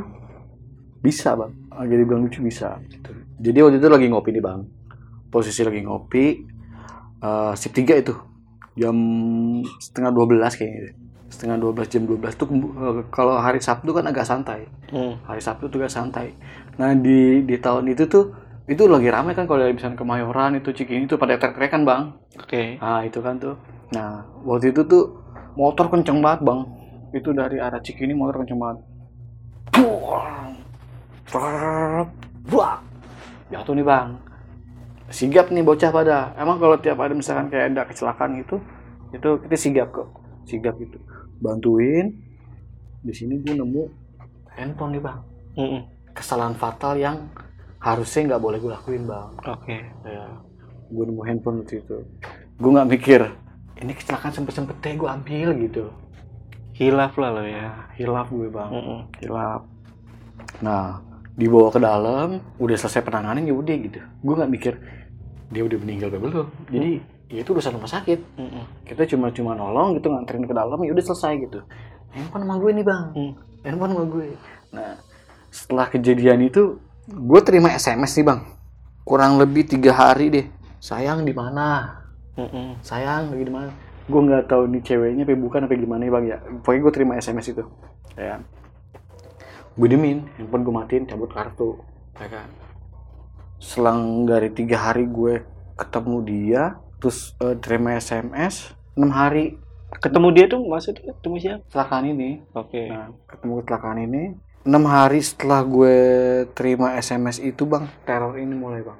Bisa 1.04 1.36
bang. 1.36 1.52
Agak 1.76 1.96
dibilang 2.00 2.24
lucu 2.28 2.40
bisa. 2.44 2.80
Gitu. 2.88 3.12
jadi 3.40 3.64
waktu 3.64 3.80
itu 3.80 3.88
lagi 3.88 4.08
ngopi 4.12 4.32
nih 4.36 4.44
bang. 4.44 4.62
Posisi 5.30 5.62
lagi 5.64 5.84
ngopi 5.84 6.26
eh, 7.20 7.28
uh, 7.28 7.54
sip 7.56 7.76
tiga 7.76 7.96
itu 8.00 8.29
jam 8.78 8.96
setengah 9.80 10.12
12 10.14 10.60
kayaknya 10.60 10.94
setengah 11.30 11.58
12 11.62 11.94
jam 11.94 12.04
12 12.10 12.42
tuh 12.42 12.48
eh, 12.50 13.02
kalau 13.14 13.38
hari 13.38 13.62
Sabtu 13.62 13.94
kan 13.94 14.06
agak 14.10 14.26
santai 14.26 14.66
hmm. 14.90 15.26
hari 15.30 15.42
Sabtu 15.42 15.70
tuh 15.70 15.78
agak 15.86 15.94
santai 15.94 16.34
nah 16.76 16.92
di 16.98 17.46
di 17.46 17.56
tahun 17.62 17.94
itu 17.94 18.10
tuh 18.10 18.34
itu 18.70 18.86
lagi 18.86 19.10
ramai 19.10 19.34
kan 19.34 19.50
kalau 19.50 19.66
dari 19.66 19.74
ke 19.74 19.98
Kemayoran 19.98 20.62
itu 20.62 20.70
Cikini 20.70 21.10
itu 21.10 21.18
pada 21.18 21.42
trek 21.42 21.58
kan 21.74 21.86
bang 21.86 22.14
oke 22.38 22.46
okay. 22.46 22.78
nah 22.82 23.02
itu 23.06 23.22
kan 23.22 23.38
tuh 23.38 23.56
nah 23.94 24.26
waktu 24.46 24.74
itu 24.74 24.86
tuh 24.86 25.22
motor 25.58 25.90
kenceng 25.90 26.22
banget 26.22 26.46
bang 26.46 26.60
itu 27.14 27.30
dari 27.34 27.58
arah 27.58 27.82
Cikini 27.82 28.14
motor 28.14 28.46
kenceng 28.46 28.62
banget 28.62 28.78
Buang. 29.70 30.54
Buang. 32.50 32.82
jatuh 33.50 33.74
nih 33.74 33.86
bang 33.86 34.29
sigap 35.10 35.50
nih 35.54 35.66
bocah 35.66 35.92
pada. 35.92 36.34
Emang 36.38 36.58
kalau 36.58 36.78
tiap 36.78 36.98
ada 37.02 37.14
misalkan 37.14 37.50
kayak 37.50 37.74
ada 37.74 37.84
kecelakaan 37.86 38.40
gitu 38.42 38.62
itu 39.10 39.30
kita 39.46 39.56
sigap 39.58 39.88
kok. 39.90 40.08
Sigap 40.46 40.78
gitu. 40.78 40.98
Bantuin. 41.42 42.14
Di 43.02 43.14
sini 43.16 43.42
gue 43.42 43.54
nemu 43.58 43.84
handphone 44.54 44.98
nih 44.98 45.02
bang. 45.04 45.20
Mm 45.60 45.68
-mm. 45.68 45.82
kesalahan 46.14 46.56
fatal 46.56 47.00
yang 47.00 47.32
harusnya 47.80 48.36
nggak 48.36 48.44
boleh 48.44 48.58
gue 48.60 48.72
lakuin 48.72 49.04
bang. 49.08 49.30
Oke. 49.48 49.78
Okay. 49.78 49.82
ya. 50.08 50.26
gue 50.90 51.04
nemu 51.06 51.22
handphone 51.26 51.64
waktu 51.64 51.82
itu. 51.86 51.98
Gue 52.60 52.72
nggak 52.76 52.90
mikir 52.90 53.22
ini 53.80 53.96
kecelakaan 53.96 54.36
sempet 54.36 54.54
sempetnya 54.56 55.00
gue 55.00 55.10
ambil 55.10 55.50
gitu. 55.64 55.86
Hilaf 56.76 57.16
lah 57.16 57.32
lo 57.32 57.44
ya. 57.48 57.88
Hilaf 57.96 58.28
gue 58.28 58.52
bang. 58.52 58.72
Mm 58.72 58.84
-mm. 58.84 59.00
hilaf. 59.24 59.62
Nah 60.60 61.00
dibawa 61.40 61.72
ke 61.72 61.80
dalam 61.80 62.44
udah 62.60 62.76
selesai 62.76 63.00
penanganan 63.00 63.48
ya 63.48 63.56
udah 63.56 63.76
gitu. 63.80 64.00
Gue 64.20 64.34
nggak 64.36 64.52
mikir 64.52 64.74
dia 65.50 65.62
udah 65.66 65.78
meninggal 65.82 66.10
apa 66.14 66.18
belum. 66.22 66.48
Jadi 66.70 66.92
ya 67.30 67.40
itu 67.42 67.50
urusan 67.54 67.74
rumah 67.78 67.90
sakit. 67.90 68.20
Mm-mm. 68.38 68.64
kita 68.86 69.06
cuma 69.10 69.30
cuma 69.30 69.54
nolong 69.54 69.98
gitu 69.98 70.10
nganterin 70.10 70.46
ke 70.46 70.54
dalam 70.54 70.78
ya 70.82 70.92
udah 70.94 71.06
selesai 71.06 71.34
gitu. 71.46 71.60
Handphone 72.14 72.46
sama 72.46 72.56
gue 72.58 72.72
nih 72.74 72.86
bang. 72.86 73.04
Hmm. 73.14 73.34
handphone 73.66 73.92
sama 73.94 74.06
gue. 74.10 74.28
Nah 74.74 74.92
setelah 75.50 75.88
kejadian 75.90 76.46
itu 76.46 76.78
gue 77.10 77.42
terima 77.42 77.74
SMS 77.74 78.18
nih 78.18 78.26
bang. 78.26 78.40
Kurang 79.06 79.42
lebih 79.42 79.66
tiga 79.66 79.94
hari 79.94 80.30
deh. 80.30 80.46
Sayang 80.82 81.26
di 81.26 81.34
mana? 81.34 81.98
Mm-mm. 82.40 82.80
sayang 82.86 83.36
lagi 83.36 83.44
di 83.44 83.54
mana? 83.54 83.74
Gue 84.10 84.22
nggak 84.26 84.48
tahu 84.48 84.70
nih 84.72 84.82
ceweknya 84.86 85.24
apa 85.28 85.36
bukan 85.36 85.66
apa 85.66 85.74
gimana 85.76 86.02
ya 86.06 86.12
bang 86.14 86.26
ya. 86.30 86.38
Pokoknya 86.62 86.80
gue 86.82 86.94
terima 86.94 87.14
SMS 87.18 87.52
itu. 87.52 87.64
Ya. 88.16 88.42
Gue 89.78 89.88
demin 89.90 90.26
handphone 90.38 90.64
gue 90.66 90.74
matiin 90.74 91.04
cabut 91.10 91.30
kartu 91.30 91.78
ya 92.20 92.28
kan 92.28 92.48
selang 93.60 94.24
dari 94.24 94.50
tiga 94.50 94.80
hari 94.82 95.06
gue 95.06 95.44
ketemu 95.76 96.18
dia 96.24 96.64
terus 96.98 97.36
eh, 97.38 97.56
terima 97.56 97.96
SMS 97.96 98.72
enam 98.96 99.12
hari 99.12 99.60
Ketemu 99.90 100.28
dia 100.30 100.46
tuh 100.46 100.62
maksudnya 100.62 101.02
ketemu 101.02 101.36
siapa? 101.42 101.66
kecelakaan 101.66 102.06
ini 102.06 102.30
Oke. 102.54 102.86
Nah, 102.86 103.10
ketemu 103.26 103.54
kecelakaan 103.60 104.00
ini 104.00 104.24
enam 104.62 104.86
hari 104.86 105.18
setelah 105.20 105.66
gue 105.66 105.96
terima 106.54 106.94
SMS 106.94 107.42
itu 107.42 107.66
bang 107.66 107.90
teror 108.04 108.38
ini 108.38 108.54
mulai 108.54 108.86
bang 108.86 109.00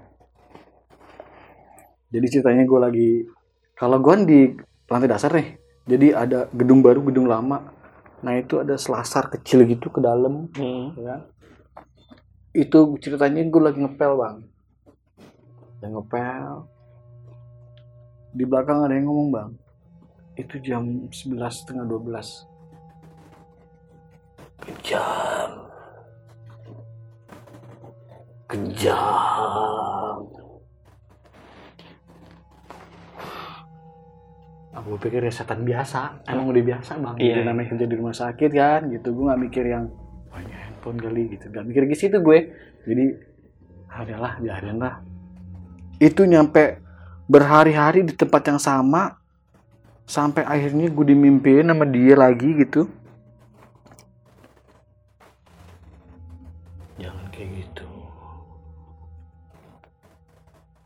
jadi 2.10 2.26
ceritanya 2.26 2.64
gue 2.66 2.80
lagi 2.80 3.12
kalau 3.78 4.02
gue 4.02 4.10
kan 4.10 4.24
di 4.26 4.40
lantai 4.90 5.10
dasar 5.10 5.30
nih 5.30 5.48
jadi 5.86 6.08
ada 6.18 6.40
gedung 6.50 6.82
baru 6.82 7.06
gedung 7.06 7.30
lama 7.30 7.70
nah 8.20 8.34
itu 8.34 8.58
ada 8.58 8.74
selasar 8.76 9.30
kecil 9.30 9.64
gitu 9.64 9.88
ke 9.88 10.02
dalam 10.02 10.50
Mm. 10.52 10.86
ya 10.98 11.04
kan? 11.06 11.22
Itu 12.54 12.80
ceritanya 12.98 13.46
gue 13.46 13.62
lagi 13.62 13.80
ngepel 13.82 14.14
bang. 14.18 14.38
Lagi 15.82 15.94
ngepel. 15.94 16.54
Di 18.34 18.44
belakang 18.46 18.86
ada 18.86 18.94
yang 18.98 19.06
ngomong 19.06 19.30
bang. 19.30 19.52
Itu 20.34 20.58
jam 20.64 21.10
11 21.14 21.38
setengah 21.54 21.86
12 21.86 22.50
kejam. 24.66 25.50
Kejam. 28.50 30.18
Aku 34.74 34.96
pikir 34.98 35.22
ya 35.22 35.30
setan 35.30 35.68
biasa. 35.68 36.26
Emang 36.26 36.50
udah 36.50 36.64
biasa 36.66 36.92
bang. 36.98 37.16
Iya. 37.22 37.46
namanya 37.46 37.78
kerja 37.78 37.86
di 37.86 37.96
rumah 38.00 38.16
sakit 38.16 38.52
kan? 38.54 38.90
Gitu. 38.90 39.14
Gue 39.14 39.30
nggak 39.30 39.42
mikir 39.46 39.66
yang 39.70 39.86
handphone 40.80 41.04
kali 41.04 41.36
gitu. 41.36 41.52
Nggak 41.52 41.66
mikir 41.68 41.84
ke 41.92 41.96
situ 42.00 42.24
gue. 42.24 42.40
Jadi 42.88 43.06
adalah 43.92 44.40
biarin 44.40 44.80
lah. 44.80 45.04
Itu 46.00 46.24
nyampe 46.24 46.80
berhari-hari 47.28 48.08
di 48.08 48.16
tempat 48.16 48.48
yang 48.48 48.58
sama 48.64 49.20
sampai 50.08 50.48
akhirnya 50.48 50.88
gue 50.88 51.06
dimimpiin 51.12 51.68
sama 51.68 51.84
dia 51.84 52.16
lagi 52.16 52.50
gitu. 52.64 52.88
Jangan 56.96 57.28
kayak 57.36 57.50
gitu. 57.60 57.92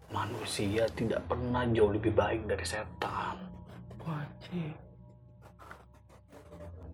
Manusia 0.10 0.90
tidak 0.98 1.22
pernah 1.30 1.70
jauh 1.70 1.94
lebih 1.94 2.18
baik 2.18 2.50
dari 2.50 2.66
setan 2.66 3.54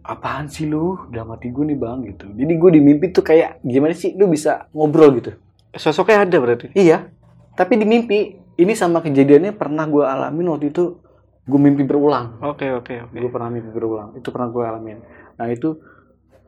apaan 0.09 0.49
sih 0.49 0.65
lu? 0.65 1.05
Dalam 1.13 1.37
hati 1.37 1.53
gue 1.53 1.63
nih 1.69 1.77
bang 1.77 2.01
gitu. 2.09 2.25
Jadi 2.33 2.53
gue 2.57 2.69
di 2.73 2.81
mimpi 2.81 3.13
tuh 3.13 3.21
kayak 3.21 3.61
gimana 3.61 3.93
sih 3.93 4.17
lu 4.17 4.25
bisa 4.25 4.65
ngobrol 4.73 5.13
gitu. 5.21 5.37
Sosoknya 5.77 6.25
ada 6.25 6.37
berarti. 6.41 6.73
iya. 6.73 7.13
Tapi 7.53 7.77
di 7.77 7.85
mimpi 7.85 8.33
ini 8.57 8.73
sama 8.73 9.05
kejadiannya 9.05 9.53
pernah 9.53 9.85
gue 9.85 10.01
alamin 10.01 10.49
waktu 10.49 10.73
itu 10.73 10.97
gue 11.45 11.59
mimpi 11.61 11.85
berulang. 11.85 12.41
Oke 12.41 12.73
oke 12.73 13.09
oke. 13.09 13.13
gue 13.13 13.31
pernah 13.31 13.49
mimpi 13.53 13.69
berulang. 13.69 14.17
Itu 14.17 14.33
pernah 14.33 14.49
gue 14.49 14.63
alamin. 14.65 14.97
Nah 15.37 15.47
itu 15.53 15.77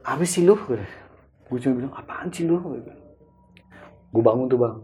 apa 0.01 0.25
sih 0.25 0.41
lu? 0.41 0.57
Gue 1.51 1.57
cuma 1.61 1.73
bilang 1.77 1.93
apaan 1.93 2.33
sih 2.33 2.49
lu? 2.49 2.57
Gue 4.11 4.23
bangun 4.25 4.49
tuh 4.49 4.57
bang. 4.57 4.77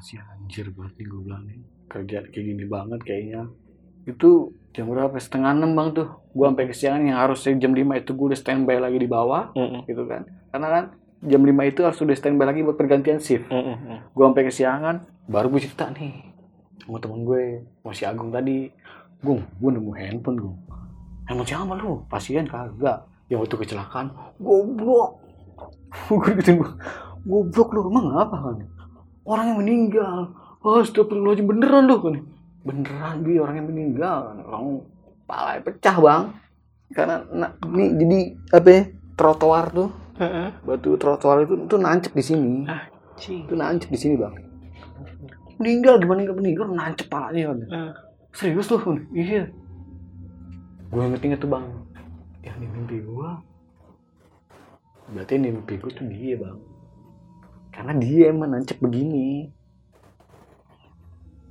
Sih 0.00 0.16
anjir 0.16 0.70
banget 0.72 0.96
nih 1.02 1.06
gue 1.10 1.20
bilang 1.26 1.42
nih. 1.44 1.58
Kerja 1.90 2.22
kayak 2.30 2.44
gini 2.46 2.64
banget 2.70 3.00
kayaknya 3.02 3.50
itu 4.06 4.54
jam 4.72 4.86
berapa? 4.88 5.12
Setengah 5.18 5.52
enam 5.56 5.74
bang 5.74 5.88
tuh. 5.92 6.08
Gue 6.30 6.46
sampai 6.46 6.66
kesiangan 6.70 7.02
yang 7.02 7.18
harusnya 7.18 7.58
jam 7.58 7.72
5 7.74 8.00
itu 8.00 8.10
gue 8.14 8.26
udah 8.32 8.38
standby 8.38 8.78
lagi 8.78 8.98
di 9.02 9.08
bawah 9.10 9.50
Mm-mm. 9.58 9.82
gitu 9.90 10.06
kan. 10.06 10.24
Karena 10.54 10.68
kan 10.70 10.84
jam 11.26 11.42
5 11.42 11.70
itu 11.70 11.80
harus 11.82 11.98
udah 11.98 12.16
standby 12.16 12.46
lagi 12.46 12.60
buat 12.62 12.78
pergantian 12.78 13.18
shift. 13.18 13.50
Mm. 13.50 14.14
gue 14.14 14.24
sampai 14.24 14.44
kesiangan 14.46 14.96
baru 15.26 15.46
gue 15.52 15.60
cerita 15.62 15.90
nih 15.94 16.30
sama 16.86 16.98
temen 16.98 17.22
gue 17.22 17.66
sama 17.82 17.92
si 17.94 18.04
Agung 18.06 18.30
tadi. 18.30 18.70
Gung 19.20 19.42
gue 19.58 19.70
nemu 19.74 19.92
handphone 19.92 20.38
Gung. 20.38 20.58
Handphone 21.28 21.48
siapa 21.50 21.74
lu? 21.76 22.06
Pasien 22.08 22.46
kagak. 22.46 23.04
Yang 23.30 23.46
waktu 23.46 23.56
kecelakaan. 23.62 24.06
Goblok. 24.42 25.22
Gue 26.10 26.34
gituin 26.40 26.58
gue 26.58 26.70
goblok 27.26 27.68
lu. 27.74 27.86
Emang 27.86 28.10
apa 28.18 28.34
kan? 28.34 28.66
Orang 29.22 29.54
yang 29.54 29.58
meninggal. 29.62 30.34
Astagfirullahaladzim 30.66 31.46
beneran 31.46 31.86
lu 31.86 31.96
kan 32.02 32.14
beneran 32.60 33.22
bi 33.22 33.36
orang 33.36 33.56
yang 33.58 33.68
meninggal. 33.68 34.18
Kan 34.30 34.38
orang 34.44 34.64
palanya 35.24 35.60
pecah 35.62 35.96
bang. 35.96 36.22
Karena 36.90 37.16
na- 37.30 37.54
ini 37.70 37.84
jadi 37.94 38.18
apa 38.50 38.68
ya 38.68 38.82
trotoar 39.14 39.66
tuh. 39.70 39.90
Heeh. 40.20 40.52
batu 40.60 41.00
trotoar 41.00 41.48
itu 41.48 41.56
tuh 41.64 41.80
nancep 41.80 42.12
di 42.12 42.20
sini. 42.20 42.68
Cing. 43.16 43.48
itu 43.48 43.56
nancep 43.56 43.88
di 43.88 43.96
sini 43.96 44.20
bang. 44.20 44.36
Meninggal 45.56 45.96
gimana 45.96 46.24
nggak 46.24 46.36
meninggal? 46.36 46.66
Nancep 46.68 47.08
palanya 47.08 47.52
kan 47.52 47.58
Ah. 47.68 47.92
serius 48.32 48.68
tuh 48.68 48.80
iya. 49.12 49.48
Gue 50.88 51.02
inget-inget 51.04 51.40
tuh 51.40 51.48
bang. 51.48 51.64
Yang 52.44 52.56
di 52.58 52.66
mimpi 52.68 52.96
gue 53.00 53.30
berarti 55.10 55.32
yang 55.34 55.44
di 55.44 55.50
mimpi 55.56 55.74
gue 55.76 55.90
tuh 55.90 56.06
dia 56.06 56.34
bang. 56.36 56.58
Karena 57.70 57.92
dia 57.96 58.24
emang 58.28 58.50
nancep 58.50 58.76
begini 58.76 59.48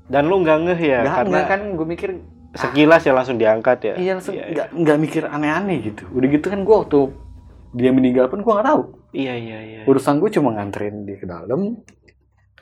Dan 0.10 0.26
lu 0.26 0.42
nggak 0.42 0.58
ngeh 0.64 0.82
ya 0.82 1.00
nggak 1.00 1.16
karena 1.16 1.30
nggak 1.32 1.46
kan 1.48 1.62
gue 1.72 1.88
mikir 1.88 2.10
sekilas 2.52 3.02
ya 3.02 3.14
langsung 3.14 3.38
diangkat 3.38 3.78
ya. 3.80 3.94
iya 3.96 4.12
langsung 4.12 4.34
Iya, 4.34 4.66
nggak 4.68 4.98
mikir 4.98 5.24
aneh-aneh 5.24 5.78
gitu 5.86 6.10
udah 6.10 6.28
gitu 6.28 6.46
kan 6.48 6.60
gue 6.60 6.76
waktu 6.76 7.00
dia 7.72 7.92
meninggal 7.92 8.26
pun 8.26 8.42
gue 8.42 8.50
nggak 8.50 8.68
tahu 8.68 8.82
Iya 9.12 9.34
iya 9.34 9.58
iya. 9.60 9.82
urusan 9.86 10.18
gue 10.18 10.30
cuma 10.32 10.50
nganterin 10.52 11.02
dia 11.04 11.16
ke 11.16 11.26
dalam 11.26 11.78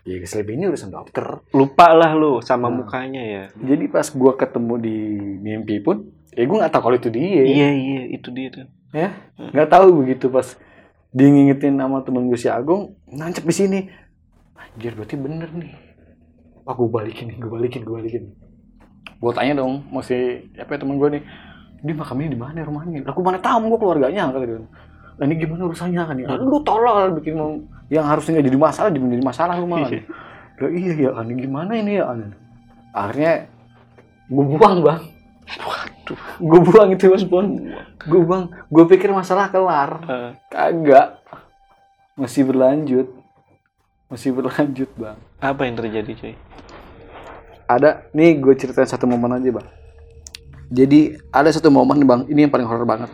ya 0.03 0.19
selebihnya 0.21 0.67
urusan 0.67 0.87
dokter 0.89 1.39
Lupa 1.49 1.91
lah 1.91 2.11
lu 2.13 2.39
sama 2.41 2.67
Nah. 2.67 2.75
mukanya 2.77 3.23
ya. 3.23 3.43
jadi 3.57 3.87
pas 3.87 4.03
gue 4.05 4.31
ketemu 4.33 4.73
di 4.77 4.97
mimpi 5.37 5.79
pun 5.79 6.03
ya 6.29 6.43
gue 6.43 6.57
nggak 6.57 6.67
tahu 6.69 6.83
kalau 6.83 6.97
itu 6.97 7.07
dia 7.07 7.23
Iya 7.41 7.69
iya 7.71 8.01
itu 8.09 8.27
dia 8.29 8.47
tuh. 8.49 8.67
ya 8.89 9.15
nggak 9.37 9.69
tahu 9.69 10.03
begitu 10.03 10.27
pas 10.27 10.51
dia 11.09 11.27
ngingetin 11.29 11.75
sama 11.75 12.03
temen 12.03 12.27
gue 12.27 12.35
si 12.35 12.47
Agung 12.47 12.95
nancep 13.05 13.41
di 13.41 13.53
sini 13.53 13.79
anjir 14.53 14.91
berarti 14.93 15.15
bener 15.15 15.47
nih 15.49 15.71
wah 16.67 16.75
gue 16.75 16.89
balikin 16.91 17.31
gue 17.39 17.47
balikin 17.47 17.81
gue 17.87 17.95
balikin. 17.95 18.23
Gue 19.23 19.31
tanya 19.31 19.63
dong 19.63 19.87
masih 19.87 20.51
apa 20.59 20.75
ya 20.75 20.79
temen 20.83 20.99
gue 20.99 21.09
nih. 21.15 21.23
Dia 21.79 21.95
makamnya 21.95 22.27
di 22.35 22.39
mana 22.39 22.59
rumahnya? 22.67 23.07
Aku 23.07 23.23
mana 23.23 23.39
tahu 23.39 23.71
gue 23.71 23.79
keluarganya 23.79 24.27
kata 24.27 24.43
dia. 24.43 24.59
Nah 25.17 25.23
ini 25.23 25.35
gimana 25.39 25.71
urusannya? 25.71 26.03
kan 26.03 26.15
ya 26.19 26.27
lu 26.35 26.59
tolol 26.61 27.15
bikin 27.17 27.39
yang 27.87 28.03
harusnya 28.03 28.43
jadi 28.43 28.59
masalah 28.59 28.91
jadi 28.91 28.99
menjadi 29.01 29.23
masalah 29.23 29.55
lu 29.55 29.65
malah. 29.65 29.89
Iya. 29.89 30.03
Lah, 30.57 30.69
iya 30.73 30.93
ya 31.07 31.11
kan 31.15 31.31
gimana 31.31 31.71
ini 31.79 31.91
ya 32.01 32.05
kan 32.11 32.35
akhirnya 32.91 33.33
gue 34.27 34.43
buang 34.43 34.75
bang. 34.83 35.01
Waduh. 35.47 36.19
gue 36.43 36.59
buang 36.59 36.89
itu 36.91 37.07
respon 37.07 37.45
gue 38.03 38.21
buang. 38.27 38.51
Gue 38.67 38.83
pikir 38.91 39.15
masalah 39.15 39.47
kelar. 39.47 40.03
Kagak. 40.51 41.23
Masih 42.19 42.43
berlanjut. 42.43 43.07
Masih 44.11 44.35
berlanjut 44.35 44.91
bang 44.99 45.17
apa 45.37 45.61
yang 45.65 45.75
terjadi 45.77 46.11
cuy? 46.17 46.35
ada 47.67 48.07
nih 48.15 48.39
gue 48.39 48.55
ceritain 48.55 48.87
satu 48.87 49.03
momen 49.05 49.35
aja 49.35 49.51
bang. 49.51 49.67
Jadi 50.71 51.19
ada 51.29 51.51
satu 51.51 51.67
momen 51.67 51.99
bang 52.07 52.21
ini 52.31 52.47
yang 52.47 52.51
paling 52.51 52.67
horor 52.67 52.87
banget. 52.87 53.11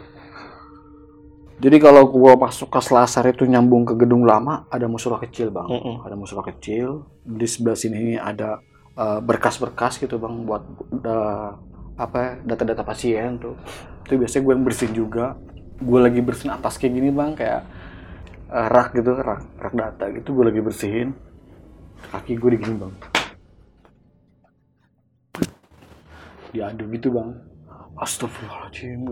Jadi 1.58 1.78
kalau 1.82 2.06
gue 2.10 2.34
masuk 2.38 2.70
ke 2.70 2.80
selasar 2.82 3.26
itu 3.30 3.46
nyambung 3.50 3.86
ke 3.86 3.94
gedung 3.98 4.26
lama 4.26 4.70
ada 4.70 4.86
musola 4.86 5.18
kecil 5.18 5.50
bang. 5.50 5.66
Mm-mm. 5.70 6.06
ada 6.06 6.14
musola 6.14 6.46
kecil 6.46 7.10
di 7.26 7.46
sebelah 7.50 7.78
sini 7.78 8.18
ada 8.18 8.62
eh, 8.94 9.20
berkas-berkas 9.22 9.98
gitu 9.98 10.22
bang 10.22 10.34
buat 10.46 10.64
eh, 11.02 11.50
apa 11.94 12.18
ya, 12.18 12.32
data-data 12.46 12.86
pasien 12.86 13.42
tuh. 13.42 13.58
Itu 14.06 14.22
biasanya 14.22 14.42
gue 14.46 14.54
yang 14.54 14.66
bersihin 14.66 14.94
juga. 14.94 15.26
Gue 15.82 16.00
lagi 16.02 16.22
bersihin 16.22 16.54
atas 16.54 16.78
kayak 16.78 16.94
gini 16.94 17.10
bang 17.10 17.34
kayak 17.34 17.62
eh, 18.54 18.68
rak 18.70 18.94
gitu 18.94 19.18
rak, 19.18 19.42
rak 19.58 19.74
data 19.74 20.06
gitu 20.14 20.30
gue 20.38 20.46
lagi 20.54 20.62
bersihin 20.62 21.33
kaki 22.12 22.40
gue 22.40 22.50
digini 22.58 22.76
bang. 22.80 22.94
Diadu 26.54 26.84
gitu 26.92 27.08
bang. 27.14 27.30
Astagfirullahaladzim. 27.98 29.06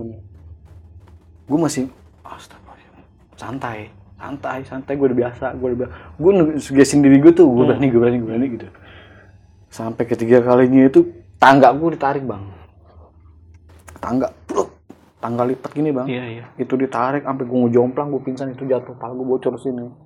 Gue 1.47 1.59
masih 1.59 1.89
astagfirullahaladzim. 2.25 3.05
Santai. 3.37 3.79
Santai 4.17 4.59
santai. 4.65 4.93
Gue 4.97 5.07
udah 5.09 5.19
biasa. 5.27 5.45
Gue 5.57 5.67
udah 5.73 5.79
biasa. 5.85 5.93
Gue 6.17 6.31
sugesin 6.61 7.01
diri 7.01 7.17
gue 7.21 7.33
tuh. 7.33 7.49
Gue 7.49 7.65
berani 7.69 7.87
gue 7.89 8.01
berani 8.01 8.17
gue 8.21 8.29
berani 8.29 8.47
gitu. 8.57 8.67
Sampai 9.71 10.03
ketiga 10.03 10.43
kalinya 10.43 10.85
itu 10.85 11.07
tangga 11.39 11.71
gue 11.71 11.89
ditarik 11.95 12.23
bang. 12.27 12.43
Tangga 14.01 14.33
pluk 14.49 14.81
tangga 15.21 15.45
lipat 15.45 15.71
gini 15.77 15.93
bang. 15.93 16.09
Iya 16.09 16.25
iya. 16.25 16.45
itu 16.57 16.73
ditarik 16.73 17.21
sampai 17.21 17.45
gue 17.45 17.59
ngejomplang 17.69 18.09
gue 18.09 18.21
pingsan 18.25 18.53
itu 18.53 18.65
jatuh. 18.65 18.97
Pala 18.97 19.13
gue 19.13 19.25
bocor 19.25 19.53
sini 19.61 20.00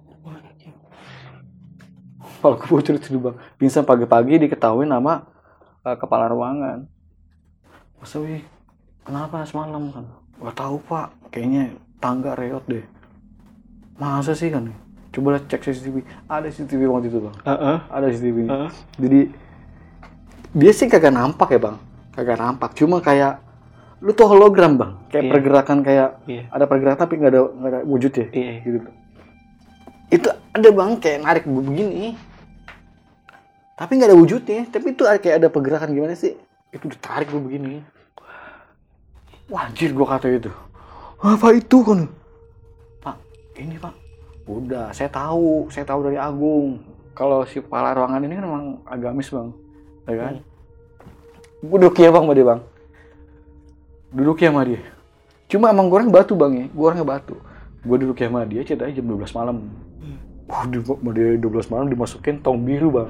gue 2.53 2.69
bocor 2.69 2.95
itu 2.95 3.17
bang 3.17 3.35
pingsan 3.57 3.81
pagi-pagi 3.81 4.37
diketahui 4.39 4.85
nama 4.85 5.25
eh, 5.81 5.97
kepala 5.97 6.29
ruangan. 6.29 6.85
Masa 7.97 8.21
wih 8.21 8.45
kenapa 9.01 9.41
semalam 9.41 9.89
kan? 9.89 10.05
Gak 10.37 10.55
tahu 10.55 10.77
pak. 10.83 11.09
Kayaknya 11.31 11.73
tangga 11.97 12.37
reot 12.37 12.61
deh. 12.65 12.85
Masa 13.95 14.31
sih 14.31 14.51
kan? 14.51 14.69
Coba 15.09 15.39
cek 15.39 15.63
CCTV 15.63 16.03
ada 16.27 16.45
CCTV 16.45 16.81
waktu 16.85 17.07
itu 17.07 17.19
bang. 17.19 17.35
Heeh. 17.41 17.77
ada 17.87 18.05
CCTV 18.05 18.37
Heeh. 18.45 18.69
jadi 18.99 19.19
dia 20.51 20.71
sih 20.71 20.87
kagak 20.87 21.11
nampak 21.11 21.49
ya 21.49 21.59
bang. 21.61 21.77
Kagak 22.11 22.37
nampak. 22.37 22.75
Cuma 22.75 22.99
kayak 22.99 23.39
lu 24.03 24.11
tuh 24.11 24.27
hologram 24.27 24.75
bang. 24.75 24.91
Kayak 25.07 25.23
Iya. 25.23 25.31
pergerakan 25.31 25.77
kayak 25.81 26.09
Iya. 26.27 26.43
ada 26.51 26.65
pergerakan 26.67 26.99
tapi 26.99 27.15
nggak 27.15 27.31
ada 27.31 27.41
nggak 27.47 27.71
ada 27.71 27.79
wujud 27.87 28.11
ya? 28.11 28.27
Iya. 28.29 28.53
gitu. 28.61 28.79
Itu 30.11 30.27
ada 30.51 30.69
bang 30.69 30.91
kayak 30.99 31.19
narik 31.23 31.43
begini 31.47 32.19
tapi 33.75 33.99
nggak 33.99 34.09
ada 34.11 34.17
wujudnya. 34.17 34.71
Tapi 34.71 34.95
itu 34.95 35.03
ada- 35.03 35.19
kayak 35.19 35.43
ada 35.43 35.47
pergerakan 35.51 35.91
gimana 35.91 36.15
sih? 36.15 36.39
Itu 36.71 36.87
ditarik 36.87 37.27
gue 37.27 37.39
begini. 37.43 37.83
Wah 39.51 39.67
anjir 39.69 39.91
gue 39.91 40.07
kata 40.07 40.27
itu. 40.31 40.51
Apa 41.21 41.53
itu 41.53 41.77
kan 41.83 42.07
pak 43.03 43.15
ini 43.59 43.75
pak. 43.77 43.93
Udah 44.47 44.95
saya 44.95 45.11
tahu. 45.11 45.67
Saya 45.69 45.85
tahu 45.85 46.07
dari 46.07 46.17
Agung. 46.17 46.81
Kalau 47.15 47.43
si 47.47 47.59
kepala 47.59 47.95
ruangan 47.95 48.23
ini 48.23 48.33
kan 48.35 48.45
emang 48.47 48.65
agamis 48.87 49.29
bang. 49.29 49.49
Ya 50.07 50.15
kan? 50.17 50.33
Gue 51.61 51.77
duduk 51.77 51.99
ya 51.99 52.09
bang 52.09 52.23
sama 52.23 52.33
dia 52.33 52.47
bang. 52.47 52.61
Duduk 54.15 54.37
ya 54.39 54.49
sama 54.49 54.63
dia. 54.63 54.81
Cuma 55.51 55.69
emang 55.69 55.91
gue 55.91 55.97
orang 55.99 56.11
batu 56.11 56.33
bang 56.33 56.53
ya. 56.55 56.65
Gue 56.71 56.83
orangnya 56.87 57.05
batu. 57.05 57.35
Gue 57.85 57.97
duduk 58.01 58.17
ya 58.17 58.31
sama 58.31 58.47
dia 58.47 58.61
ceritanya 58.65 58.93
jam 58.97 59.05
12 59.05 59.35
malam 59.35 59.57
Wah, 60.45 60.63
di, 60.69 60.77
dia 61.17 61.29
12 61.41 61.73
malam 61.73 61.89
dimasukin 61.89 62.37
tong 62.45 62.61
biru 62.61 62.93
bang. 62.93 63.09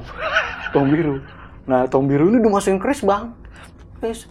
Tong 0.71 0.87
biru. 0.87 1.19
Nah 1.67 1.83
tong 1.89 2.07
biru 2.07 2.31
ini 2.31 2.39
dimasukin 2.39 2.79
kris 2.79 3.03
bang. 3.03 3.35
Kris 3.99 4.29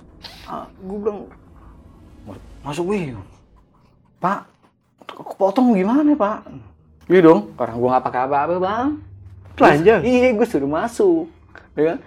ah, 0.49 0.65
gue 0.81 0.99
bilang 1.01 1.29
masuk 2.65 2.97
wih. 2.97 3.13
Pak 4.25 4.49
potong 5.37 5.77
gimana 5.77 6.17
pak? 6.17 6.49
Iya 7.13 7.21
dong 7.29 7.53
orang 7.61 7.77
gue 7.77 7.89
nggak 7.93 8.05
pakai 8.09 8.21
apa-apa 8.25 8.57
bang. 8.57 8.89
Telanjang? 9.55 10.01
iya 10.03 10.33
gue 10.33 10.47
suruh 10.49 10.71
masuk. 10.71 11.29
Ya 11.77 11.95
kan? 11.95 11.99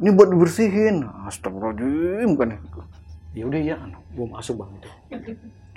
Ini 0.00 0.10
buat 0.16 0.28
dibersihin. 0.32 1.06
Astagfirullahaladzim 1.28 2.28
bukan 2.34 2.48
ya? 3.36 3.44
Udah 3.44 3.60
ya 3.60 3.76
gue 4.16 4.26
masuk 4.32 4.64
bang. 4.64 4.70
Itu 4.80 4.88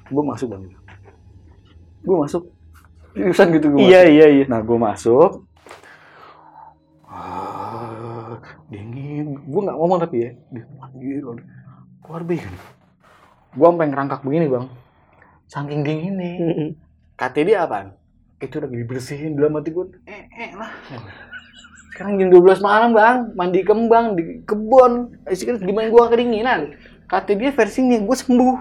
gue 0.07 0.23
masuk 0.23 0.47
bang. 0.47 0.61
Itu 0.63 0.79
gue 2.07 2.17
masuk 2.23 2.43
seriusan 3.15 3.47
gitu 3.55 3.71
gue 3.71 3.79
Iya, 3.79 4.01
iya, 4.11 4.27
iya. 4.27 4.45
nah 4.51 4.59
gue 4.59 4.75
masuk. 4.75 5.47
Ah, 7.07 8.35
dingin. 8.67 9.39
Gue 9.47 9.61
nggak 9.63 9.77
ngomong 9.79 9.99
tapi 10.03 10.15
ya. 10.19 10.31
Anjir 10.83 11.23
keluar 12.05 12.21
bingung 12.21 12.59
gue 13.55 13.63
sampai 13.63 13.87
ngerangkak 13.87 14.21
begini 14.21 14.45
bang. 14.51 14.65
Saking 15.47 15.81
dinginnya. 15.87 16.75
Kata 17.15 17.39
dia 17.39 17.63
apaan? 17.63 17.95
Itu 18.43 18.59
lagi 18.59 18.75
dibersihin 18.75 19.39
dalam 19.39 19.55
hati 19.55 19.71
gue 19.71 19.95
eh, 20.03 20.27
eh 20.27 20.51
lah. 20.59 20.75
Sekarang 21.95 22.19
jam 22.19 22.27
12 22.35 22.59
malam 22.59 22.91
bang. 22.91 23.31
Mandi 23.31 23.63
kembang 23.63 24.19
di 24.19 24.43
kebun. 24.43 25.15
Isikan 25.31 25.55
gimana 25.63 25.87
gue 25.87 26.03
kedinginan. 26.11 26.61
Kata 27.07 27.31
dia 27.31 27.55
versinya 27.55 27.95
gue 27.95 28.15
sembuh. 28.19 28.55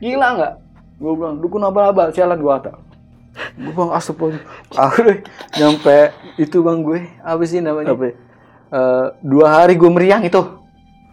Gila 0.00 0.28
nggak? 0.40 0.54
Gue 0.96 1.12
bilang 1.12 1.36
dukun 1.44 1.68
abal-abal 1.68 2.08
sialan 2.16 2.40
gue 2.40 2.48
kata 2.48 2.87
gue 3.56 3.72
bilang 3.72 3.94
astagfirullah 3.94 4.42
akhirnya 4.74 5.16
nyampe 5.56 5.98
itu 6.36 6.56
bang 6.60 6.78
gue 6.82 7.00
apa 7.22 7.42
sih 7.46 7.60
namanya 7.62 7.94
Apa? 7.94 8.06
Eh, 8.68 9.06
dua 9.24 9.46
hari 9.62 9.74
gue 9.80 9.90
meriang 9.90 10.22
itu 10.22 10.42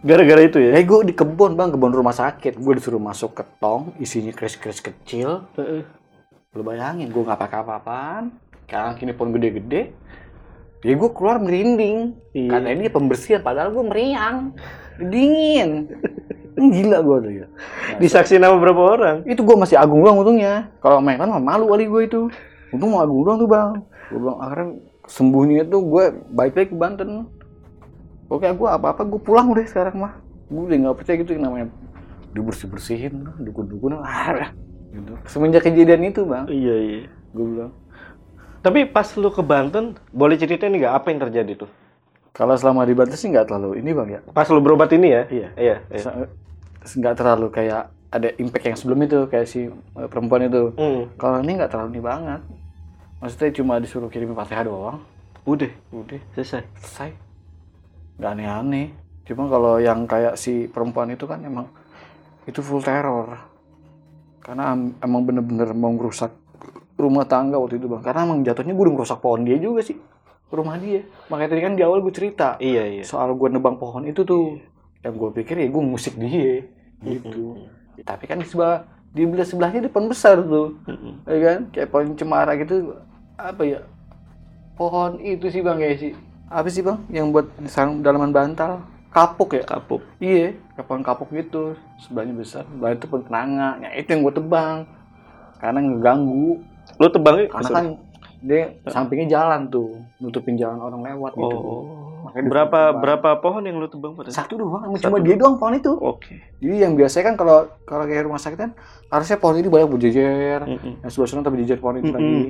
Gara-gara 0.06 0.38
itu 0.44 0.62
ya? 0.62 0.76
ya 0.76 0.82
gue 0.86 0.98
di 1.02 1.14
kebun 1.16 1.58
bang 1.58 1.72
kebun 1.74 1.90
rumah 1.90 2.14
sakit 2.14 2.60
gue 2.60 2.72
disuruh 2.78 3.00
masuk 3.00 3.34
ke 3.34 3.42
tong 3.58 3.96
isinya 3.98 4.30
kris-kris 4.30 4.78
kecil 4.78 5.48
Heeh. 5.58 5.82
Lu 6.56 6.64
bayangin, 6.64 7.12
gue 7.12 7.20
nggak 7.20 7.36
pakai 7.36 7.58
apa-apaan. 7.60 8.24
Sekarang 8.64 8.96
kini 8.96 9.12
pun 9.12 9.28
gede-gede. 9.28 9.92
Ya 10.80 10.94
gue 10.96 11.10
keluar 11.12 11.36
merinding. 11.36 12.16
Iya. 12.32 12.48
Katanya 12.48 12.80
dia 12.80 12.92
pembersihan, 12.96 13.40
padahal 13.44 13.76
gue 13.76 13.84
meriang. 13.84 14.56
Dingin. 14.96 15.84
Ini 16.56 16.66
Gila 16.80 16.98
gue 17.04 17.16
tuh 17.20 17.32
ya. 17.32 17.46
Nah, 17.46 17.98
Disaksiin 18.00 18.42
sama 18.42 18.56
berapa 18.56 18.82
orang? 18.82 19.16
itu 19.28 19.40
gue 19.44 19.56
masih 19.56 19.76
agung 19.76 20.00
doang 20.00 20.20
untungnya. 20.24 20.72
Kalau 20.80 21.04
main 21.04 21.20
kan 21.20 21.28
malu 21.38 21.68
kali 21.70 21.84
gue 21.86 22.02
itu. 22.08 22.20
Untung 22.72 22.96
mau 22.96 23.04
agung 23.04 23.22
doang 23.22 23.38
tuh 23.38 23.48
bang. 23.48 23.70
Gue 24.10 24.18
bilang 24.18 24.38
akhirnya 24.40 24.68
sembuhnya 25.06 25.62
tuh 25.68 25.80
gue 25.84 26.04
balik 26.32 26.54
lagi 26.56 26.68
ke 26.72 26.76
Banten. 26.76 27.10
Oke 28.26 28.48
gue 28.50 28.68
apa-apa 28.68 29.06
gue 29.06 29.20
pulang 29.22 29.52
udah 29.52 29.64
sekarang 29.68 30.00
mah. 30.00 30.12
Gue 30.50 30.66
udah 30.66 30.76
nggak 30.88 30.96
percaya 30.98 31.16
gitu 31.22 31.36
yang 31.36 31.44
namanya 31.46 31.66
dibersih-bersihin, 32.36 33.24
dukun-dukun. 33.40 33.96
Ah, 34.04 34.52
gitu. 34.92 35.12
Semenjak 35.24 35.64
kejadian 35.64 36.12
itu 36.12 36.28
bang, 36.28 36.44
Iya, 36.52 36.76
iya. 36.76 37.00
gue 37.32 37.46
bilang. 37.48 37.72
Tapi 38.60 38.84
pas 38.84 39.08
lu 39.16 39.32
ke 39.32 39.40
Banten, 39.40 39.96
boleh 40.12 40.36
ceritain 40.36 40.68
nggak 40.68 40.92
apa 40.92 41.06
yang 41.14 41.20
terjadi 41.24 41.64
tuh? 41.64 41.70
Kalau 42.36 42.52
selama 42.60 42.84
di 42.84 42.92
Banten 42.92 43.16
sih 43.16 43.32
nggak 43.32 43.48
terlalu 43.48 43.80
ini 43.80 43.90
bang 43.96 44.08
ya, 44.10 44.20
Pas 44.36 44.44
lu 44.52 44.60
berobat 44.60 44.92
ini 44.92 45.08
ya? 45.16 45.22
Iya. 45.32 45.48
Iya. 45.56 45.76
iya. 45.88 46.28
Nggak 46.86 47.14
terlalu 47.18 47.46
kayak 47.50 47.82
ada 48.06 48.28
impact 48.38 48.64
yang 48.64 48.78
sebelum 48.78 48.98
itu 49.02 49.18
kayak 49.26 49.46
si 49.46 49.66
eh, 49.68 50.08
perempuan 50.08 50.46
itu. 50.46 50.70
Hmm. 50.78 51.10
Kalau 51.18 51.42
ini 51.42 51.58
nggak 51.58 51.70
terlalu 51.70 51.88
ini 51.92 52.02
banget. 52.02 52.40
Maksudnya 53.16 53.50
cuma 53.50 53.80
disuruh 53.80 54.06
kirim 54.06 54.36
fatihah 54.36 54.62
doang, 54.62 55.00
Udah, 55.42 55.72
udah 55.88 56.20
selesai. 56.36 56.62
selesai. 56.78 57.10
Nggak 58.20 58.30
aneh-aneh. 58.30 58.86
Cuma 59.24 59.48
kalau 59.48 59.80
yang 59.80 60.04
kayak 60.04 60.36
si 60.36 60.68
perempuan 60.68 61.10
itu 61.10 61.24
kan 61.24 61.40
emang 61.40 61.66
itu 62.44 62.60
full 62.60 62.84
teror. 62.84 63.40
Karena 64.38 64.70
em- 64.70 64.94
emang 65.00 65.26
bener-bener 65.26 65.74
mau 65.74 65.90
ngerusak 65.90 66.30
rumah 66.94 67.26
tangga 67.26 67.58
waktu 67.58 67.80
itu 67.80 67.88
bang. 67.88 68.04
Karena 68.04 68.20
emang 68.22 68.44
jatuhnya 68.44 68.72
gue 68.72 68.84
udah 68.84 68.94
ngerusak 68.94 69.18
pohon 69.18 69.42
dia 69.42 69.58
juga 69.58 69.80
sih 69.82 69.96
rumah 70.46 70.78
dia. 70.78 71.02
Makanya 71.26 71.48
tadi 71.50 71.60
kan 71.64 71.72
di 71.74 71.82
awal 71.82 71.98
gue 72.00 72.14
cerita 72.14 72.54
Iya, 72.62 72.84
iya. 72.86 73.02
soal 73.02 73.34
gue 73.34 73.48
nebang 73.50 73.76
pohon 73.76 74.06
itu 74.06 74.22
tuh 74.22 74.60
yang 75.02 75.16
gue 75.16 75.30
pikir 75.34 75.58
ya 75.58 75.66
gue 75.66 75.82
musik 75.82 76.14
dia 76.16 76.62
gitu. 77.04 77.66
Tapi 78.08 78.24
kan 78.28 78.38
di 78.40 78.46
sebelah 78.48 78.84
di 79.16 79.24
belah 79.24 79.48
sebelahnya 79.48 79.88
depan 79.88 80.04
besar 80.12 80.40
tuh. 80.44 80.76
Ya 81.24 81.38
kan? 81.40 81.58
Kayak 81.72 81.88
pohon 81.88 82.12
cemara 82.12 82.52
gitu. 82.60 82.92
Apa 83.40 83.62
ya? 83.64 83.80
Pohon 84.76 85.16
itu 85.24 85.48
sih 85.48 85.64
bang 85.64 85.80
kayak 85.80 85.96
sih 85.96 86.12
apa 86.46 86.68
sih 86.68 86.84
bang? 86.84 87.00
Yang 87.08 87.26
buat 87.32 87.46
sarung 87.66 88.04
dalaman 88.04 88.30
bantal. 88.30 88.84
Kapuk 89.08 89.56
ya? 89.56 89.64
Kapuk. 89.64 90.04
iya. 90.20 90.52
Pohon 90.76 91.00
kapuk 91.00 91.32
gitu. 91.32 91.72
Sebelahnya 92.04 92.36
besar. 92.36 92.68
Sebelah 92.68 92.92
itu 92.92 93.08
pohon 93.08 93.24
kenanga. 93.24 93.80
Ya 93.80 93.88
itu 93.96 94.12
yang 94.12 94.20
gue 94.28 94.34
tebang. 94.36 94.84
Karena 95.56 95.80
ngeganggu. 95.80 96.60
Lu 97.00 97.08
tebangnya 97.08 97.48
karena 97.48 97.68
kan 97.72 97.86
dia 98.44 98.62
sampingnya 98.92 99.26
jalan 99.32 99.72
tuh. 99.72 99.96
Nutupin 100.20 100.60
jalan 100.60 100.76
orang 100.76 101.00
lewat 101.00 101.32
gitu. 101.34 101.56
Oh. 101.56 102.05
Makanya 102.36 102.52
Berapa 102.52 102.80
berapa 102.92 103.30
pohon 103.40 103.64
yang 103.64 103.80
lu 103.80 103.88
tebang 103.88 104.12
pada 104.12 104.28
satu 104.28 104.60
doang 104.60 104.92
cuma 105.00 105.16
dia 105.24 105.40
doang 105.40 105.56
pohon 105.56 105.72
itu 105.72 105.88
Oke. 105.96 106.36
jadi 106.60 106.84
yang 106.84 106.92
biasanya 106.92 107.32
kan 107.32 107.34
kalau 107.40 107.64
kalau 107.88 108.04
kayak 108.04 108.28
rumah 108.28 108.36
sakit 108.36 108.60
kan 108.60 108.70
harusnya 109.08 109.40
pohon 109.40 109.56
ini 109.56 109.72
banyak 109.72 109.88
berjejer 109.88 110.60
Mm-mm. 110.68 111.00
yang 111.00 111.08
sebelah 111.08 111.28
sana 111.32 111.40
tapi 111.40 111.64
jejer 111.64 111.80
pohon 111.80 111.96
itu 111.96 112.12
Mm-mm. 112.12 112.20
lagi 112.20 112.40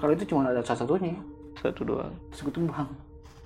kalau 0.00 0.12
itu 0.16 0.24
cuma 0.24 0.48
ada 0.48 0.64
satu 0.64 0.96
satunya 0.96 1.20
Satu 1.60 1.84
doang. 1.84 2.16
terus 2.32 2.40
gue 2.40 2.54
tembang 2.56 2.88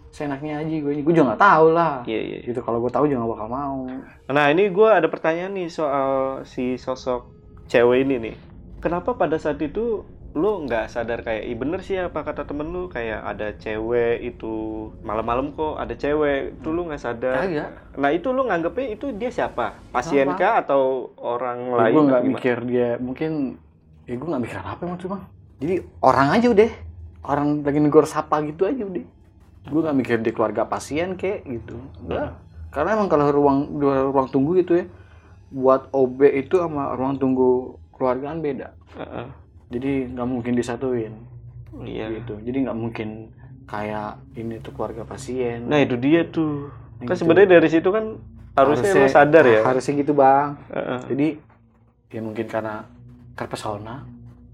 seenaknya 0.08 0.62
aja 0.62 0.70
gue 0.70 1.02
gue 1.02 1.12
juga 1.12 1.34
nggak 1.34 1.42
tahu 1.42 1.66
lah 1.74 2.06
Iya, 2.06 2.20
iya. 2.22 2.38
gitu 2.46 2.62
kalau 2.62 2.78
gue 2.78 2.88
tahu 2.88 3.10
juga 3.10 3.26
gak 3.26 3.32
bakal 3.34 3.48
mau 3.50 3.82
Nah, 4.28 4.46
ini 4.52 4.68
gua 4.68 5.00
ada 5.02 5.08
pertanyaan 5.10 5.56
nih 5.56 5.66
soal 5.66 6.44
si 6.44 6.76
sosok 6.76 7.32
cewek 7.66 8.04
ini 8.04 8.16
nih. 8.20 8.34
Kenapa 8.78 9.16
pada 9.16 9.40
saat 9.40 9.56
itu 9.58 10.04
lu 10.36 10.68
nggak 10.68 10.92
sadar 10.92 11.24
kayak, 11.24 11.48
ih 11.48 11.56
bener 11.56 11.80
sih 11.80 11.96
apa 11.96 12.20
kata 12.20 12.44
temen 12.44 12.68
lu? 12.68 12.92
Kayak 12.92 13.24
ada 13.24 13.48
cewek 13.56 14.20
itu 14.20 14.52
malam-malam 15.00 15.56
kok 15.56 15.80
ada 15.80 15.94
cewek. 15.96 16.60
Itu 16.60 16.68
lu 16.72 16.84
nggak 16.88 17.00
sadar. 17.00 17.48
kagak 17.48 17.70
Nah 17.96 18.10
itu 18.12 18.28
lu 18.32 18.44
nganggepnya 18.44 18.86
itu 18.92 19.06
dia 19.16 19.30
siapa? 19.32 19.80
Pasien 19.88 20.28
kah 20.36 20.60
atau 20.60 21.12
orang 21.16 21.72
Ya, 21.72 21.76
lain? 21.80 21.94
gue 21.94 22.04
nggak 22.12 22.24
mikir 22.28 22.56
dia 22.68 22.88
mungkin 23.00 23.56
ya 24.04 24.14
gue 24.16 24.28
nggak 24.28 24.42
mikir 24.44 24.56
apa 24.60 24.80
emang 24.84 25.00
cuma 25.00 25.16
jadi 25.58 25.84
orang 26.04 26.28
aja 26.36 26.46
udah. 26.52 26.70
Orang 27.24 27.48
lagi 27.66 27.80
negor 27.82 28.04
sapa 28.06 28.40
gitu 28.46 28.64
aja 28.68 28.84
udah. 28.84 29.04
Gue 29.68 29.80
nggak 29.84 29.96
mikir 29.96 30.16
di 30.22 30.30
keluarga 30.32 30.68
pasien 30.68 31.16
kayak 31.16 31.44
gitu. 31.44 31.76
Enggak 32.04 32.36
karena 32.68 33.00
emang 33.00 33.08
kalau 33.08 33.32
ruang 33.32 33.80
dua 33.80 34.12
ruang 34.12 34.28
tunggu 34.28 34.60
gitu 34.60 34.76
ya 34.76 34.86
buat 35.48 35.88
OB 35.88 36.20
itu 36.36 36.60
sama 36.60 36.92
ruang 36.92 37.16
tunggu 37.16 37.80
keluargaan 37.96 38.44
beda. 38.44 38.76
Heeh. 38.92 39.47
Jadi 39.68 40.08
nggak 40.10 40.28
mungkin 40.28 40.52
disatuin 40.54 41.14
Iya. 41.78 42.10
gitu 42.16 42.40
jadi 42.40 42.66
nggak 42.66 42.78
mungkin 42.78 43.08
kayak 43.64 44.18
ini 44.34 44.58
tuh 44.58 44.72
keluarga 44.72 45.04
pasien 45.04 45.68
Nah 45.68 45.78
itu 45.78 45.94
dia 45.94 46.24
tuh. 46.24 46.72
Kan 46.98 47.14
Gitu. 47.14 47.20
sebenarnya 47.22 47.48
dari 47.54 47.68
situ 47.68 47.88
kan 47.88 48.16
harusnya, 48.56 48.90
lu 48.90 49.06
sadar 49.06 49.44
ya. 49.44 49.60
harusnya 49.62 49.94
gitu 49.94 50.12
bang 50.12 50.56
Heeh. 50.68 51.00
jadi 51.12 51.28
ya 52.10 52.20
mungkin 52.24 52.46
karena 52.48 52.88
terpesona 53.34 54.02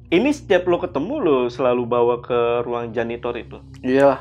Ini 0.04 0.30
setiap 0.30 0.68
lo 0.68 0.76
ketemu 0.76 1.14
lo 1.18 1.38
selalu 1.48 1.82
bawa 1.84 2.20
ke 2.20 2.38
ruang 2.62 2.92
janitor 2.92 3.34
itu. 3.34 3.58
iya 3.80 4.20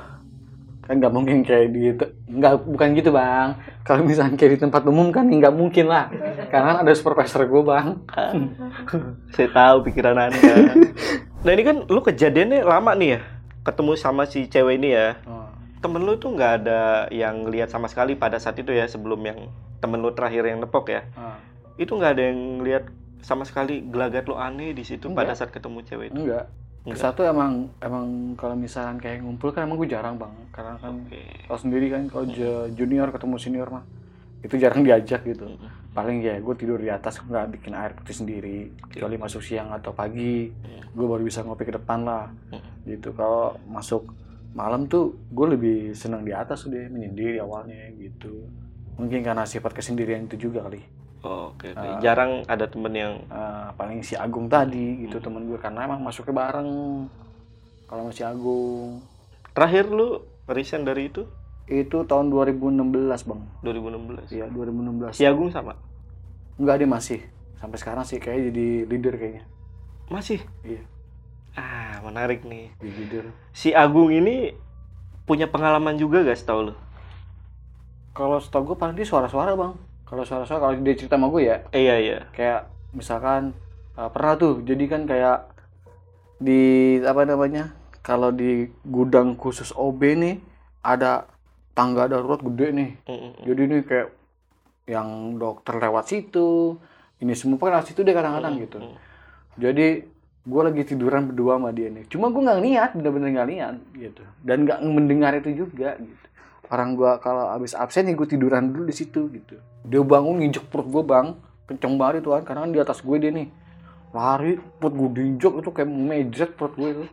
kan 0.84 1.00
nggak 1.00 1.14
mungkin 1.16 1.48
kayak 1.48 1.68
di 1.72 1.96
nggak 2.28 2.68
bukan 2.68 2.88
gitu 2.92 3.16
bang 3.16 3.56
kalau 3.88 4.04
misalnya 4.04 4.36
kayak 4.36 4.52
di 4.56 4.60
tempat 4.68 4.84
umum 4.84 5.16
kan 5.16 5.24
nggak 5.32 5.56
mungkin 5.56 5.88
lah 5.88 6.12
karena 6.52 6.76
kan 6.76 6.78
ada 6.84 6.92
supervisor 6.92 7.48
gue 7.48 7.64
bang 7.64 7.96
Saya 9.36 9.50
tahu 9.50 9.78
pikiran 9.90 10.18
anda. 10.18 10.40
nah 11.46 11.52
ini 11.52 11.64
kan 11.66 11.78
lu 11.90 12.00
kejadiannya 12.06 12.62
lama 12.64 12.92
nih 12.94 13.10
ya, 13.18 13.20
ketemu 13.66 13.92
sama 13.98 14.24
si 14.30 14.46
cewek 14.46 14.78
ini 14.78 14.94
ya. 14.94 15.18
Oh. 15.26 15.50
Temen 15.82 16.06
lu 16.06 16.16
tuh 16.16 16.32
nggak 16.32 16.64
ada 16.64 17.12
yang 17.12 17.50
lihat 17.50 17.74
sama 17.74 17.92
sekali 17.92 18.16
pada 18.16 18.40
saat 18.40 18.56
itu 18.62 18.72
ya 18.72 18.88
sebelum 18.88 19.20
yang 19.26 19.52
temen 19.84 20.00
lu 20.00 20.16
terakhir 20.16 20.48
yang 20.48 20.64
nepok 20.64 20.94
ya. 20.94 21.02
Ah. 21.18 21.42
Itu 21.76 21.98
nggak 21.98 22.12
ada 22.16 22.24
yang 22.30 22.64
lihat 22.64 22.84
sama 23.24 23.48
sekali 23.48 23.84
gelagat 23.84 24.28
lu 24.28 24.36
aneh 24.36 24.76
di 24.76 24.84
situ 24.84 25.12
pada 25.16 25.32
saat 25.34 25.52
ketemu 25.52 25.80
cewek 25.88 26.12
itu. 26.12 26.28
enggak 26.28 26.46
Enggak. 26.84 27.00
satu 27.00 27.24
emang 27.24 27.72
emang 27.80 28.36
kalau 28.36 28.60
misalnya 28.60 29.00
kayak 29.00 29.24
ngumpul 29.24 29.56
kan 29.56 29.64
emang 29.64 29.80
gue 29.80 29.88
jarang 29.88 30.20
bang 30.20 30.36
karena 30.52 30.76
kan 30.78 31.00
Oke. 31.08 31.24
Tahu 31.48 31.56
sendiri 31.58 31.88
kan 31.88 32.12
kalau 32.12 32.26
ju- 32.28 32.68
junior 32.76 33.08
ketemu 33.08 33.36
senior 33.40 33.68
mah 33.72 33.84
itu 34.44 34.60
jarang 34.60 34.84
diajak 34.84 35.24
gitu. 35.24 35.48
Paling 35.96 36.20
ya 36.20 36.36
gue 36.36 36.56
tidur 36.60 36.76
di 36.76 36.92
atas 36.92 37.24
nggak 37.24 37.56
bikin 37.56 37.72
air 37.72 37.96
putih 37.96 38.12
sendiri. 38.12 38.60
Kecuali 38.92 39.16
masuk 39.16 39.40
siang 39.40 39.72
atau 39.72 39.96
pagi, 39.96 40.52
gue 40.92 41.06
baru 41.08 41.24
bisa 41.24 41.40
ngopi 41.40 41.64
ke 41.64 41.72
depan 41.72 42.04
lah. 42.04 42.28
Gitu. 42.84 43.16
Kalau 43.16 43.56
masuk 43.64 44.12
malam 44.52 44.92
tuh 44.92 45.16
gue 45.32 45.48
lebih 45.48 45.78
senang 45.96 46.28
di 46.28 46.36
atas 46.36 46.68
udah 46.68 46.92
menyendiri 46.92 47.40
awalnya 47.40 47.88
gitu. 47.96 48.44
Mungkin 49.00 49.24
karena 49.24 49.48
sifat 49.48 49.72
kesendirian 49.72 50.28
itu 50.28 50.52
juga 50.52 50.68
kali. 50.68 50.84
Oh, 51.24 51.56
Oke, 51.56 51.72
oke. 51.72 51.80
Ah. 51.80 52.00
Jarang 52.00 52.44
ada 52.46 52.68
temen 52.68 52.92
yang 52.92 53.14
Eh, 53.26 53.68
paling 53.74 54.04
si 54.04 54.14
Agung 54.14 54.48
tadi 54.48 55.02
gitu 55.02 55.18
temen 55.18 55.44
gue 55.44 55.56
karena 55.56 55.84
emang 55.84 56.04
masuknya 56.04 56.36
bareng. 56.38 57.08
Kalau 57.88 58.04
masih 58.06 58.26
Agung 58.26 59.00
terakhir 59.54 59.88
lu 59.88 60.20
resign 60.46 60.84
dari 60.84 61.08
itu 61.08 61.24
itu 61.66 62.04
tahun 62.04 62.28
2016 62.28 63.24
bang. 63.24 63.42
2016. 63.64 64.28
Iya 64.30 64.46
2016. 64.48 65.16
Si 65.16 65.24
Agung 65.24 65.48
sama? 65.48 65.80
Enggak 66.54 66.76
dia 66.78 66.90
masih 66.90 67.20
sampai 67.56 67.80
sekarang 67.80 68.04
sih 68.04 68.20
kayak 68.20 68.52
jadi 68.52 68.68
leader 68.86 69.16
kayaknya 69.16 69.44
Masih. 70.06 70.44
iya 70.62 70.84
Ah, 71.56 72.04
menarik 72.04 72.44
nih. 72.44 72.68
jadi 72.76 72.92
leader 72.94 73.26
Si 73.50 73.72
Agung 73.72 74.12
ini 74.12 74.52
punya 75.24 75.48
pengalaman 75.48 75.96
juga 75.96 76.20
gak 76.22 76.36
setahu 76.36 76.60
lu? 76.68 76.74
kalau 78.12 78.38
setahu 78.38 78.68
gue 78.68 78.78
paling 78.78 78.94
dia 78.94 79.08
suara-suara 79.08 79.56
bang 79.56 79.74
kalau 80.14 80.30
suara-suara 80.30 80.62
kalau 80.62 80.78
dia 80.86 80.94
cerita 80.94 81.18
sama 81.18 81.34
gue 81.34 81.42
ya 81.50 81.58
iya, 81.74 81.98
iya. 81.98 82.20
kayak 82.38 82.70
misalkan 82.94 83.58
uh, 83.98 84.14
pernah 84.14 84.38
tuh 84.38 84.62
jadi 84.62 84.86
kan 84.86 85.10
kayak 85.10 85.50
di 86.38 87.02
apa 87.02 87.26
namanya 87.26 87.74
kalau 88.06 88.30
di 88.30 88.70
gudang 88.86 89.34
khusus 89.34 89.74
OB 89.74 90.02
nih 90.22 90.38
ada 90.86 91.26
tangga 91.74 92.06
darurat 92.06 92.46
gede 92.46 92.68
nih 92.78 92.92
Mm-mm. 93.10 93.32
jadi 93.42 93.62
ini 93.66 93.78
kayak 93.82 94.10
yang 94.86 95.42
dokter 95.42 95.82
lewat 95.82 96.06
situ 96.06 96.78
ini 97.18 97.34
semua 97.34 97.58
kan 97.58 97.74
lewat 97.74 97.90
situ 97.90 98.06
deh 98.06 98.14
kadang-kadang 98.14 98.62
gitu 98.62 98.78
Mm. 98.86 98.98
jadi 99.58 99.88
gue 100.44 100.62
lagi 100.62 100.82
tiduran 100.94 101.34
berdua 101.34 101.58
sama 101.58 101.74
dia 101.74 101.90
nih 101.90 102.06
cuma 102.06 102.30
gue 102.30 102.44
nggak 102.44 102.62
niat 102.62 102.90
bener-bener 102.94 103.30
nggak 103.34 103.50
niat 103.50 103.76
gitu 103.98 104.24
dan 104.46 104.68
nggak 104.70 104.78
mendengar 104.86 105.34
itu 105.42 105.66
juga 105.66 105.98
gitu 105.98 106.26
orang 106.74 106.98
gue 106.98 107.12
kalau 107.22 107.54
abis 107.54 107.78
absen 107.78 108.10
ya 108.10 108.18
gue 108.18 108.26
tiduran 108.26 108.74
dulu 108.74 108.90
di 108.90 108.96
situ 108.98 109.30
gitu. 109.30 109.62
Dia 109.86 110.02
bangun 110.02 110.42
nginjek 110.42 110.74
perut 110.74 110.90
gue 110.90 111.04
bang 111.06 111.38
kenceng 111.70 112.02
banget 112.02 112.26
itu 112.26 112.34
kan 112.34 112.42
karena 112.42 112.60
kan 112.66 112.72
di 112.74 112.80
atas 112.82 113.00
gue 113.06 113.16
dia 113.22 113.30
nih 113.30 113.48
lari 114.10 114.58
perut 114.82 114.94
gue 114.98 115.10
diinjek 115.22 115.54
itu 115.54 115.70
kayak 115.70 115.90
mejet 115.90 116.50
perut 116.58 116.74
gue 116.74 116.90
itu. 116.90 117.04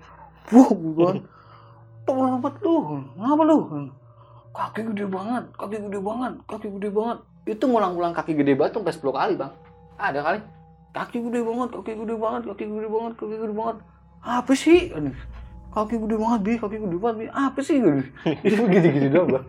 Wah 0.57 0.71
gue 0.73 1.11
tolong 2.09 2.41
banget 2.41 2.57
lu. 2.65 2.75
Ngapa 3.21 3.43
lu? 3.45 3.59
Kaki 4.51 4.81
gede 4.91 5.05
banget 5.07 5.45
kaki 5.55 5.77
gede 5.77 5.99
banget 6.01 6.33
kaki 6.49 6.67
gede 6.81 6.89
banget. 6.89 7.19
Itu 7.45 7.65
ngulang-ngulang 7.69 8.17
kaki 8.17 8.33
gede 8.33 8.57
banget 8.57 8.81
sampai 8.81 8.97
10 8.97 9.21
kali 9.21 9.35
bang. 9.37 9.53
Ada 10.01 10.21
kali. 10.25 10.41
Kaki 10.97 11.19
gede 11.29 11.41
banget 11.45 11.69
kaki 11.77 11.93
gede 12.01 12.15
banget 12.17 12.43
kaki 12.49 12.65
gede 12.65 12.89
banget 12.89 13.13
kaki 13.21 13.37
gede 13.37 13.55
banget. 13.55 13.77
Apa 14.25 14.53
sih 14.57 14.89
kaki 15.71 15.95
gede 15.97 16.17
banget 16.17 16.41
bi. 16.41 16.53
Kaki 16.57 16.77
gede 16.79 16.97
banget 16.97 17.17
bi. 17.17 17.27
Apa 17.29 17.59
sih? 17.61 17.79
Aduh, 17.79 18.05
itu 18.43 18.61
gitu-gitu 18.61 19.09
doang 19.09 19.29
bang. 19.31 19.45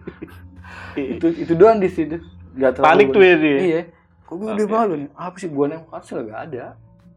Itu 0.95 1.28
itu 1.34 1.53
doang 1.53 1.78
di 1.78 1.89
situ. 1.89 2.17
Gak 2.53 2.78
terlalu- 2.78 2.88
Panik 2.88 3.07
tuh 3.11 3.22
ya 3.22 3.36
dia? 3.36 3.57
iya. 3.57 3.82
Kok 4.24 4.36
gede 4.38 4.63
Oke. 4.63 4.72
banget 4.72 4.88
lu 4.88 4.95
nih 4.95 5.09
apa 5.11 5.36
sih? 5.36 5.49
Gua 5.49 5.65
nengok 5.67 5.91
atas 5.91 6.09
nggak 6.11 6.41
ada. 6.47 6.65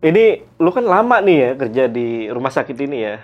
Ini 0.04 0.24
lu 0.58 0.70
kan 0.70 0.84
lama 0.84 1.16
nih 1.18 1.36
ya 1.36 1.50
kerja 1.56 1.82
di 1.86 2.08
rumah 2.28 2.50
sakit 2.50 2.76
ini 2.80 2.98
ya. 3.02 3.14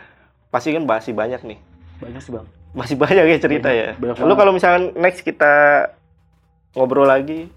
Pasti 0.49 0.71
kan 0.71 0.83
masih 0.83 1.13
banyak 1.13 1.43
nih. 1.45 1.59
banyak 2.01 2.21
sih 2.23 2.33
bang. 2.33 2.47
Masih 2.73 2.97
banyak 2.97 3.25
ya 3.27 3.39
cerita 3.39 3.69
ya. 3.69 3.93
Banyak 3.95 4.25
Lu 4.25 4.33
kalau 4.33 4.57
misalkan 4.57 4.97
next 4.97 5.21
kita 5.21 5.85
ngobrol 6.73 7.05
lagi 7.05 7.51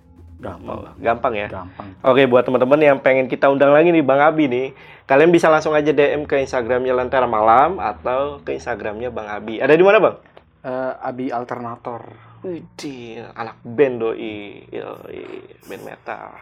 gampang 0.44 0.76
oh, 0.76 0.82
bang 0.84 0.96
gampang 1.00 1.34
ya. 1.40 1.48
gampang 1.48 1.88
Oke, 2.04 2.28
buat 2.28 2.44
teman-teman 2.44 2.80
yang 2.84 2.98
pengen 3.00 3.32
kita 3.32 3.48
undang 3.48 3.72
lagi 3.72 3.96
nih 3.96 4.04
Bang 4.04 4.20
Abi 4.20 4.52
nih, 4.52 4.76
kalian 5.08 5.32
bisa 5.32 5.48
langsung 5.48 5.72
aja 5.72 5.96
DM 5.96 6.28
ke 6.28 6.36
Instagramnya 6.44 6.92
Lentera 6.92 7.24
Malam 7.24 7.80
atau 7.80 8.44
ke 8.44 8.52
Instagramnya 8.52 9.08
Bang 9.08 9.32
Abi. 9.32 9.64
Ada 9.64 9.74
di 9.74 9.84
mana 9.88 10.04
Bang? 10.04 10.16
Eh, 10.64 10.94
abi 11.04 11.28
alternator 11.28 12.08
Widih, 12.44 13.24
anak 13.40 13.56
band 13.64 14.04
doi, 14.04 14.68
Yoi, 14.68 15.24
band 15.64 15.84
metal. 15.88 16.36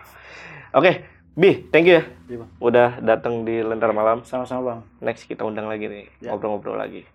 Oke, 0.74 1.06
Bi, 1.32 1.70
thank 1.70 1.86
you 1.86 2.02
ya. 2.02 2.04
Iya, 2.26 2.38
Bang. 2.42 2.50
Udah 2.58 2.90
datang 3.06 3.46
di 3.46 3.62
Lentera 3.62 3.94
Malam. 3.94 4.26
sama-sama 4.26 4.62
bang 4.66 4.80
Next 5.00 5.30
kita 5.30 5.46
undang 5.46 5.70
lagi 5.70 5.86
nih, 5.86 6.06
Ya. 6.20 6.34
ngobrol-ngobrol 6.34 6.76
lagi. 6.76 7.06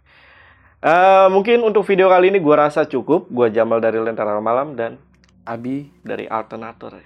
Eh, 0.80 1.26
mungkin 1.34 1.66
untuk 1.66 1.82
video 1.82 2.06
kali 2.06 2.30
ini 2.30 2.38
gua 2.38 2.68
rasa 2.68 2.86
cukup. 2.86 3.26
Gua 3.26 3.50
Jamal 3.50 3.82
dari 3.82 3.98
Lentera 3.98 4.38
Malam 4.38 4.78
dan 4.78 5.02
abi 5.46 5.88
dari 6.02 6.26
Alternator. 6.26 6.98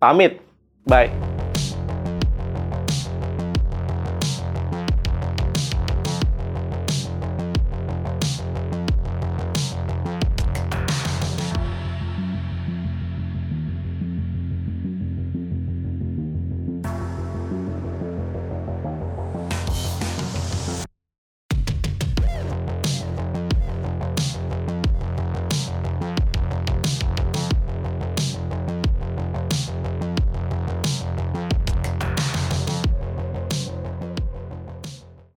Pamit. 0.00 0.40
Bye. 0.88 1.37